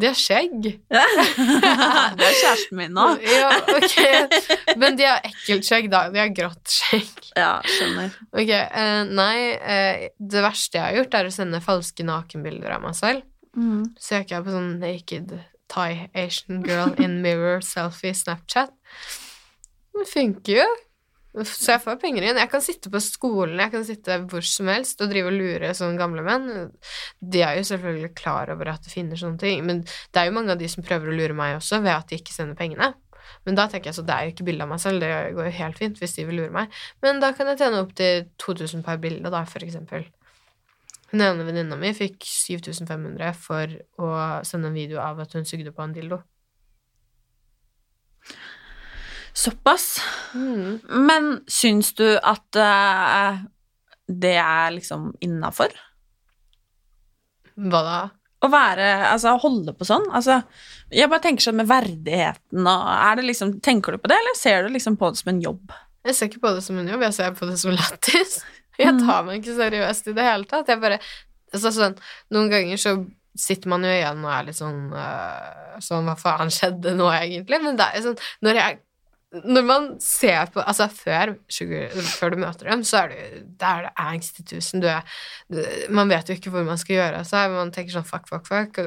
De 0.00 0.08
har 0.08 0.16
skjegg. 0.16 0.68
det 0.90 2.26
er 2.26 2.36
kjæresten 2.40 2.78
min 2.78 2.94
nå. 2.96 3.06
Ja, 3.40 3.50
ok. 3.76 4.74
Men 4.80 4.96
de 4.98 5.06
har 5.08 5.20
ekkelt 5.28 5.66
skjegg, 5.66 5.90
da. 5.92 6.06
De 6.12 6.22
har 6.22 6.32
grått 6.34 6.72
skjegg. 6.72 7.30
Ja, 7.36 7.52
skjønner. 7.66 8.14
Ok, 8.32 8.50
uh, 8.50 9.02
nei, 9.12 9.36
uh, 9.60 10.08
det 10.18 10.44
verste 10.44 10.80
jeg 10.80 10.86
har 10.86 10.98
gjort, 11.00 11.16
er 11.20 11.30
å 11.30 11.34
sende 11.34 11.62
falske 11.64 12.06
nakenbilder 12.06 12.76
av 12.78 12.84
meg 12.86 12.96
selv. 12.98 13.26
Mm. 13.56 13.90
Søker 13.98 14.36
jeg 14.36 14.46
på 14.46 14.54
sånn 14.54 14.76
naked 14.80 15.32
Thai 15.70 16.10
Asian 16.14 16.62
girl 16.66 16.94
in 17.02 17.20
mirror 17.24 17.62
selfie 17.64 18.14
Snapchat. 18.16 18.72
Det 19.94 20.06
funker 20.10 20.62
jo. 20.62 20.68
Så 21.30 21.76
jeg 21.76 21.82
får 21.84 21.98
penger 22.02 22.24
inn. 22.26 22.38
Jeg 22.40 22.50
kan 22.50 22.62
sitte 22.64 22.90
på 22.90 23.00
skolen, 23.04 23.60
jeg 23.62 23.70
kan 23.70 23.84
sitte 23.86 24.16
hvor 24.30 24.42
som 24.46 24.70
helst 24.72 25.02
og 25.04 25.12
drive 25.12 25.30
og 25.30 25.36
lure 25.38 25.70
sånne 25.78 26.00
gamle 26.00 26.24
menn. 26.26 26.72
De 27.22 27.44
er 27.46 27.60
jo 27.60 27.68
selvfølgelig 27.68 28.10
klar 28.18 28.50
over 28.50 28.72
at 28.72 28.82
det 28.86 28.94
finner 28.94 29.20
sånne 29.20 29.38
ting, 29.38 29.62
men 29.66 29.84
det 29.86 30.22
er 30.22 30.26
jo 30.26 30.34
mange 30.34 30.56
av 30.56 30.58
de 30.58 30.70
som 30.70 30.82
prøver 30.86 31.12
å 31.12 31.14
lure 31.14 31.36
meg 31.38 31.60
også 31.60 31.78
ved 31.84 31.94
at 31.94 32.10
de 32.10 32.18
ikke 32.18 32.34
sender 32.34 32.58
pengene. 32.58 32.90
Men 33.46 33.56
da 33.56 33.68
tenker 33.70 33.92
jeg 33.92 34.00
så 34.00 34.04
det 34.06 34.14
er 34.16 34.26
jo 34.26 34.34
ikke 34.34 34.46
bilde 34.48 34.66
av 34.66 34.72
meg 34.72 34.80
selv, 34.82 35.04
det 35.04 35.34
går 35.36 35.46
jo 35.48 35.58
helt 35.60 35.78
fint 35.78 36.00
hvis 36.02 36.16
de 36.16 36.26
vil 36.26 36.40
lure 36.42 36.54
meg. 36.54 36.80
Men 37.04 37.22
da 37.22 37.30
kan 37.36 37.52
jeg 37.52 37.60
tjene 37.62 37.84
opp 37.84 37.94
til 37.98 38.26
2000 38.42 38.82
per 38.86 38.98
bilde, 39.02 39.30
da, 39.30 39.44
for 39.48 39.62
eksempel. 39.64 40.08
Hun 41.10 41.22
ene 41.26 41.46
venninna 41.46 41.78
mi 41.78 41.90
fikk 41.94 42.22
7500 42.26 43.32
for 43.38 43.78
å 44.02 44.10
sende 44.46 44.70
en 44.70 44.76
video 44.78 45.00
av 45.02 45.22
at 45.22 45.34
hun 45.34 45.46
sugde 45.48 45.72
på 45.74 45.82
en 45.86 45.94
dildo. 45.94 46.20
Såpass. 49.36 50.00
Mm. 50.34 50.80
Men 51.06 51.30
syns 51.50 51.92
du 51.98 52.06
at 52.18 52.58
uh, 52.58 53.42
det 54.10 54.36
er 54.42 54.72
liksom 54.74 55.12
innafor? 55.22 55.74
Hva 57.60 57.82
da? 57.84 58.00
Å 58.40 58.48
være 58.48 58.88
Altså, 59.10 59.34
holde 59.42 59.74
på 59.76 59.84
sånn? 59.84 60.06
Altså, 60.16 60.40
jeg 60.94 61.10
bare 61.12 61.24
tenker 61.26 61.44
sånn 61.44 61.58
med 61.60 61.68
verdigheten 61.68 62.66
og 62.66 63.18
det 63.18 63.26
liksom 63.28 63.58
Tenker 63.64 63.94
du 63.94 64.00
på 64.00 64.10
det, 64.10 64.16
eller 64.16 64.38
ser 64.38 64.64
du 64.64 64.72
liksom 64.72 64.96
på 65.00 65.12
det 65.12 65.20
som 65.20 65.32
en 65.34 65.42
jobb? 65.44 65.74
Jeg 66.08 66.16
ser 66.16 66.30
ikke 66.30 66.42
på 66.46 66.54
det 66.56 66.64
som 66.64 66.78
en 66.80 66.88
jobb, 66.88 67.04
jeg 67.04 67.16
ser 67.18 67.34
på 67.36 67.46
det 67.50 67.58
som 67.60 67.74
lættis. 67.76 68.40
Jeg 68.80 68.96
tar 68.96 69.26
meg 69.26 69.42
ikke 69.42 69.58
seriøst 69.58 70.06
i 70.08 70.12
det 70.16 70.24
hele 70.24 70.46
tatt. 70.48 70.70
Jeg 70.72 70.80
bare 70.80 70.96
altså, 71.52 71.68
sånn, 71.74 71.98
Noen 72.32 72.46
ganger 72.48 72.78
så 72.80 72.94
sitter 73.36 73.68
man 73.68 73.84
jo 73.84 73.90
igjen 73.92 74.22
og 74.24 74.30
er 74.32 74.46
litt 74.46 74.56
sånn 74.56 74.78
øh, 74.96 75.74
Sånn, 75.84 76.08
hva 76.08 76.14
faen 76.16 76.48
skjedde 76.52 76.94
nå, 76.96 77.10
egentlig? 77.12 77.58
Men 77.60 77.76
det 77.76 77.90
er 77.90 77.98
jo 78.00 78.06
sånn 78.08 78.24
Når 78.46 78.56
jeg 78.56 78.78
når 79.30 79.62
man 79.62 79.84
ser 80.02 80.48
på 80.50 80.62
Altså, 80.66 80.88
før, 80.90 81.36
før 81.46 82.32
du 82.34 82.40
møter 82.42 82.70
dem, 82.70 82.82
så 82.86 83.04
er 83.04 83.12
det, 83.12 83.42
det 83.60 83.92
angst 83.94 84.40
i 84.42 84.46
tusen. 84.46 84.82
Du 84.82 84.88
er, 84.90 85.06
man 85.92 86.10
vet 86.10 86.28
jo 86.28 86.34
ikke 86.34 86.50
hvor 86.50 86.66
man 86.66 86.80
skal 86.80 86.96
gjøre 86.96 87.20
av 87.22 87.28
seg. 87.28 87.54
Man 87.54 87.70
tenker 87.74 87.94
sånn 87.94 88.08
fuck, 88.08 88.26
fuck, 88.30 88.48
fuck. 88.50 88.80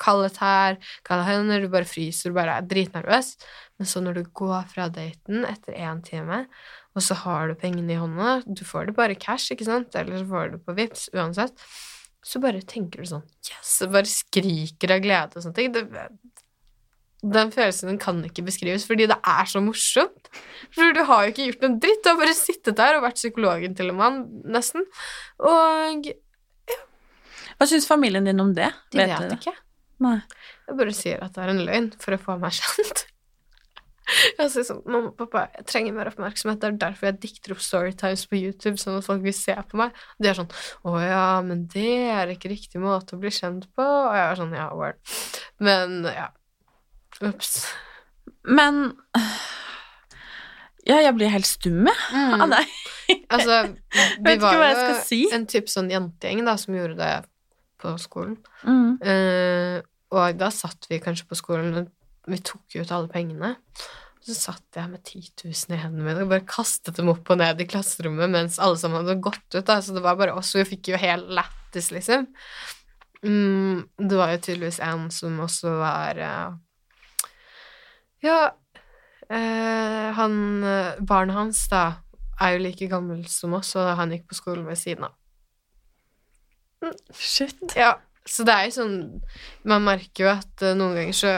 Kalde 0.00 0.30
tær, 0.32 0.78
kalde 1.04 1.26
hender. 1.28 1.64
Du 1.64 1.72
bare 1.72 1.88
fryser, 1.88 2.32
du 2.32 2.38
bare 2.38 2.56
er 2.56 2.70
dritnervøs. 2.70 3.34
Men 3.78 3.90
så 3.90 4.00
når 4.04 4.20
du 4.20 4.32
går 4.40 4.64
fra 4.72 4.88
daten 4.92 5.44
etter 5.50 5.76
én 5.76 6.00
time, 6.06 6.44
og 6.94 7.04
så 7.04 7.18
har 7.24 7.50
du 7.50 7.56
pengene 7.58 7.90
i 7.90 7.98
hånda 7.98 8.36
Du 8.46 8.62
får 8.64 8.86
det 8.88 8.96
bare 8.96 9.18
cash, 9.18 9.50
ikke 9.52 9.66
sant? 9.66 9.96
Eller 9.98 10.22
så 10.22 10.28
får 10.30 10.46
du 10.46 10.56
det 10.56 10.64
på 10.64 10.76
Vipps, 10.78 11.08
uansett. 11.12 11.66
Så 12.24 12.40
bare 12.40 12.62
tenker 12.64 13.02
du 13.02 13.10
sånn 13.10 13.26
Yes! 13.44 13.76
Og 13.84 13.92
bare 13.98 14.08
skriker 14.08 14.96
av 14.96 15.04
glede 15.04 15.36
og 15.36 15.44
sånne 15.44 15.58
ting. 15.58 15.74
Det, 15.74 15.84
den 17.32 17.52
følelsen 17.54 17.88
den 17.88 18.00
kan 18.02 18.20
ikke 18.26 18.44
beskrives, 18.44 18.84
fordi 18.88 19.06
det 19.08 19.16
er 19.16 19.48
så 19.48 19.62
morsomt. 19.64 20.28
For 20.74 20.92
du 20.96 21.00
har 21.08 21.24
jo 21.24 21.32
ikke 21.32 21.48
gjort 21.48 21.64
noe 21.64 21.80
dritt, 21.80 22.02
du 22.04 22.10
har 22.10 22.20
bare 22.20 22.36
sittet 22.36 22.76
der 22.80 22.98
og 22.98 23.06
vært 23.06 23.20
psykologen 23.20 23.76
til 23.78 23.92
en 23.92 24.00
mann, 24.00 24.20
nesten. 24.44 24.84
Og 25.40 26.10
ja. 26.10 26.18
Hva 27.54 27.68
syns 27.70 27.88
familien 27.88 28.26
din 28.26 28.42
om 28.42 28.52
det? 28.56 28.72
De 28.92 29.00
vet, 29.00 29.14
vet 29.14 29.38
ikke. 29.38 29.54
Nei. 30.04 30.18
Jeg 30.68 30.78
bare 30.80 30.94
sier 30.96 31.24
at 31.24 31.34
det 31.36 31.44
er 31.44 31.52
en 31.52 31.64
løgn 31.64 31.90
for 32.02 32.16
å 32.16 32.20
få 32.20 32.38
meg 32.42 32.56
kjent. 32.58 33.04
Jeg 34.38 34.50
sier 34.52 34.66
sånn 34.68 34.82
Mamma 34.84 35.08
og 35.08 35.14
pappa, 35.16 35.46
jeg 35.56 35.64
trenger 35.70 35.94
mer 35.96 36.10
oppmerksomhet. 36.10 36.58
Det 36.60 36.68
er 36.68 36.74
derfor 36.82 37.08
jeg 37.08 37.16
dikter 37.22 37.54
opp 37.54 37.62
storytimes 37.64 38.26
på 38.28 38.36
YouTube, 38.36 38.76
sånn 38.76 38.98
at 38.98 39.06
folk 39.06 39.22
vil 39.24 39.32
se 39.32 39.54
på 39.70 39.78
meg. 39.80 39.96
Og 40.18 40.26
de 40.26 40.28
er 40.28 40.36
sånn 40.36 40.50
Å 40.84 40.92
ja, 41.00 41.22
men 41.46 41.62
det 41.72 41.94
er 42.12 42.34
ikke 42.34 42.52
riktig 42.52 42.82
måte 42.82 43.16
å 43.16 43.22
bli 43.22 43.32
kjent 43.32 43.64
på. 43.72 43.86
Og 43.86 44.12
jeg 44.12 44.26
er 44.26 44.40
sånn 44.42 44.52
Ja, 44.58 44.66
word. 44.76 45.00
Men 45.64 46.02
ja. 46.10 46.28
Ops. 47.22 47.66
Men 48.44 48.94
Ja, 50.84 50.98
jeg 51.00 51.14
blir 51.16 51.30
helt 51.32 51.48
stum, 51.48 51.86
jeg. 51.88 52.00
Mm. 52.12 52.42
Ah, 52.44 52.48
deg. 52.50 52.72
Altså, 53.32 53.60
vi 54.26 54.34
var 54.42 54.58
jo 54.60 54.96
si. 55.06 55.22
en 55.32 55.46
type 55.48 55.72
sånn 55.72 55.88
jentegjeng 55.92 56.44
da, 56.44 56.58
som 56.60 56.76
gjorde 56.76 56.98
det 56.98 57.12
på 57.80 57.94
skolen. 58.00 58.36
Mm. 58.68 58.90
Uh, 59.00 59.78
og 60.14 60.36
da 60.40 60.50
satt 60.52 60.88
vi 60.90 61.00
kanskje 61.02 61.28
på 61.30 61.38
skolen, 61.38 61.72
og 61.80 62.30
vi 62.30 62.40
tok 62.44 62.76
ut 62.76 62.92
alle 62.92 63.08
pengene. 63.12 63.54
Og 64.24 64.28
så 64.28 64.36
satt 64.36 64.78
jeg 64.78 64.88
med 64.92 65.02
10 65.04 65.24
000 65.44 65.74
i 65.76 65.80
hendene 65.82 66.04
mine 66.06 66.24
og 66.24 66.30
bare 66.30 66.46
kastet 66.48 66.96
dem 66.96 67.10
opp 67.12 67.28
og 67.28 67.40
ned 67.40 67.60
i 67.60 67.66
klasserommet 67.68 68.32
mens 68.32 68.56
alle 68.56 68.78
sammen 68.80 69.02
hadde 69.02 69.18
gått 69.24 69.44
ut. 69.52 69.66
Da. 69.68 69.80
Så 69.84 69.96
det 69.96 70.04
var 70.04 70.16
bare 70.20 70.36
oss, 70.36 70.54
og 70.54 70.62
vi 70.62 70.70
fikk 70.74 70.94
jo 70.94 71.00
helt 71.00 71.28
lættis, 71.28 71.90
liksom. 71.92 72.28
Mm, 73.24 73.84
det 74.00 74.20
var 74.20 74.32
jo 74.32 74.40
tydeligvis 74.46 74.80
en 74.84 75.10
som 75.12 75.36
også 75.44 75.74
var 75.80 76.20
eh, 76.20 76.56
Ja, 78.24 78.38
eh, 79.28 80.08
han 80.16 80.38
eh, 80.64 81.02
Barnet 81.04 81.36
hans, 81.36 81.66
da, 81.72 81.84
er 82.40 82.56
jo 82.56 82.64
like 82.64 82.88
gammel 82.90 83.26
som 83.30 83.54
oss, 83.58 83.74
og 83.78 83.92
han 83.98 84.14
gikk 84.14 84.30
på 84.30 84.38
skolen 84.40 84.64
ved 84.68 84.80
siden 84.80 85.08
av. 85.10 85.18
Shit. 87.16 87.60
Ja, 87.78 87.96
så 88.28 88.44
det 88.44 88.54
er 88.54 88.66
jo 88.68 88.72
sånn 88.74 88.96
Man 89.64 89.86
merker 89.86 90.26
jo 90.26 90.26
at 90.34 90.64
eh, 90.64 90.74
noen 90.76 90.98
ganger 90.98 91.16
så 91.16 91.30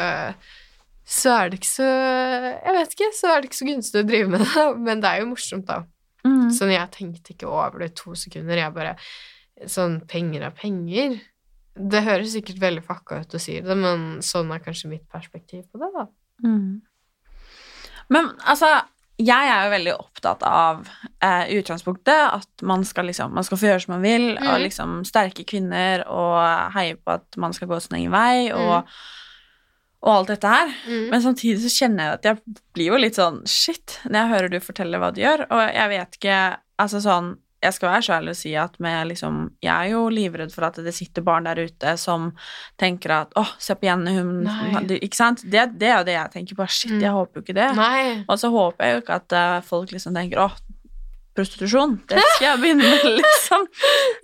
så 1.06 1.30
er 1.36 1.52
det 1.52 1.60
ikke 1.60 1.70
så 1.70 1.86
Jeg 1.86 2.74
vet 2.74 2.96
ikke, 2.96 3.08
så 3.14 3.28
er 3.30 3.38
det 3.38 3.48
ikke 3.48 3.60
så 3.60 3.68
gunstig 3.68 4.00
å 4.02 4.08
drive 4.08 4.30
med 4.32 4.42
det, 4.42 4.64
men 4.88 5.02
det 5.04 5.12
er 5.12 5.22
jo 5.22 5.30
morsomt, 5.30 5.68
da. 5.68 5.84
Mm. 6.26 6.48
Sånn, 6.50 6.74
jeg 6.74 6.92
tenkte 6.96 7.34
ikke 7.36 7.46
over 7.46 7.78
det 7.78 7.92
i 7.92 7.96
to 8.00 8.16
sekunder. 8.18 8.58
Jeg 8.58 8.74
bare 8.74 8.96
Sånn, 9.70 10.00
penger 10.10 10.42
er 10.44 10.52
penger. 10.52 11.14
Det 11.76 12.02
høres 12.04 12.34
sikkert 12.34 12.58
veldig 12.60 12.82
fucka 12.84 13.22
ut 13.22 13.36
å 13.38 13.40
si 13.40 13.54
det, 13.64 13.76
men 13.78 14.18
sånn 14.24 14.50
er 14.52 14.60
kanskje 14.64 14.90
mitt 14.90 15.06
perspektiv 15.12 15.62
på 15.70 15.80
det, 15.80 15.88
da. 15.94 16.04
Mm. 16.44 16.80
Men 18.12 18.28
altså, 18.46 18.68
jeg 19.18 19.48
er 19.50 19.64
jo 19.64 19.70
veldig 19.72 19.92
opptatt 19.96 20.42
av 20.46 20.88
eh, 21.24 21.48
utgangspunktet 21.56 22.34
at 22.36 22.62
man 22.68 22.84
skal 22.84 23.06
liksom 23.08 23.32
Man 23.34 23.44
skal 23.46 23.58
få 23.58 23.70
gjøre 23.70 23.80
som 23.86 23.94
man 23.96 24.02
vil, 24.04 24.26
og 24.36 24.42
Mhm. 24.44 24.62
liksom 24.66 24.96
sterke 25.08 25.44
kvinner, 25.48 26.04
og 26.06 26.72
heie 26.76 26.96
på 26.96 27.14
at 27.16 27.36
man 27.40 27.52
skal 27.56 27.68
gå 27.68 27.80
sin 27.80 27.96
egen 27.98 28.12
vei, 28.12 28.52
og, 28.52 28.84
og 30.02 30.12
alt 30.12 30.28
dette 30.28 30.46
her. 30.52 30.68
Mm. 30.86 31.08
Men 31.10 31.22
samtidig 31.22 31.58
så 31.64 31.72
kjenner 31.72 32.04
jeg 32.04 32.12
at 32.20 32.24
jeg 32.24 32.60
blir 32.76 32.92
jo 32.92 32.96
litt 33.00 33.16
sånn 33.16 33.40
shit 33.48 33.98
når 34.04 34.20
jeg 34.20 34.32
hører 34.34 34.50
du 34.52 34.60
fortelle 34.60 34.98
hva 35.00 35.10
du 35.14 35.20
gjør, 35.22 35.46
og 35.50 35.74
jeg 35.74 35.88
vet 35.88 36.20
ikke 36.20 36.38
Altså 36.78 36.98
sånn 37.00 37.38
jeg 37.62 37.72
skal 37.72 37.88
være 37.90 38.02
så 38.04 38.12
ærlig 38.18 38.30
å 38.34 38.36
si 38.38 38.50
at 38.54 38.74
med 38.84 39.08
liksom, 39.08 39.36
jeg 39.64 39.72
er 39.72 39.90
jo 39.94 40.02
livredd 40.12 40.52
for 40.52 40.66
at 40.68 40.76
det 40.84 40.92
sitter 40.94 41.22
barn 41.24 41.44
der 41.48 41.56
ute 41.66 41.96
som 41.98 42.32
tenker 42.78 43.10
at 43.10 43.32
'Å, 43.34 43.46
se 43.58 43.74
på 43.74 43.86
Jenny, 43.88 44.12
hun 44.18 44.44
Nei. 44.44 44.84
Ikke 45.00 45.16
sant? 45.16 45.42
Det, 45.42 45.78
det 45.78 45.88
er 45.88 45.98
jo 45.98 46.04
det 46.04 46.14
jeg 46.18 46.32
tenker 46.32 46.54
på. 46.54 46.66
Shit, 46.68 46.90
Mm. 46.92 47.00
jeg 47.00 47.10
håper 47.16 47.34
jo 47.40 47.42
ikke 47.42 47.54
det. 47.54 47.70
Nei. 47.76 48.24
Og 48.28 48.38
så 48.38 48.50
håper 48.52 48.84
jeg 48.84 48.94
jo 48.94 49.00
ikke 49.02 49.14
at 49.16 49.32
eh, 49.32 49.60
folk 49.62 49.90
liksom 49.90 50.14
tenker 50.14 50.38
åh, 50.38 50.52
prostitusjon, 51.36 51.98
det 52.08 52.22
skal 52.36 52.46
jeg 52.56 52.60
begynne 52.62 52.82
med, 52.88 53.02
liksom. 53.20 53.66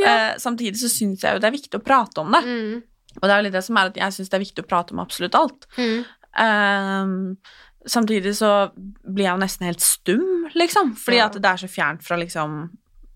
eh, 0.07 0.37
samtidig 0.39 0.77
så 0.81 0.89
syns 0.89 1.21
jeg 1.25 1.35
jo 1.35 1.39
det 1.43 1.49
er 1.51 1.57
viktig 1.59 1.77
å 1.81 1.85
prate 1.85 2.21
om 2.23 2.31
det. 2.33 2.43
Mm. 2.47 2.83
Og 3.21 3.23
det 3.29 3.31
er 3.31 3.37
jo 3.43 3.45
litt 3.49 3.53
det 3.59 3.65
som 3.65 3.77
er 3.77 3.91
at 3.91 3.97
jeg 4.01 4.13
syns 4.17 4.31
det 4.33 4.39
er 4.39 4.45
viktig 4.47 4.65
å 4.65 4.69
prate 4.69 4.93
om 4.95 5.01
absolutt 5.03 5.35
alt. 5.37 5.67
Mm. 5.77 6.05
Ehm, 6.41 7.37
samtidig 7.85 8.33
så 8.39 8.71
blir 9.05 9.27
jeg 9.27 9.35
jo 9.35 9.43
nesten 9.43 9.67
helt 9.69 9.81
stum, 9.85 10.49
liksom, 10.57 10.95
fordi 10.97 11.17
Ja. 11.19 11.27
at 11.27 11.33
det 11.37 11.45
er 11.45 11.61
så 11.61 11.69
fjernt 11.69 12.03
fra 12.03 12.17
liksom 12.17 12.71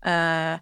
eh, 0.05 0.57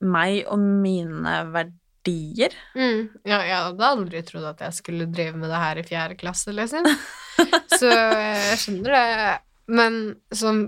meg 0.00 0.40
og 0.48 0.62
mine 0.62 1.34
verdier. 1.52 2.54
Mm. 2.74 3.10
Ja, 3.28 3.42
jeg 3.44 3.58
hadde 3.66 3.90
aldri 3.92 4.22
trodd 4.26 4.48
at 4.54 4.64
jeg 4.64 4.78
skulle 4.78 5.10
drive 5.12 5.36
med 5.36 5.52
det 5.52 5.60
her 5.60 5.80
i 5.80 5.86
fjerde 5.86 6.18
klasse, 6.20 6.54
liksom. 6.56 6.88
Så 7.80 7.90
jeg 7.90 8.58
skjønner 8.60 8.96
det. 8.96 9.30
Men 9.70 10.00
som, 10.34 10.64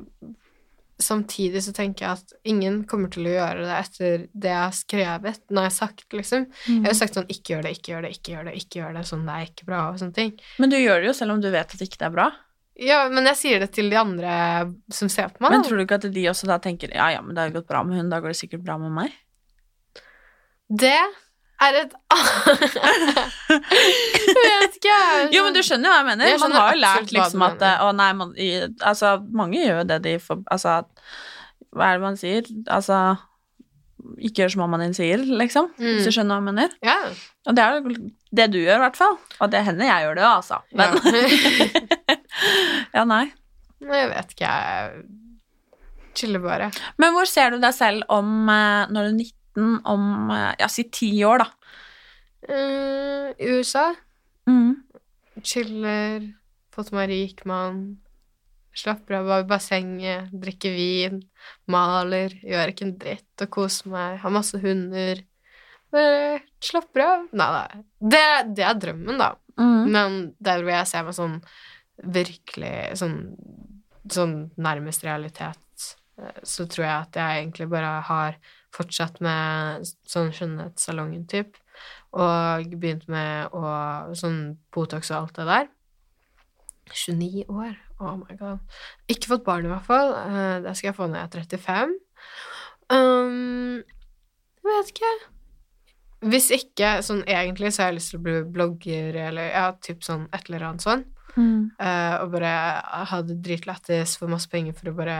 samtidig 1.02 1.64
så 1.64 1.74
tenker 1.74 2.06
jeg 2.06 2.20
at 2.20 2.36
ingen 2.48 2.82
kommer 2.88 3.10
til 3.12 3.26
å 3.26 3.34
gjøre 3.34 3.66
det 3.66 3.78
etter 3.80 4.26
det 4.30 4.52
jeg 4.52 4.60
har 4.60 4.76
skrevet. 4.76 5.42
Når 5.50 5.66
jeg 5.66 5.72
har 5.72 5.76
sagt, 5.78 6.06
liksom. 6.12 6.46
Jeg 6.68 6.86
har 6.86 6.98
sagt 6.98 7.18
sånn 7.18 7.28
'ikke 7.32 7.56
gjør 7.56 7.66
det, 7.66 7.74
ikke 7.78 7.92
gjør 7.94 8.06
det, 8.06 8.14
ikke 8.16 8.34
gjør 8.36 8.48
det', 8.48 8.56
ikke 8.62 8.80
gjør 8.80 8.96
det, 8.96 9.04
sånn 9.08 9.26
det 9.26 9.34
er 9.34 9.50
ikke 9.50 9.68
bra, 9.68 9.82
og 9.90 10.00
sånne 10.00 10.18
ting. 10.20 10.32
Men 10.62 10.70
du 10.70 10.78
gjør 10.78 11.00
det 11.00 11.10
jo 11.10 11.18
selv 11.18 11.36
om 11.36 11.42
du 11.42 11.50
vet 11.50 11.74
at 11.74 11.84
ikke 11.88 11.98
det 11.98 12.08
er 12.08 12.16
bra. 12.20 12.30
Ja, 12.80 13.08
men 13.12 13.26
jeg 13.28 13.36
sier 13.36 13.58
det 13.60 13.70
til 13.76 13.90
de 13.92 13.96
andre 14.00 14.32
som 14.90 15.08
ser 15.12 15.28
på 15.28 15.42
meg, 15.44 15.50
Men 15.52 15.62
da. 15.62 15.68
tror 15.68 15.76
du 15.76 15.82
ikke 15.84 15.98
at 16.00 16.06
de 16.14 16.22
også 16.30 16.46
da 16.48 16.56
tenker 16.58 16.88
ja, 16.94 17.10
ja, 17.12 17.20
men 17.20 17.34
det 17.36 17.42
har 17.42 17.50
jo 17.50 17.58
gått 17.60 17.68
bra 17.68 17.82
med 17.84 17.98
hun, 18.00 18.08
da 18.10 18.20
går 18.24 18.32
det 18.32 18.38
sikkert 18.40 18.62
bra 18.64 18.78
med 18.80 18.90
meg? 18.96 19.12
Det 20.72 20.94
er 21.62 21.74
et 21.82 21.92
Jeg 23.52 24.60
vet 24.62 24.76
ikke. 24.78 24.88
jeg 24.88 25.28
Jo, 25.34 25.42
men 25.44 25.52
du 25.54 25.60
sånn- 25.60 25.68
skjønner 25.68 25.88
jo 25.88 25.92
hva 25.92 25.98
jeg 26.00 26.08
mener. 26.08 26.30
Jeg 26.32 26.40
man 26.40 26.52
har 26.56 26.72
jo 26.72 26.80
lært 26.82 27.12
liksom 27.12 27.42
at. 27.46 27.60
Å 27.84 27.90
nei, 27.94 28.12
man, 28.18 28.32
altså, 28.80 29.12
mange 29.32 29.60
gjør 29.60 29.82
jo 29.82 29.84
det 29.92 30.00
de 30.08 30.14
får 30.22 30.40
Altså, 30.50 30.78
hva 31.76 31.90
er 31.92 31.98
det 32.00 32.02
man 32.06 32.16
sier? 32.20 32.42
Altså 32.66 32.98
Ikke 34.18 34.42
gjør 34.42 34.50
som 34.56 34.60
mammaen 34.64 34.82
din 34.88 34.94
sier, 34.98 35.18
liksom. 35.22 35.68
Hvis 35.78 36.02
du 36.04 36.10
Mm. 36.10 36.14
skjønner 36.16 36.34
hva 36.34 36.40
jeg 36.40 36.48
mener. 36.54 36.70
Yeah. 36.82 37.12
Og 37.46 37.54
det 37.54 37.62
er 37.62 37.80
det 38.40 38.46
du 38.50 38.58
gjør, 38.58 38.74
i 38.80 38.82
hvert 38.88 38.96
fall. 38.98 39.18
Og 39.40 39.50
det 39.52 39.60
hender 39.64 39.86
jeg 39.86 40.02
gjør 40.06 40.14
det 40.18 40.24
jo, 40.24 40.32
altså. 40.40 40.56
Men 40.72 40.86
ja. 40.88 40.98
ja, 42.96 43.04
nei. 43.08 43.24
Jeg 43.82 44.08
vet 44.12 44.34
ikke, 44.36 44.50
jeg 44.52 45.04
chiller 46.18 46.42
bare. 46.44 46.68
Men 47.02 47.14
hvor 47.16 47.26
ser 47.30 47.54
du 47.54 47.58
deg 47.62 47.74
selv 47.74 48.04
om 48.12 48.28
eh, 48.52 48.90
når 48.92 49.08
du 49.08 49.10
er 49.10 49.18
19, 49.18 49.72
om 49.90 50.30
eh, 50.32 50.52
ja, 50.62 50.68
si 50.70 50.84
ti 50.92 51.10
år, 51.26 51.42
da? 51.44 51.74
Eh, 52.48 53.32
I 53.38 53.52
USA 53.58 53.90
Mm. 54.50 54.72
chiller, 55.46 56.24
fått 56.74 56.88
meg 56.92 57.06
rik 57.12 57.44
mann, 57.46 57.76
slapper 58.74 59.20
av 59.20 59.28
i 59.36 59.44
bassenget, 59.46 60.32
drikker 60.34 60.74
vin, 60.74 61.20
maler, 61.70 62.34
gjør 62.42 62.72
ikke 62.72 62.86
en 62.88 62.96
dritt 62.98 63.44
og 63.44 63.50
koser 63.54 63.92
meg, 63.92 64.16
har 64.24 64.34
masse 64.34 64.58
hunder. 64.58 65.20
Bare 65.94 66.40
slapper 66.64 67.04
av. 67.06 67.24
Nei, 67.38 67.48
nei. 67.54 67.84
Det, 68.00 68.24
det 68.58 68.66
er 68.66 68.80
drømmen, 68.82 69.20
da. 69.22 69.30
Mm. 69.60 69.78
Men 69.94 70.18
der 70.42 70.64
hvor 70.64 70.74
jeg 70.74 70.90
ser 70.90 71.06
meg 71.06 71.14
sånn 71.20 71.38
virkelig 72.02 72.98
sånn, 73.00 73.18
sånn 74.10 74.36
nærmest 74.60 75.04
realitet, 75.06 75.86
eh, 76.18 76.40
så 76.42 76.66
tror 76.66 76.86
jeg 76.86 76.96
at 76.96 77.20
jeg 77.20 77.42
egentlig 77.42 77.68
bare 77.72 78.00
har 78.08 78.38
fortsatt 78.72 79.20
med 79.24 79.86
sånn 80.08 80.32
skjønnhetssalongen 80.34 81.26
typ, 81.30 81.56
og 82.12 82.72
begynt 82.76 83.06
med 83.08 83.52
å 83.56 84.14
sånn 84.18 84.58
Botox 84.74 85.10
og 85.12 85.22
alt 85.22 85.38
det 85.40 85.48
der. 85.48 85.70
29 86.92 87.44
år. 87.48 87.76
Oh 88.02 88.16
my 88.18 88.36
god. 88.36 88.60
Ikke 89.08 89.30
fått 89.30 89.44
barn, 89.46 89.64
i 89.66 89.70
hvert 89.70 89.86
fall. 89.86 90.12
Eh, 90.12 90.60
Det 90.64 90.74
skal 90.76 90.90
jeg 90.90 90.96
få 90.96 91.06
når 91.08 91.22
jeg 91.22 91.28
er 91.28 91.36
35. 91.46 91.94
Um, 92.92 93.82
jeg 94.62 94.76
vet 94.76 94.90
ikke. 94.92 95.12
Hvis 96.32 96.50
ikke, 96.54 96.90
sånn 97.02 97.24
egentlig, 97.26 97.72
så 97.72 97.82
har 97.82 97.90
jeg 97.90 97.98
lyst 97.98 98.12
til 98.12 98.20
å 98.20 98.24
bli 98.26 98.34
blogger, 98.54 99.16
eller 99.28 99.48
ja, 99.50 99.64
typ 99.82 100.04
sånn 100.06 100.28
et 100.30 100.46
eller 100.50 100.68
annet 100.68 100.84
sånn. 100.84 101.06
Eh, 101.38 102.14
og 102.20 102.32
bare 102.34 102.52
hadde 103.10 103.38
dritlættis, 103.44 104.16
for 104.20 104.32
masse 104.32 104.50
penger 104.52 104.76
for 104.76 104.90
å 104.90 104.96
bare 104.96 105.16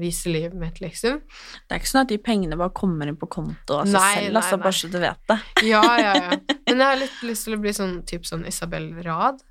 vise 0.00 0.32
livet 0.32 0.56
mitt, 0.58 0.80
liksom. 0.82 1.20
Det 1.20 1.76
er 1.76 1.82
ikke 1.82 1.92
sånn 1.92 2.04
at 2.04 2.12
de 2.12 2.20
pengene 2.22 2.58
bare 2.60 2.74
kommer 2.76 3.10
inn 3.10 3.18
på 3.20 3.28
konto 3.30 3.80
av 3.80 3.90
seg 3.90 3.98
selv, 3.98 4.30
nei, 4.30 4.38
altså, 4.40 4.56
nei. 4.56 4.64
bare 4.64 4.78
så 4.80 4.90
du 4.92 4.98
vet 5.02 5.32
det. 5.32 5.38
Ja, 5.68 5.84
ja, 6.00 6.14
ja. 6.16 6.40
Men 6.70 6.84
jeg 6.84 6.86
har 6.86 7.02
litt 7.02 7.20
lyst 7.26 7.48
til 7.48 7.58
å 7.58 7.60
bli 7.62 7.74
sånn 7.76 8.00
type 8.08 8.28
sånn 8.28 8.46
Isabel 8.48 8.90
Rad. 9.04 9.44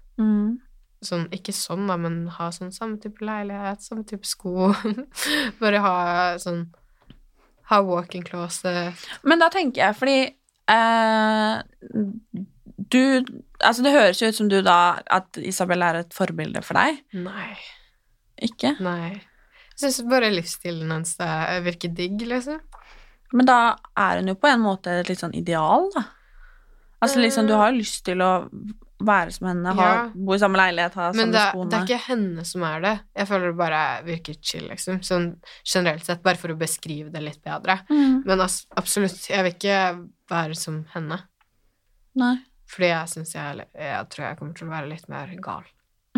Sånn, 0.99 1.29
ikke 1.31 1.53
sånn, 1.55 1.85
da, 1.87 1.95
men 1.95 2.25
ha 2.35 2.49
sånn 2.51 2.73
samme 2.75 2.97
type 2.99 3.23
leilighet, 3.23 3.79
samme 3.85 4.03
type 4.07 4.27
sko. 4.27 4.73
bare 5.61 5.79
ha 5.83 5.95
sånn 6.41 6.65
Ha 7.69 7.77
walk-in 7.85 8.23
closet. 8.25 8.97
Men 9.21 9.39
da 9.39 9.47
tenker 9.53 9.83
jeg, 9.83 9.95
fordi 9.95 10.17
eh, 10.73 11.59
du 12.89 13.25
Altså, 13.59 13.83
det 13.83 13.91
høres 13.91 14.21
jo 14.21 14.27
ut 14.31 14.35
som 14.37 14.47
du 14.47 14.61
da 14.63 14.99
At 15.11 15.35
Isabel 15.37 15.81
er 15.83 15.95
et 15.99 16.13
forbilde 16.15 16.61
for 16.63 16.79
deg. 16.79 17.01
Nei. 17.13 17.57
Ikke? 18.41 18.75
Nei. 18.79 19.17
Jeg 19.75 19.79
syns 19.93 20.01
bare 20.09 20.29
livsstilen 20.31 20.91
hennes 20.91 21.15
er- 21.19 21.61
virker 21.65 21.91
digg, 21.95 22.21
liksom. 22.27 22.59
Men 23.33 23.45
da 23.45 23.75
er 23.97 24.19
hun 24.19 24.27
jo 24.31 24.35
på 24.35 24.47
en 24.47 24.61
måte 24.63 24.87
et 25.01 25.07
litt 25.11 25.19
sånn 25.19 25.35
ideal, 25.35 25.89
da. 25.95 26.05
Altså 27.01 27.19
liksom, 27.21 27.47
du 27.47 27.53
har 27.55 27.71
jo 27.71 27.77
lyst 27.79 28.03
til 28.05 28.19
å 28.23 28.49
være 28.99 29.31
som 29.31 29.47
henne, 29.47 29.73
ha, 29.75 29.83
Ja. 29.93 30.09
bo 30.13 30.33
i 30.33 30.37
samme 30.39 30.57
leilighet, 30.59 30.93
ha 30.95 31.11
Men 31.13 31.31
samme 31.31 31.31
det, 31.31 31.45
skoene. 31.53 31.69
det 31.69 31.77
er 31.79 31.85
ikke 31.85 32.07
henne 32.07 32.45
som 32.45 32.63
er 32.63 32.81
det. 32.81 32.99
Jeg 33.15 33.27
føler 33.27 33.47
det 33.51 33.57
bare 33.57 34.03
virker 34.03 34.35
chill, 34.41 34.67
liksom. 34.67 34.99
Sånn 34.99 35.37
generelt 35.63 36.03
sett, 36.03 36.21
bare 36.23 36.35
for 36.35 36.49
å 36.49 36.57
beskrive 36.59 37.11
det 37.11 37.21
litt 37.21 37.41
bedre. 37.43 37.79
Mm. 37.89 38.25
Men 38.25 38.39
altså, 38.39 38.65
absolutt, 38.75 39.29
jeg 39.29 39.43
vil 39.43 39.53
ikke 39.53 40.09
være 40.29 40.55
som 40.55 40.85
henne. 40.95 41.21
Nei. 42.15 42.35
Fordi 42.69 42.91
jeg 42.91 43.11
syns 43.13 43.35
jeg, 43.35 43.65
jeg 43.73 44.09
tror 44.13 44.25
jeg 44.27 44.39
kommer 44.39 44.57
til 44.57 44.67
å 44.67 44.73
være 44.73 44.91
litt 44.91 45.07
mer 45.11 45.31
gal. 45.43 45.69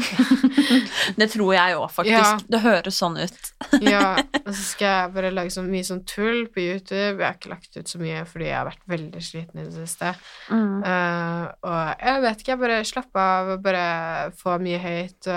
Det 1.20 1.28
tror 1.32 1.54
jeg 1.56 1.78
òg, 1.78 1.88
faktisk. 1.94 2.16
Ja. 2.16 2.38
Det 2.52 2.62
høres 2.64 3.00
sånn 3.02 3.20
ut. 3.22 3.40
Ja, 3.82 4.18
og 4.42 4.50
så 4.52 4.62
skal 4.62 4.88
jeg 4.88 5.12
bare 5.16 5.30
lage 5.34 5.52
så 5.54 5.64
mye 5.64 5.86
sånn 5.86 6.02
tull 6.08 6.46
på 6.52 6.64
YouTube. 6.64 7.20
Jeg 7.22 7.24
har 7.24 7.38
ikke 7.38 7.52
lagt 7.52 7.78
ut 7.78 7.90
så 7.90 8.00
mye 8.02 8.24
fordi 8.28 8.48
jeg 8.50 8.58
har 8.58 8.68
vært 8.68 8.84
veldig 8.92 9.22
sliten 9.24 9.62
i 9.62 9.66
det 9.66 9.74
siste. 9.76 10.12
Mm. 10.52 10.82
Uh, 10.84 11.46
og 11.68 12.02
jeg 12.02 12.24
vet 12.26 12.44
ikke, 12.44 12.52
jeg 12.54 12.62
bare 12.62 12.80
slapper 12.88 13.22
av 13.22 13.52
og 13.56 13.64
bare 13.66 13.86
få 14.38 14.58
mye 14.64 14.82
høyt. 14.82 15.30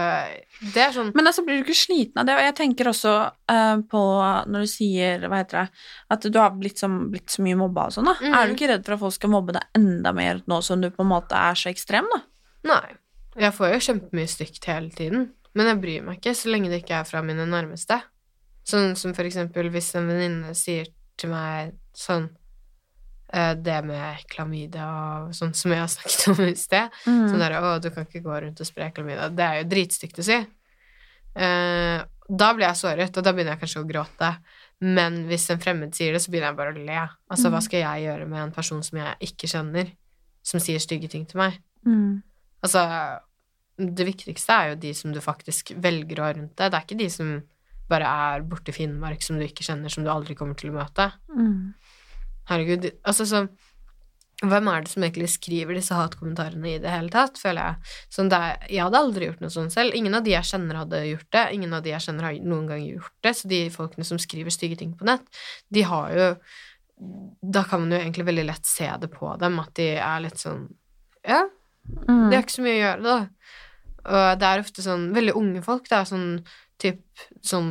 det 0.74 0.82
er 0.82 0.94
sånn 0.96 1.12
Men 1.14 1.30
altså, 1.30 1.44
blir 1.46 1.60
du 1.60 1.66
ikke 1.66 1.78
sliten 1.78 2.22
av 2.22 2.28
det? 2.28 2.36
Og 2.38 2.48
jeg 2.48 2.56
tenker 2.58 2.90
også 2.90 3.14
uh, 3.30 3.76
på 3.90 4.04
når 4.50 4.66
du 4.66 4.70
sier, 4.70 5.28
hva 5.28 5.42
heter 5.42 5.62
det, 5.62 5.86
at 6.16 6.28
du 6.28 6.40
har 6.40 6.54
blitt, 6.58 6.80
som, 6.80 6.98
blitt 7.12 7.32
så 7.32 7.44
mye 7.44 7.58
mobba 7.60 7.88
og 7.88 7.96
sånn, 7.96 8.10
da. 8.10 8.18
Mm. 8.20 8.34
Er 8.34 8.48
du 8.48 8.56
ikke 8.56 8.70
redd 8.72 8.86
for 8.86 8.96
at 8.96 9.04
folk 9.06 9.18
skal 9.18 9.34
mobbe 9.34 9.56
deg 9.56 9.80
enda 9.80 10.14
mer 10.16 10.42
nå 10.50 10.60
som 10.64 10.82
du 10.82 10.90
på 10.92 11.04
en 11.04 11.12
måte 11.12 11.38
er 11.38 11.58
så 11.58 11.70
ekstrem, 11.72 12.08
da? 12.12 12.22
Nei. 12.74 12.84
Jeg 13.36 13.52
får 13.56 13.72
jo 13.74 13.80
kjempemye 13.88 14.28
stygt 14.30 14.64
hele 14.70 14.90
tiden, 14.94 15.32
men 15.54 15.66
jeg 15.66 15.80
bryr 15.82 16.02
meg 16.06 16.18
ikke 16.20 16.34
så 16.38 16.50
lenge 16.52 16.70
det 16.70 16.82
ikke 16.84 17.00
er 17.00 17.08
fra 17.08 17.22
mine 17.22 17.46
nærmeste. 17.50 18.00
Sånn 18.64 18.94
som 18.96 19.12
for 19.16 19.26
eksempel 19.28 19.68
hvis 19.74 19.90
en 19.98 20.06
venninne 20.08 20.54
sier 20.56 20.86
til 21.20 21.30
meg 21.30 21.74
sånn 21.94 22.30
eh, 23.34 23.52
Det 23.54 23.76
med 23.84 24.22
klamydia 24.30 24.86
og 25.26 25.34
sånn 25.36 25.52
som 25.54 25.70
jeg 25.74 25.80
har 25.82 25.90
snakket 25.90 26.28
om 26.32 26.40
i 26.46 26.54
sted. 26.54 26.90
Mm. 27.06 27.28
Sånn 27.28 27.42
derre 27.42 27.60
'Å, 27.60 27.80
du 27.82 27.90
kan 27.90 28.06
ikke 28.06 28.22
gå 28.24 28.40
rundt 28.42 28.60
og 28.60 28.66
spre 28.66 28.90
klamydia'. 28.94 29.34
Det 29.34 29.44
er 29.44 29.56
jo 29.62 29.68
dritstygt 29.68 30.18
å 30.18 30.24
si. 30.24 30.38
Uh, 31.34 32.04
da 32.30 32.52
blir 32.54 32.66
jeg 32.68 32.78
såret, 32.78 33.16
og 33.18 33.24
da 33.26 33.32
begynner 33.34 33.56
jeg 33.56 33.60
kanskje 33.64 33.82
å 33.82 33.88
gråte. 33.88 34.30
Men 34.80 35.24
hvis 35.28 35.50
en 35.50 35.58
fremmed 35.60 35.94
sier 35.94 36.12
det, 36.14 36.22
så 36.22 36.30
begynner 36.30 36.52
jeg 36.52 36.56
bare 36.56 36.72
å 36.74 36.84
le. 36.86 37.00
Altså, 37.30 37.50
hva 37.50 37.58
Mm. 37.60 37.66
skal 37.66 37.80
jeg 37.80 38.04
gjøre 38.06 38.28
med 38.28 38.38
en 38.42 38.52
person 38.52 38.82
som 38.82 38.98
jeg 38.98 39.16
ikke 39.20 39.48
kjenner, 39.50 39.90
som 40.42 40.60
sier 40.60 40.78
stygge 40.78 41.10
ting 41.10 41.26
til 41.26 41.38
meg? 41.38 41.58
Mm. 41.86 42.22
Altså, 42.64 42.84
det 43.76 44.06
viktigste 44.06 44.54
er 44.54 44.72
jo 44.72 44.80
de 44.84 44.94
som 44.96 45.12
du 45.12 45.20
faktisk 45.22 45.74
velger 45.82 46.20
å 46.20 46.28
ha 46.28 46.32
rundt 46.36 46.54
deg. 46.56 46.70
Det 46.70 46.78
er 46.78 46.86
ikke 46.86 47.02
de 47.02 47.10
som 47.12 47.34
bare 47.90 48.08
er 48.08 48.46
borte 48.48 48.72
i 48.72 48.76
Finnmark, 48.76 49.22
som 49.24 49.38
du 49.38 49.44
ikke 49.44 49.66
kjenner, 49.66 49.92
som 49.92 50.06
du 50.06 50.10
aldri 50.12 50.36
kommer 50.38 50.56
til 50.58 50.72
å 50.72 50.78
møte. 50.78 51.10
Mm. 51.28 51.74
Herregud, 52.50 52.90
altså 53.04 53.28
så 53.28 53.46
Hvem 54.44 54.66
er 54.68 54.82
det 54.82 54.90
som 54.90 55.04
egentlig 55.06 55.28
skriver 55.30 55.76
disse 55.78 55.94
hatkommentarene 55.94 56.72
i 56.74 56.80
det 56.82 56.90
hele 56.90 57.08
tatt, 57.08 57.38
føler 57.40 57.68
jeg. 57.70 57.92
Sånn 58.12 58.28
er, 58.34 58.58
jeg 58.66 58.82
hadde 58.82 59.00
aldri 59.00 59.28
gjort 59.28 59.44
noe 59.44 59.54
sånt 59.54 59.72
selv. 59.72 59.94
Ingen 59.96 60.18
av 60.18 60.24
de 60.26 60.34
jeg 60.34 60.48
kjenner, 60.50 60.80
hadde 60.82 61.00
gjort 61.06 61.28
det. 61.32 61.44
Ingen 61.54 61.76
av 61.78 61.84
de 61.84 61.92
jeg 61.92 62.04
kjenner, 62.04 62.26
har 62.26 62.40
noen 62.42 62.66
gang 62.68 62.82
gjort 62.82 63.14
det. 63.24 63.32
Så 63.38 63.48
de 63.48 63.60
folkene 63.72 64.04
som 64.04 64.20
skriver 64.20 64.52
stygge 64.52 64.80
ting 64.82 64.92
på 64.98 65.06
nett, 65.08 65.24
de 65.72 65.86
har 65.86 66.12
jo 66.18 66.28
Da 67.54 67.64
kan 67.66 67.86
man 67.86 67.94
jo 67.94 68.02
egentlig 68.02 68.26
veldig 68.26 68.44
lett 68.50 68.68
se 68.68 68.90
det 69.00 69.08
på 69.14 69.30
dem, 69.38 69.56
at 69.62 69.72
de 69.78 69.88
er 69.96 70.26
litt 70.26 70.42
sånn 70.42 70.66
Ja, 71.26 71.40
Mm. 71.84 72.30
de 72.30 72.36
har 72.36 72.42
ikke 72.42 72.56
så 72.56 72.64
mye 72.64 72.76
å 72.76 72.82
gjøre, 72.82 73.02
da. 73.04 73.16
Og 74.04 74.40
det 74.40 74.48
er 74.48 74.62
ofte 74.64 74.84
sånn 74.84 75.04
veldig 75.16 75.34
unge 75.40 75.62
folk, 75.64 75.86
da, 75.88 76.02
sånn 76.08 76.42
typ 76.80 77.00
sånn 77.44 77.70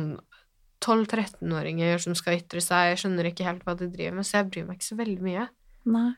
12-13-åringer 0.84 2.00
som 2.02 2.16
skal 2.18 2.38
ytre 2.38 2.60
seg, 2.62 2.92
jeg 2.92 3.02
skjønner 3.04 3.30
ikke 3.30 3.46
helt 3.46 3.62
hva 3.64 3.76
de 3.78 3.88
driver 3.92 4.18
med, 4.18 4.26
så 4.28 4.40
jeg 4.40 4.50
bryr 4.50 4.66
meg 4.68 4.78
ikke 4.78 4.90
så 4.90 4.98
veldig 4.98 5.22
mye. 5.24 5.46
Nei. 5.94 6.10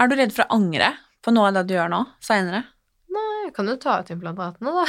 Er 0.00 0.08
du 0.08 0.16
redd 0.18 0.34
for 0.34 0.44
å 0.44 0.58
angre 0.58 0.90
på 1.24 1.32
noe 1.34 1.50
av 1.50 1.58
det 1.58 1.68
du 1.68 1.76
gjør 1.76 1.92
nå, 1.92 2.02
seinere? 2.24 2.64
Jeg 3.48 3.54
kan 3.56 3.70
jo 3.70 3.78
ta 3.80 3.94
ut 4.02 4.10
implantatene, 4.12 4.72
da. 4.76 4.82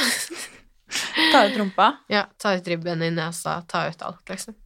Ta 1.32 1.46
ut 1.46 1.54
rumpa? 1.56 1.86
Ja, 2.12 2.26
ta 2.36 2.52
ut 2.58 2.66
ribben 2.68 3.00
i 3.06 3.08
nesa, 3.14 3.60
ta 3.70 3.86
ut 3.88 4.02
alt, 4.04 4.20
liksom. 4.28 4.56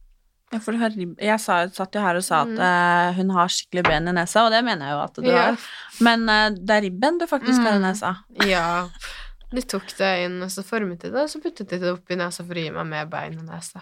Ja, 0.53 0.59
for. 0.61 0.73
Jeg 0.77 1.39
sa, 1.41 1.55
satt 1.73 1.95
jo 1.97 2.01
her 2.01 2.15
og 2.19 2.23
sa 2.23 2.41
at 2.43 2.51
Mm. 2.53 2.59
uh, 2.61 3.13
hun 3.17 3.29
har 3.31 3.47
skikkelig 3.49 3.83
ben 3.83 4.07
i 4.07 4.11
nesa, 4.13 4.43
og 4.45 4.51
det 4.51 4.63
mener 4.63 4.85
jeg 4.85 4.93
jo 4.93 5.01
at 5.03 5.13
du 5.15 5.21
Ja. 5.29 5.45
har. 5.45 5.57
Men 6.01 6.29
uh, 6.29 6.49
det 6.55 6.69
er 6.77 6.81
ribben 6.85 7.17
du 7.19 7.25
faktisk 7.27 7.61
har 7.65 7.73
i 7.75 7.79
Mm. 7.79 7.87
nesa. 7.89 8.15
Ja. 8.45 8.89
De 9.51 9.61
tok 9.61 9.87
det 9.97 10.25
inn, 10.25 10.41
og 10.43 10.49
så 10.49 10.63
formet 10.63 10.99
de 11.01 11.11
det, 11.11 11.21
og 11.21 11.29
så 11.29 11.41
puttet 11.41 11.69
de 11.69 11.79
det 11.79 11.91
opp 11.93 12.09
i 12.11 12.15
nesa 12.15 12.43
for 12.45 12.53
å 12.53 12.63
gi 12.63 12.69
meg 12.71 12.85
mer 12.87 13.05
bein 13.05 13.37
og 13.39 13.45
nese. 13.45 13.81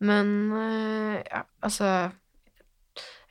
Men 0.00 0.52
uh, 0.52 1.22
ja, 1.30 1.42
altså 1.62 2.12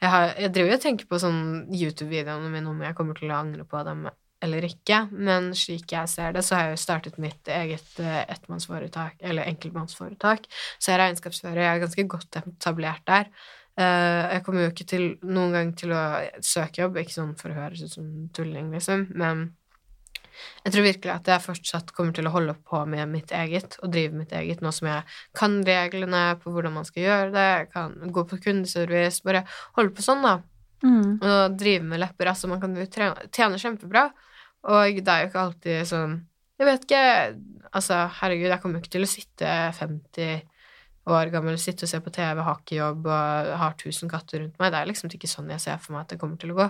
jeg, 0.01 0.09
har, 0.09 0.34
jeg 0.38 0.53
driver 0.53 0.70
jo 0.70 0.76
og 0.78 0.82
tenker 0.82 1.05
på 1.09 1.20
sånn 1.20 1.67
YouTube-videoene 1.74 2.49
mine 2.51 2.70
om 2.70 2.82
jeg 2.82 2.95
kommer 2.95 3.15
til 3.17 3.32
å 3.32 3.39
angre 3.39 3.65
på 3.65 3.84
dem 3.86 4.09
eller 4.42 4.66
ikke, 4.70 5.02
men 5.12 5.52
slik 5.58 5.92
jeg 5.92 6.10
ser 6.12 6.34
det, 6.36 6.44
så 6.48 6.56
har 6.56 6.68
jeg 6.68 6.78
jo 6.78 6.82
startet 6.86 7.20
mitt 7.22 7.50
eget 7.52 8.00
eh, 8.00 8.24
ettmannsforetak, 8.32 9.18
eller 9.20 9.50
enkeltmannsforetak, 9.52 10.48
så 10.80 10.92
jeg 10.92 10.98
er 10.98 11.04
regnskapsfører, 11.06 11.62
jeg 11.64 11.76
er 11.76 11.84
ganske 11.84 12.06
godt 12.16 12.40
etablert 12.42 13.04
der. 13.10 13.32
Eh, 13.80 14.36
jeg 14.36 14.44
kommer 14.46 14.66
jo 14.66 14.74
ikke 14.74 14.90
til 14.94 15.08
noen 15.28 15.56
gang 15.56 15.74
til 15.80 15.96
å 15.96 16.04
søke 16.46 16.86
jobb, 16.86 17.00
ikke 17.02 17.18
sånn 17.18 17.34
for 17.40 17.52
å 17.52 17.58
høres 17.62 17.84
ut 17.84 17.96
som 17.98 18.12
tulling, 18.36 18.70
liksom, 18.76 19.10
men 19.20 19.50
jeg 20.64 20.72
tror 20.72 20.86
virkelig 20.86 21.12
at 21.12 21.28
jeg 21.28 21.44
fortsatt 21.44 21.92
kommer 21.96 22.16
til 22.16 22.30
å 22.30 22.32
holde 22.32 22.54
på 22.64 22.80
med 22.88 23.12
mitt 23.12 23.34
eget, 23.36 23.76
og 23.84 23.92
drive 23.92 24.16
mitt 24.16 24.32
eget, 24.32 24.64
nå 24.64 24.72
som 24.76 24.88
jeg 24.88 25.04
kan 25.36 25.60
reglene 25.68 26.24
på 26.40 26.54
hvordan 26.56 26.78
man 26.80 26.88
skal 26.88 27.04
gjøre 27.04 27.34
det, 27.36 27.50
jeg 27.58 27.70
kan 27.76 27.98
gå 28.16 28.24
på 28.30 28.40
kundeservice, 28.48 29.20
bare 29.28 29.44
holde 29.76 29.92
på 29.98 30.06
sånn, 30.06 30.24
da 30.24 30.38
Mm. 30.80 31.20
og 31.20 31.58
drive 31.60 31.84
med 31.84 32.00
lepper. 32.00 32.30
Altså, 32.32 32.48
man 32.48 32.62
kan 32.62 32.76
jo 32.76 32.86
tjene 32.88 33.60
kjempebra, 33.60 34.06
og 34.68 34.99
det 34.99 35.14
er 35.14 35.24
jo 35.24 35.30
ikke 35.30 35.43
alltid 35.45 35.88
sånn 35.88 36.16
Jeg 36.60 36.68
vet 36.68 36.86
ikke 36.88 37.03
Altså, 37.70 37.99
herregud, 38.20 38.49
jeg 38.49 38.62
kommer 38.64 38.80
jo 38.80 38.84
ikke 38.84 38.95
til 38.95 39.05
å 39.05 39.10
sitte 39.10 39.49
50 39.78 40.39
år 41.10 41.30
gammel, 41.34 41.57
sitte 41.62 41.86
og 41.86 41.91
se 41.91 41.99
på 42.01 42.14
TV, 42.14 42.39
har 42.41 42.57
ikke 42.57 42.80
jobb 42.80 43.05
og 43.05 43.51
har 43.62 43.76
1000 43.76 44.10
katter 44.10 44.41
rundt 44.41 44.57
meg. 44.57 44.72
Det 44.74 44.80
er 44.80 44.89
liksom 44.89 45.12
ikke 45.14 45.30
sånn 45.30 45.51
jeg 45.53 45.62
ser 45.62 45.78
for 45.84 45.93
meg 45.93 46.07
at 46.07 46.16
det 46.16 46.18
kommer 46.22 46.39
til 46.41 46.55
å 46.55 46.57
gå. 46.57 46.66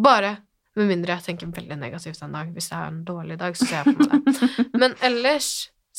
Bare 0.00 0.32
med 0.78 0.88
mindre 0.88 1.16
jeg 1.16 1.26
tenker 1.26 1.52
veldig 1.52 1.76
negativt 1.80 2.22
en 2.24 2.36
dag. 2.36 2.50
Hvis 2.56 2.70
jeg 2.70 2.78
har 2.78 2.88
en 2.88 3.04
dårlig 3.04 3.36
dag, 3.40 3.56
så 3.58 3.68
ser 3.68 3.82
jeg 3.82 3.96
på 3.98 4.08
meg 4.08 4.26
det. 4.26 4.48
Men 4.82 4.96
ellers 5.06 5.50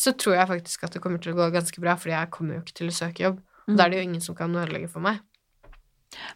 så 0.01 0.13
tror 0.17 0.39
jeg 0.39 0.49
faktisk 0.55 0.85
at 0.87 0.95
det 0.95 1.01
kommer 1.03 1.21
til 1.21 1.35
å 1.35 1.37
gå 1.37 1.49
ganske 1.53 1.83
bra, 1.83 1.97
fordi 1.99 2.15
jeg 2.15 2.33
kommer 2.33 2.57
jo 2.57 2.63
ikke 2.63 2.77
til 2.81 2.89
å 2.89 2.95
søke 2.95 3.25
jobb. 3.27 3.41
Og 3.67 3.77
da 3.77 3.85
er 3.85 3.93
det 3.93 4.01
jo 4.01 4.07
ingen 4.09 4.23
som 4.25 4.37
kan 4.37 4.55
ødelegge 4.55 4.89
for 4.91 5.05
meg. 5.05 5.21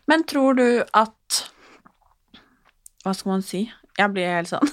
Men 0.09 0.23
tror 0.29 0.59
du 0.59 0.67
at 0.95 1.41
Hva 3.03 3.13
skal 3.13 3.35
man 3.35 3.43
si? 3.45 3.65
Jeg 3.97 4.11
blir 4.13 4.31
helt 4.31 4.49
sånn 4.49 4.69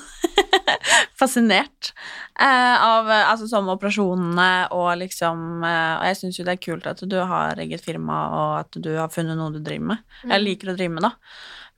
fascinert 1.22 1.92
eh, 2.36 2.74
av 2.82 3.06
eh, 3.10 3.24
altså 3.30 3.46
som 3.50 3.70
operasjonene 3.72 4.50
og 4.74 4.90
liksom 5.00 5.62
eh, 5.64 5.94
Og 6.00 6.08
jeg 6.10 6.18
syns 6.20 6.40
jo 6.40 6.46
det 6.48 6.56
er 6.56 6.64
kult 6.66 6.88
at 6.90 7.04
du 7.08 7.16
har 7.30 7.62
eget 7.62 7.84
firma, 7.84 8.18
og 8.34 8.52
at 8.64 8.80
du 8.82 8.90
har 8.98 9.12
funnet 9.14 9.38
noe 9.38 9.54
du 9.54 9.60
driver 9.62 9.94
med. 9.94 10.02
Jeg 10.26 10.42
liker 10.44 10.72
å 10.72 10.76
drive 10.78 10.96
med, 10.98 11.06
da. 11.06 11.14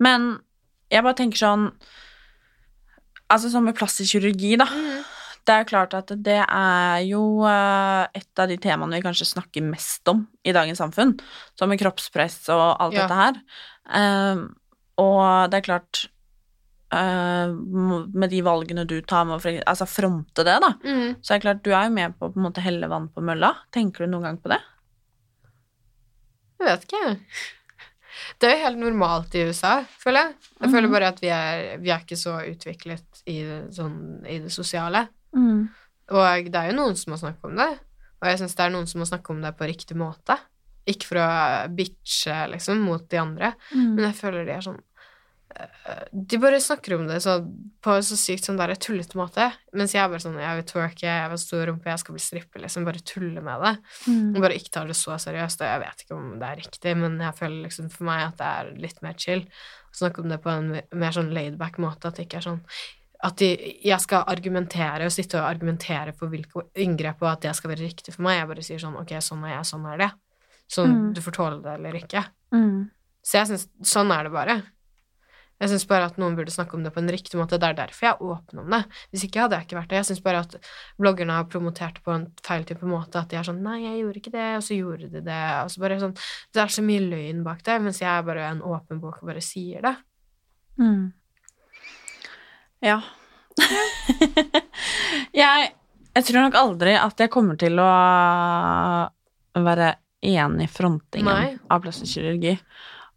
Men 0.04 0.30
jeg 0.92 1.04
bare 1.06 1.20
tenker 1.20 1.40
sånn 1.44 1.68
Altså 3.32 3.48
som 3.50 3.64
med 3.66 3.74
plastisk 3.76 4.14
kirurgi, 4.14 4.52
da. 4.60 4.66
Mm. 4.68 5.04
Det 5.44 5.54
er 5.54 5.66
klart 5.68 5.94
at 5.96 6.12
det 6.24 6.38
er 6.44 6.98
jo 7.04 7.22
eh, 7.48 8.04
et 8.16 8.40
av 8.40 8.48
de 8.48 8.56
temaene 8.60 8.96
vi 8.96 9.04
kanskje 9.04 9.26
snakker 9.28 9.64
mest 9.64 10.08
om 10.12 10.22
i 10.44 10.52
dagens 10.56 10.80
samfunn, 10.80 11.14
som 11.58 11.68
med 11.72 11.80
kroppspress 11.82 12.46
og 12.54 12.64
alt 12.80 12.96
Ja. 12.96 13.04
dette 13.04 13.18
her. 13.18 13.40
Um, 13.84 14.44
og 15.00 15.50
det 15.52 15.58
er 15.58 15.66
klart 15.66 16.04
Med 18.14 18.30
de 18.30 18.40
valgene 18.46 18.84
du 18.86 19.00
tar 19.02 19.24
med 19.28 19.38
å 19.40 19.54
altså 19.66 19.86
fronte 19.88 20.44
det, 20.46 20.58
da, 20.62 20.70
Mm. 20.84 21.16
så 21.22 21.34
er 21.34 21.38
det 21.38 21.42
klart 21.46 21.62
du 21.64 21.70
er 21.72 21.84
jo 21.88 21.94
med 21.94 22.18
på 22.18 22.30
å 22.32 22.60
helle 22.62 22.88
vann 22.88 23.08
på 23.08 23.22
mølla. 23.22 23.54
Tenker 23.72 24.04
du 24.06 24.12
noen 24.12 24.22
gang 24.22 24.38
på 24.38 24.48
det? 24.48 24.60
Jeg 26.60 26.66
vet 26.68 26.84
ikke. 26.86 27.16
Det 28.40 28.48
er 28.48 28.54
jo 28.56 28.64
helt 28.64 28.78
normalt 28.78 29.34
i 29.34 29.42
USA, 29.48 29.84
føler 30.00 30.20
jeg. 30.22 30.34
Jeg 30.60 30.70
føler 30.70 30.88
Mhm. 30.88 30.92
bare 30.92 31.08
at 31.08 31.20
vi 31.20 31.28
er, 31.28 31.78
vi 31.78 31.90
er 31.90 31.98
ikke 32.00 32.16
så 32.16 32.38
utviklet 32.46 33.22
i 33.26 33.42
det, 33.42 33.72
sånn, 33.74 34.24
i 34.26 34.38
det 34.38 34.50
sosiale. 34.52 35.08
Og 35.34 36.44
det 36.50 36.54
er 36.54 36.70
jo 36.70 36.76
noen 36.76 36.96
som 36.96 37.12
må 37.12 37.18
snakke 37.18 37.44
om 37.44 37.56
det, 37.56 37.78
og 38.22 38.28
jeg 38.28 38.38
syns 38.38 38.54
det 38.54 38.60
er 38.66 38.70
noen 38.70 38.86
som 38.86 39.00
må 39.00 39.06
snakke 39.06 39.30
om 39.30 39.40
det 39.42 39.56
på 39.56 39.66
riktig 39.66 39.96
måte. 39.96 40.38
Ikke 40.86 41.04
for 41.06 41.16
å 41.16 41.74
bitche, 41.74 42.48
liksom, 42.50 42.78
mot 42.80 43.08
de 43.08 43.16
andre, 43.16 43.54
Mm. 43.74 43.94
men 43.96 44.04
jeg 44.12 44.14
føler 44.14 44.44
de 44.46 44.52
er 44.52 44.60
sånn 44.60 44.76
eh, 44.78 44.93
De 46.12 46.38
bare 46.42 46.58
snakker 46.60 46.96
om 46.96 47.06
det 47.06 47.20
så, 47.22 47.36
på 47.84 47.94
så 48.02 48.16
sykt 48.18 48.46
sånn 48.46 48.56
der 48.58 48.72
tullete 48.80 49.18
måte, 49.18 49.46
mens 49.76 49.92
jeg 49.94 50.02
er 50.02 50.08
bare 50.10 50.22
sånn 50.24 50.38
Jeg 50.40 50.58
vil 50.58 50.66
twerke, 50.70 51.04
jeg 51.06 51.28
vil 51.28 51.36
ha 51.36 51.40
stor 51.42 51.62
rumpe, 51.68 51.90
jeg 51.90 52.02
skal 52.02 52.16
bli 52.16 52.22
stripper, 52.24 52.62
liksom. 52.64 52.86
Bare 52.88 53.02
tulle 53.06 53.44
med 53.44 53.62
det. 53.62 53.74
Mm. 54.08 54.40
Bare 54.40 54.56
ikke 54.58 54.72
tar 54.74 54.90
det 54.90 54.96
så 54.98 55.18
seriøst. 55.20 55.62
Og 55.62 55.68
jeg 55.70 55.82
vet 55.84 56.04
ikke 56.04 56.18
om 56.18 56.26
det 56.40 56.48
er 56.50 56.60
riktig, 56.64 56.96
men 56.98 57.20
jeg 57.22 57.38
føler 57.38 57.62
liksom 57.68 57.92
for 57.94 58.08
meg 58.10 58.26
at 58.26 58.36
det 58.40 58.50
er 58.50 58.74
litt 58.86 59.00
mer 59.06 59.14
chill. 59.20 59.44
Å 59.94 59.96
snakke 60.00 60.24
om 60.24 60.28
det 60.32 60.40
på 60.42 60.50
en 60.50 60.74
mer 60.74 61.14
sånn 61.14 61.32
laidback 61.36 61.78
måte, 61.82 62.08
at 62.10 62.18
det 62.18 62.26
ikke 62.28 62.42
er 62.42 62.48
sånn 62.50 62.62
at 63.24 63.38
de, 63.40 63.46
jeg 63.80 64.00
skal 64.04 64.26
argumentere 64.28 65.06
og 65.08 65.12
sitte 65.14 65.38
og 65.40 65.46
argumentere 65.48 66.12
for 66.12 66.28
hvilke 66.28 66.66
inngrep 66.76 67.22
og 67.22 67.30
at 67.30 67.46
det 67.46 67.54
skal 67.56 67.70
være 67.70 67.86
riktig 67.86 68.12
for 68.12 68.26
meg. 68.26 68.36
Jeg 68.42 68.48
bare 68.50 68.64
sier 68.66 68.82
sånn 68.82 68.98
Ok, 69.00 69.14
sånn 69.24 69.46
er 69.48 69.54
jeg, 69.54 69.64
sånn 69.70 69.86
er 69.88 70.02
det. 70.02 70.10
Sånn 70.68 70.92
Mm. 70.92 71.14
du 71.14 71.20
får 71.24 71.32
tåle 71.38 71.62
det 71.62 71.72
eller 71.78 71.96
ikke. 72.02 72.24
Mm. 72.52 72.90
Så 73.24 73.38
jeg 73.38 73.48
syns 73.48 73.68
Sånn 73.80 74.12
er 74.12 74.24
det 74.24 74.32
bare. 74.32 74.56
Jeg 75.62 75.70
syns 75.70 75.84
bare 75.88 76.08
at 76.10 76.16
noen 76.18 76.34
burde 76.34 76.52
snakke 76.52 76.74
om 76.76 76.82
det 76.84 76.90
på 76.94 76.98
en 77.00 77.10
riktig 77.14 77.38
måte. 77.38 77.60
Det 77.62 77.68
er 77.68 77.76
derfor 77.78 78.06
jeg 78.08 78.16
er 78.16 78.24
åpen 78.26 78.60
om 78.64 78.72
det. 78.74 78.80
Hvis 79.12 79.24
ikke 79.28 79.44
hadde 79.44 79.58
jeg 79.60 79.68
ikke 79.68 79.78
vært 79.78 79.92
det. 79.92 80.00
Jeg 80.00 80.08
syns 80.10 80.22
bare 80.24 80.40
at 80.42 80.56
bloggerne 81.00 81.36
har 81.38 81.46
promotert 81.50 82.00
det 82.00 82.04
på 82.04 82.14
en 82.14 82.26
feil 82.44 82.66
type 82.68 82.88
måte. 82.90 83.22
At 83.22 83.30
de 83.30 83.38
er 83.38 83.46
sånn 83.46 83.62
'Nei, 83.62 83.78
jeg 83.84 84.00
gjorde 84.02 84.20
ikke 84.20 84.34
det', 84.34 84.56
og 84.58 84.64
så 84.66 84.78
gjorde 84.78 85.10
de 85.12 85.22
det. 85.22 85.44
Og 85.62 85.70
så 85.70 85.84
bare 85.84 86.00
sånn 86.02 86.16
Det 86.52 86.62
er 86.62 86.74
så 86.74 86.82
mye 86.82 87.06
løgn 87.06 87.44
bak 87.46 87.62
det, 87.62 87.80
mens 87.82 88.02
jeg 88.02 88.10
er 88.10 88.26
bare 88.26 88.48
en 88.50 88.62
åpen 88.62 89.00
bok 89.00 89.22
og 89.22 89.30
bare 89.30 89.40
sier 89.40 89.80
det. 89.80 89.96
Mm. 90.78 91.12
Ja. 92.82 93.00
jeg, 95.42 95.72
jeg 96.14 96.24
tror 96.26 96.40
nok 96.42 96.58
aldri 96.58 96.96
at 96.98 97.20
jeg 97.20 97.30
kommer 97.30 97.56
til 97.56 97.78
å 97.78 97.92
være 99.54 99.94
enig 100.24 100.66
i 100.66 100.72
frontingen 100.72 101.30
Nei. 101.30 101.54
av 101.70 101.84
plastisk 101.84 102.18
kirurgi. 102.18 102.56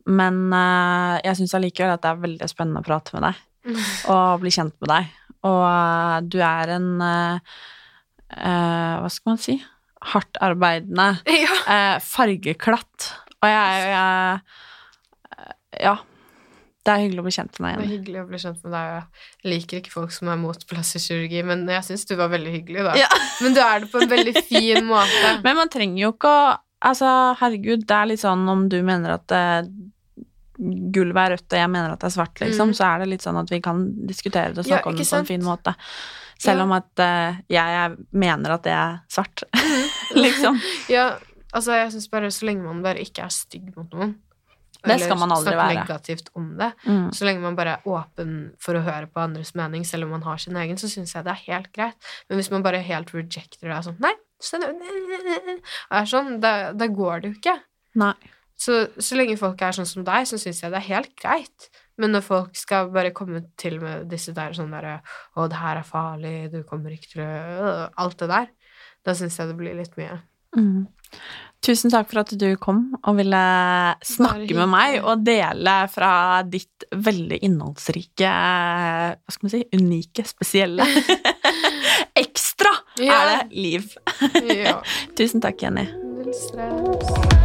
Men 0.08 0.48
uh, 0.54 1.18
jeg 1.26 1.40
syns 1.40 1.56
allikevel 1.58 1.96
at 1.96 2.04
det 2.04 2.12
er 2.12 2.26
veldig 2.26 2.50
spennende 2.50 2.84
å 2.84 2.88
prate 2.88 3.16
med 3.18 3.28
deg 3.28 3.74
og 4.14 4.44
bli 4.44 4.54
kjent 4.54 4.76
med 4.84 4.92
deg. 4.94 5.16
Og 5.48 5.64
uh, 5.64 6.18
du 6.24 6.40
er 6.44 6.76
en 6.78 6.88
uh, 7.04 7.58
Hva 8.28 9.10
skal 9.12 9.34
man 9.34 9.42
si? 9.42 9.58
Hardt 10.08 10.38
arbeidende, 10.44 11.08
ja. 11.26 11.98
fargeklatt. 12.04 13.08
Og 13.42 13.50
jeg, 13.50 13.88
jeg 13.92 15.82
Ja. 15.88 15.98
Det 16.88 16.94
er 16.94 17.02
hyggelig 17.04 17.20
å 17.20 17.26
bli 17.26 17.34
kjent 17.36 17.58
med 17.60 17.68
deg. 17.68 17.80
Det 17.82 17.84
er 17.84 17.92
hyggelig 17.92 18.20
å 18.22 18.28
bli 18.30 18.40
kjent 18.40 18.62
med 18.64 18.72
deg. 18.78 18.92
og 18.94 19.24
Jeg 19.44 19.52
liker 19.52 19.82
ikke 19.82 19.92
folk 19.92 20.14
som 20.16 20.30
er 20.32 20.38
mot 20.40 20.62
plastisk 20.70 21.12
kirurgi, 21.12 21.42
men 21.50 21.66
jeg 21.68 21.84
syns 21.90 22.08
du 22.08 22.14
var 22.20 22.32
veldig 22.32 22.54
hyggelig, 22.54 22.86
da. 22.88 22.94
Ja. 23.02 23.10
Men 23.44 23.58
du 23.58 23.60
er 23.64 23.84
det 23.84 23.90
på 23.92 24.00
en 24.00 24.14
veldig 24.14 24.44
fin 24.48 24.88
måte. 24.88 25.34
Men 25.46 25.60
man 25.60 25.74
trenger 25.74 26.06
jo 26.06 26.14
ikke 26.16 26.32
å 26.32 26.48
Altså, 26.86 27.10
herregud, 27.40 27.88
det 27.90 27.96
er 27.98 28.06
litt 28.12 28.22
sånn 28.22 28.44
om 28.52 28.68
du 28.70 28.76
mener 28.86 29.16
at 29.16 29.34
eh, 29.34 29.66
gulvet 30.58 31.18
er 31.24 31.34
rødt, 31.36 31.48
og 31.54 31.60
jeg 31.60 31.70
mener 31.70 31.92
at 31.94 32.00
det 32.02 32.08
er 32.10 32.16
svart, 32.18 32.40
liksom, 32.42 32.70
Mm. 32.72 32.74
så 32.74 32.84
er 32.96 33.00
det 33.00 33.08
litt 33.10 33.22
sånn 33.22 33.38
at 33.40 33.50
vi 33.50 33.60
kan 33.62 33.82
diskutere 34.08 34.54
det 34.54 34.60
og 34.60 34.66
Ja, 34.66 34.78
snakke 34.78 34.88
om 34.88 34.94
ikke 34.96 35.04
det 35.06 35.12
på 35.12 35.20
en 35.20 35.26
fin 35.26 35.44
måte. 35.44 35.76
Selv 36.40 36.58
Ja. 36.60 36.64
om 36.64 36.72
at 36.72 37.00
uh, 37.00 37.38
jeg, 37.50 37.98
mener 38.12 38.52
at 38.52 38.64
det 38.64 38.72
er 38.74 39.00
svart, 39.10 39.44
liksom. 40.16 40.60
Ja, 40.90 41.18
altså, 41.54 41.72
jeg 41.78 41.92
syns 41.92 42.10
bare 42.12 42.30
så 42.32 42.46
lenge 42.46 42.64
man 42.64 42.82
bare 42.84 43.00
ikke 43.02 43.24
er 43.26 43.30
stygg 43.30 43.76
mot 43.76 43.90
noen 43.94 44.16
Det 44.88 45.00
skal 45.02 45.18
man 45.18 45.32
aldri 45.34 45.56
være. 45.58 45.74
negativt 45.82 46.30
om 46.38 46.56
det. 46.58 46.72
Mm. 46.86 47.10
Så 47.12 47.26
lenge 47.26 47.42
man 47.42 47.56
bare 47.58 47.78
er 47.80 47.82
åpen 47.90 48.52
for 48.62 48.74
å 48.78 48.84
høre 48.86 49.08
på 49.10 49.20
andres 49.20 49.54
mening, 49.58 49.84
selv 49.84 50.04
om 50.06 50.12
man 50.12 50.22
har 50.24 50.38
sin 50.38 50.56
egen, 50.56 50.78
så 50.78 50.88
syns 50.88 51.14
jeg 51.14 51.24
det 51.26 51.32
er 51.34 51.54
helt 51.54 51.72
greit. 51.74 51.96
Men 52.30 52.38
hvis 52.40 52.52
man 52.52 52.64
bare 52.64 52.80
helt 52.86 53.10
rejecter 53.12 53.68
det 53.68 53.72
og 53.72 53.78
er 53.78 53.82
sånn 53.90 54.00
Nei, 54.00 54.14
sånn, 56.08 56.40
da, 56.44 56.72
da 56.78 56.88
går 56.88 57.22
det 57.24 57.32
jo 57.32 57.38
ikke. 57.40 57.56
Nei. 57.96 58.14
Så, 58.58 58.88
så 58.98 59.18
lenge 59.20 59.38
folk 59.38 59.62
er 59.62 59.76
sånn 59.78 59.86
som 59.90 60.06
deg, 60.08 60.26
så 60.26 60.40
syns 60.42 60.64
jeg 60.64 60.74
det 60.74 60.80
er 60.80 60.88
helt 60.90 61.12
greit. 61.22 61.68
Men 62.02 62.14
når 62.14 62.24
folk 62.26 62.58
skal 62.58 62.90
bare 62.94 63.14
komme 63.16 63.44
til 63.58 63.80
med 63.82 64.08
disse 64.12 64.34
der 64.38 64.54
sånn 64.58 64.74
derre 64.74 65.00
Å, 65.38 65.46
det 65.50 65.58
her 65.62 65.80
er 65.80 65.86
farlig, 65.88 66.36
du 66.54 66.60
kommer 66.68 66.94
ikke 66.94 67.10
til 67.16 67.24
å 67.26 67.30
øh, 67.30 67.84
Alt 68.04 68.20
det 68.22 68.30
der. 68.34 68.50
Da 69.06 69.16
syns 69.18 69.38
jeg 69.40 69.50
det 69.50 69.58
blir 69.58 69.78
litt 69.78 69.94
mye. 69.98 70.20
Mm. 70.58 70.86
Tusen 71.66 71.92
takk 71.94 72.10
for 72.12 72.22
at 72.22 72.34
du 72.38 72.48
kom 72.62 72.82
og 73.00 73.18
ville 73.18 73.42
snakke 74.06 74.58
med 74.58 74.70
meg 74.74 74.98
og 75.02 75.24
dele 75.26 75.76
fra 75.92 76.12
ditt 76.46 76.86
veldig 76.94 77.40
innholdsrike 77.48 78.32
Hva 78.32 79.34
skal 79.34 79.48
man 79.48 79.54
si? 79.56 79.64
Unike, 79.78 80.26
spesielle 80.28 80.86
Ekstra 82.24 82.74
Ja. 83.02 83.18
er 83.22 83.32
det 83.32 83.58
liv. 83.58 83.90
Tusen 85.18 85.44
takk, 85.44 85.62
Jenny. 85.62 85.86
Veldig 86.18 86.38
stress. 86.38 87.37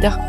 Canada. 0.00 0.27